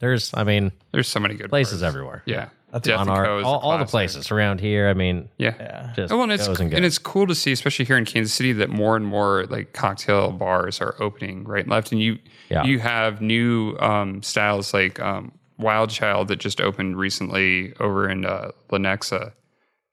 there's 0.00 0.32
I 0.34 0.44
mean 0.44 0.72
There's 0.92 1.08
so 1.08 1.20
many 1.20 1.34
good 1.34 1.48
places 1.50 1.80
bars. 1.80 1.88
everywhere 1.94 2.22
Yeah. 2.26 2.48
on 2.72 2.80
Death 2.82 3.00
and 3.00 3.10
our 3.10 3.24
Co. 3.24 3.38
is 3.38 3.44
a 3.44 3.46
all, 3.46 3.58
all 3.60 3.78
the 3.78 3.84
places 3.86 4.30
around 4.30 4.60
here 4.60 4.88
I 4.88 4.94
mean 4.94 5.28
Yeah. 5.38 5.54
Yeah. 5.58 5.92
just 5.94 6.12
Oh, 6.12 6.16
well, 6.16 6.24
and 6.24 6.32
it's 6.32 6.46
goes 6.46 6.60
and 6.60 6.72
and, 6.74 6.84
it's 6.84 6.98
cool 6.98 7.26
to 7.26 7.34
see, 7.34 7.52
especially 7.52 7.84
here 7.84 7.96
in 7.96 8.04
Kansas 8.04 8.34
City, 8.34 8.52
that 8.54 8.68
more 8.68 8.96
and 8.96 9.06
more 9.06 9.46
like 9.48 9.72
cocktail 9.72 10.32
bars 10.32 10.80
are 10.80 10.94
opening 11.00 11.44
right 11.44 11.62
and 11.64 11.70
left, 11.70 11.92
and 11.92 12.00
you 12.00 12.18
Yeah. 12.50 12.64
you 12.64 12.78
have 12.80 13.20
new 13.20 13.76
um, 13.78 14.22
styles 14.22 14.74
like 14.74 14.98
um, 15.00 15.32
Wild 15.58 15.90
Child 15.90 16.28
that 16.28 16.36
just 16.36 16.60
opened 16.60 16.96
recently 16.98 17.72
over 17.80 18.08
in 18.08 18.24
uh, 18.24 18.50
Lenexa. 18.70 19.32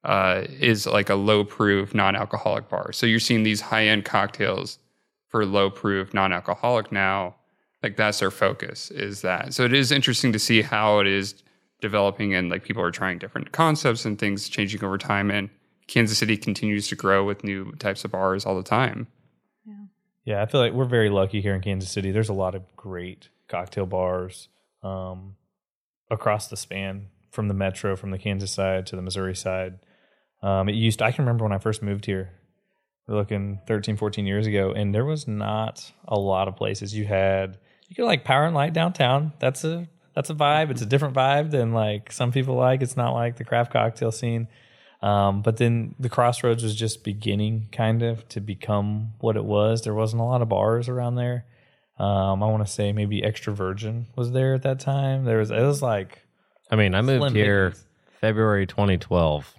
Uh, 0.06 0.46
is 0.60 0.86
like 0.86 1.10
a 1.10 1.16
low 1.16 1.44
proof 1.44 1.96
non 1.96 2.16
alcoholic 2.16 2.70
bar. 2.70 2.92
So 2.92 3.08
you're 3.08 3.20
seeing 3.20 3.42
these 3.42 3.60
high 3.60 3.88
end 3.88 4.06
cocktails 4.06 4.78
for 5.30 5.46
low 5.46 5.72
proof 5.72 6.14
non 6.14 6.32
alcoholic 6.32 6.92
now. 6.92 7.36
Like 7.82 7.98
that's 7.98 8.20
their 8.20 8.30
focus 8.30 8.92
is 8.92 9.22
that. 9.22 9.54
So 9.54 9.64
it 9.64 9.74
is 9.74 9.92
interesting 9.92 10.32
to 10.34 10.40
see 10.40 10.62
how 10.62 11.00
it 11.00 11.08
is 11.08 11.42
developing 11.82 12.36
and 12.36 12.50
like 12.50 12.64
people 12.64 12.84
are 12.84 12.92
trying 12.92 13.18
different 13.18 13.52
concepts 13.52 14.06
and 14.06 14.20
things 14.20 14.48
changing 14.48 14.84
over 14.84 15.00
time. 15.00 15.32
And 15.32 15.50
Kansas 15.88 16.20
City 16.20 16.38
continues 16.38 16.88
to 16.90 16.96
grow 16.96 17.26
with 17.26 17.44
new 17.44 17.72
types 17.74 18.06
of 18.06 18.12
bars 18.12 18.46
all 18.46 18.56
the 18.56 18.64
time. 18.64 19.08
Yeah, 20.24 20.42
I 20.42 20.48
feel 20.48 20.60
like 20.60 20.74
we're 20.74 20.86
very 20.86 21.10
lucky 21.10 21.40
here 21.40 21.54
in 21.54 21.62
Kansas 21.62 21.92
City. 21.92 22.12
There's 22.12 22.30
a 22.30 22.34
lot 22.34 22.56
of 22.56 22.64
great 22.76 23.30
cocktail 23.48 23.86
bars 23.86 24.50
um, 24.82 25.36
across 26.10 26.48
the 26.48 26.58
span 26.58 27.08
from 27.30 27.48
the 27.48 27.54
metro, 27.54 27.96
from 27.96 28.10
the 28.10 28.18
Kansas 28.18 28.52
side 28.52 28.88
to 28.88 28.96
the 28.96 29.04
Missouri 29.04 29.36
side. 29.36 29.80
Um, 30.42 30.70
it 30.70 30.76
used 30.76 31.02
I 31.02 31.12
can 31.12 31.26
remember 31.26 31.44
when 31.44 31.54
I 31.54 31.58
first 31.58 31.82
moved 31.82 32.06
here, 32.06 32.32
we're 33.08 33.16
looking 33.16 33.60
13, 33.68 33.98
14 33.98 34.26
years 34.26 34.48
ago, 34.48 34.72
and 34.72 34.94
there 34.94 35.06
was 35.06 35.28
not 35.28 35.92
a 36.08 36.20
lot 36.20 36.48
of 36.48 36.56
places. 36.56 36.96
You 36.96 37.06
had 37.06 37.58
you 37.88 37.96
could 37.96 38.06
like 38.06 38.24
Power 38.24 38.46
and 38.46 38.56
Light 38.56 38.74
downtown. 38.74 39.34
That's 39.40 39.64
a 39.64 39.88
that's 40.16 40.30
a 40.30 40.34
vibe. 40.34 40.72
It's 40.72 40.82
a 40.82 40.86
different 40.86 41.16
vibe 41.16 41.52
than 41.52 41.74
like 41.74 42.12
some 42.12 42.32
people 42.32 42.56
like. 42.56 42.82
It's 42.82 42.98
not 42.98 43.14
like 43.14 43.38
the 43.38 43.44
craft 43.44 43.72
cocktail 43.72 44.12
scene. 44.12 44.48
Um, 45.02 45.42
but 45.42 45.58
then 45.58 45.94
the 46.00 46.10
Crossroads 46.10 46.64
was 46.64 46.76
just 46.76 47.04
beginning 47.04 47.68
kind 47.72 48.02
of 48.02 48.28
to 48.30 48.40
become 48.40 49.14
what 49.20 49.36
it 49.36 49.44
was. 49.44 49.84
There 49.84 49.94
wasn't 49.94 50.22
a 50.22 50.26
lot 50.26 50.42
of 50.42 50.50
bars 50.50 50.90
around 50.90 51.16
there. 51.16 51.46
Um, 52.00 52.42
I 52.42 52.48
want 52.48 52.66
to 52.66 52.72
say 52.72 52.92
maybe 52.92 53.24
Extra 53.24 53.54
Virgin 53.54 54.08
was 54.16 54.32
there 54.32 54.54
at 54.54 54.64
that 54.64 54.80
time. 54.80 55.26
There 55.26 55.38
was 55.38 55.52
it 55.52 55.62
was 55.62 55.82
like 55.82 56.22
I 56.72 56.76
mean 56.76 56.96
I 56.96 57.02
moved 57.02 57.36
here. 57.36 57.74
February 58.20 58.66
2012 58.66 59.54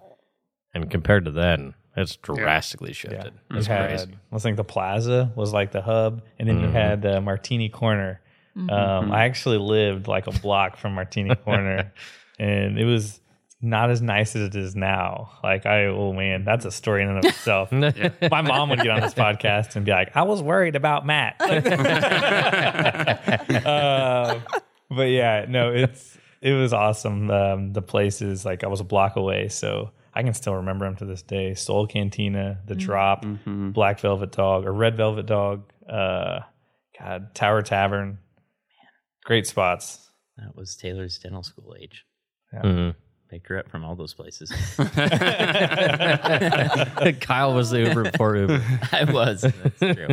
and 0.77 0.91
compared 0.91 1.24
to 1.24 1.31
then 1.31 1.74
it's 1.97 2.16
drastically 2.16 2.93
shifted 2.93 3.33
you 3.51 3.57
it's 3.57 3.66
had 3.66 3.89
crazy 3.89 4.18
I 4.33 4.39
think 4.39 4.57
the 4.57 4.64
Plaza 4.64 5.33
was 5.35 5.53
like 5.53 5.72
the 5.72 5.81
hub, 5.81 6.22
and 6.39 6.49
then 6.49 6.61
you 6.61 6.68
had 6.68 7.03
the 7.03 7.20
Martini 7.20 7.68
Corner. 7.68 8.20
Um, 8.57 9.12
I 9.12 9.24
actually 9.24 9.59
lived 9.59 10.09
like 10.09 10.27
a 10.27 10.31
block 10.31 10.77
from 10.77 10.95
Martini 10.95 11.35
Corner, 11.45 11.93
and 12.39 12.79
it 12.79 12.85
was 12.85 13.20
not 13.62 13.91
as 13.91 14.03
nice 14.03 14.37
as 14.37 14.49
it 14.49 14.55
is 14.55 14.77
now. 14.77 15.31
Like 15.43 15.64
I, 15.66 15.87
oh 15.87 16.12
man, 16.12 16.45
that's 16.45 16.64
a 16.66 16.70
story 16.70 17.03
in 17.03 17.09
and 17.09 17.18
of 17.18 17.24
itself. 17.24 17.72
My 18.31 18.43
mom 18.43 18.70
would 18.70 18.81
get 18.81 18.91
on 18.91 19.01
this 19.01 19.14
podcast 19.14 19.77
and 19.77 19.85
be 19.87 19.93
like, 19.93 20.14
"I 20.16 20.22
was 20.22 20.43
worried 20.43 20.77
about 20.77 21.07
Matt." 21.07 21.37
uh, 23.64 24.41
but 24.91 25.03
yeah, 25.05 25.47
no, 25.49 25.72
it's 25.72 26.18
it 26.43 26.53
was 26.53 26.72
awesome. 26.72 27.31
Um, 27.31 27.72
the 27.72 27.83
places 27.83 28.45
like 28.45 28.64
I 28.64 28.68
was 28.68 28.81
a 28.81 28.85
block 28.85 29.16
away, 29.16 29.49
so 29.49 29.91
I 30.17 30.23
can 30.23 30.33
still 30.33 30.55
remember 30.55 30.87
them 30.87 30.97
to 30.97 31.05
this 31.05 31.21
day. 31.21 31.53
Soul 31.53 31.87
Cantina, 31.87 32.61
The 32.64 32.75
Drop, 32.75 33.27
Black 33.47 34.01
Velvet 34.01 34.33
Dog 34.33 34.64
or 34.64 34.73
Red 34.73 34.97
Velvet 34.97 35.27
Dog. 35.27 35.71
Uh, 35.87 36.41
God, 36.99 37.35
Tower 37.35 37.61
Tavern, 37.61 38.09
Man. 38.09 38.19
great 39.27 39.47
spots. 39.47 40.09
That 40.39 40.57
was 40.57 40.75
Taylor's 40.75 41.19
dental 41.19 41.43
school 41.43 41.77
age. 41.79 42.07
Mhm. 42.55 42.95
Picked 43.29 43.49
her 43.49 43.59
up 43.59 43.69
from 43.69 43.85
all 43.85 43.95
those 43.95 44.14
places. 44.14 44.51
Kyle 47.21 47.55
was 47.55 47.69
the 47.71 47.81
Uber 47.89 48.11
before 48.11 48.37
Uber 48.37 48.62
I 48.93 49.05
was. 49.05 49.43
That's 49.43 49.79
true. 49.79 50.09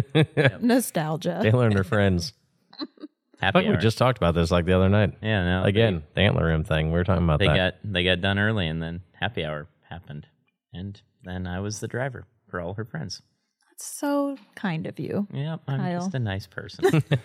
Nostalgia. 0.60 1.40
Taylor 1.42 1.68
and 1.68 1.78
her 1.78 1.84
friends 1.86 2.34
I 2.82 3.46
Happy 3.46 3.60
think 3.60 3.76
we 3.76 3.82
just 3.82 3.98
talked 3.98 4.18
about 4.18 4.36
this 4.36 4.52
like 4.52 4.66
the 4.66 4.74
other 4.74 4.90
night 4.90 5.14
yeah, 5.22 5.44
no. 5.44 5.64
again 5.64 6.04
the 6.16 6.22
antler 6.22 6.46
room 6.46 6.64
thing 6.64 6.88
we 6.88 6.94
were 6.94 7.04
talking 7.04 7.24
about 7.24 7.40
they, 7.40 7.48
they 7.48 7.54
that 7.54 7.84
got 7.84 7.94
they 7.94 8.04
got 8.04 8.22
done 8.22 8.40
early, 8.40 8.68
and 8.68 8.82
then 8.82 9.02
happy 9.20 9.46
hour 9.46 9.68
happened, 9.94 10.28
and 10.74 11.02
then 11.24 11.48
I 11.48 11.60
was 11.60 11.80
the 11.80 11.88
driver 11.88 12.26
for 12.48 12.60
all 12.60 12.74
her 12.74 12.86
friends. 12.86 13.22
That's 13.70 13.86
so 13.86 14.38
kind 14.56 14.88
of 14.88 15.00
you. 15.00 15.28
Yeah, 15.32 15.58
I'm 15.68 15.80
Kyle. 15.80 16.00
just 16.00 16.16
a 16.16 16.20
nice 16.20 16.48
person. 16.48 17.04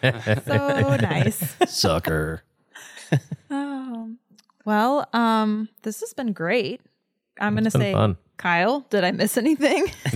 So 0.46 0.96
nice. 0.96 1.56
sucker 1.66 2.42
oh. 3.50 4.10
well, 4.64 5.08
um, 5.12 5.68
this 5.82 6.00
has 6.00 6.12
been 6.14 6.32
great. 6.32 6.80
I'm 7.40 7.54
going 7.54 7.64
to 7.64 7.70
say, 7.70 7.92
fun. 7.92 8.16
Kyle, 8.38 8.86
did 8.88 9.02
I 9.04 9.10
miss 9.10 9.36
anything? 9.36 9.86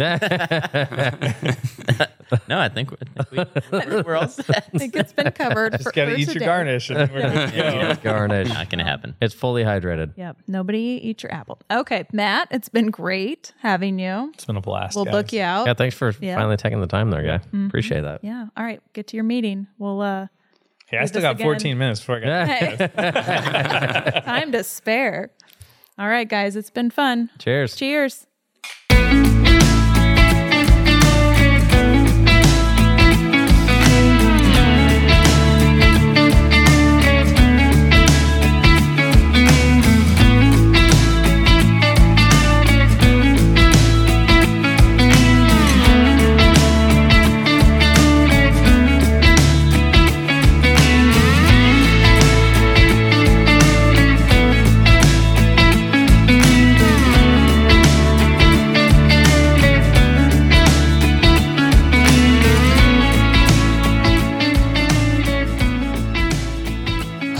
no, 2.48 2.58
I 2.58 2.68
think, 2.68 2.90
I 3.18 3.22
think 3.24 3.30
we, 3.32 3.38
I 3.40 3.84
think 3.84 4.06
we're 4.06 4.16
all 4.16 4.28
set. 4.28 4.68
I 4.74 4.78
think 4.78 4.96
it's 4.96 5.12
been 5.12 5.30
covered. 5.32 5.72
Just 5.72 5.84
for, 5.84 5.92
gotta 5.92 6.12
for 6.12 6.16
eat 6.16 6.26
your 6.28 6.34
today. 6.34 6.44
garnish, 6.46 6.88
and 6.90 7.10
we're 7.12 7.22
good 7.22 7.50
to 7.50 7.56
go. 7.56 7.94
garnish 8.02 8.48
Not 8.48 8.70
gonna 8.70 8.84
happen. 8.84 9.14
it's 9.20 9.34
fully 9.34 9.64
hydrated 9.64 10.12
Yep. 10.16 10.36
Nobody 10.46 10.78
eat 11.02 11.22
your 11.22 11.32
apple. 11.34 11.58
Okay, 11.70 12.06
Matt, 12.12 12.48
it's 12.50 12.68
been 12.68 12.90
great 12.90 13.52
having 13.58 13.98
you. 13.98 14.30
It's 14.34 14.44
been 14.44 14.56
a 14.56 14.60
blast. 14.60 14.94
We'll 14.96 15.04
guys. 15.04 15.12
book 15.12 15.32
you 15.32 15.42
out. 15.42 15.66
yeah 15.66 15.74
thanks 15.74 15.96
for 15.96 16.14
Yeah. 16.20 16.36
finally 16.36 16.56
taking 16.56 16.80
the 16.80 16.86
time 16.86 17.10
there 17.10 17.22
guy 17.22 17.40
appreciate 17.66 18.02
that 18.02 18.22
Yeah. 18.22 18.46
All 18.56 18.64
right. 18.64 18.80
Get 18.92 19.08
to 19.08 19.16
your 19.16 19.24
meeting. 19.24 19.66
We'll 19.78 20.00
uh 20.00 20.28
Hey, 20.86 20.98
I 20.98 21.06
still 21.06 21.22
got 21.22 21.36
again. 21.36 21.46
14 21.46 21.78
minutes 21.78 22.00
before 22.00 22.16
I 22.16 22.20
got. 22.20 22.48
hey, 22.48 24.20
time 24.26 24.52
to 24.52 24.62
spare. 24.62 25.30
All 25.98 26.08
right, 26.08 26.28
guys, 26.28 26.56
it's 26.56 26.70
been 26.70 26.90
fun. 26.90 27.30
cheers 27.38 27.76
Cheers. 27.76 28.26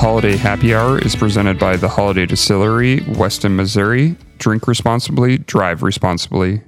Holladay 0.03 0.37
Happy 0.37 0.75
Hour 0.75 0.99
is 0.99 1.15
presented 1.15 1.61
by 1.61 1.77
the 1.77 1.87
Holladay 1.87 2.27
Distillery, 2.27 3.05
Weston, 3.17 3.55
Missouri. 3.55 4.17
Drink 4.39 4.67
responsibly, 4.67 5.39
drive 5.39 5.85
responsibly. 5.85 6.61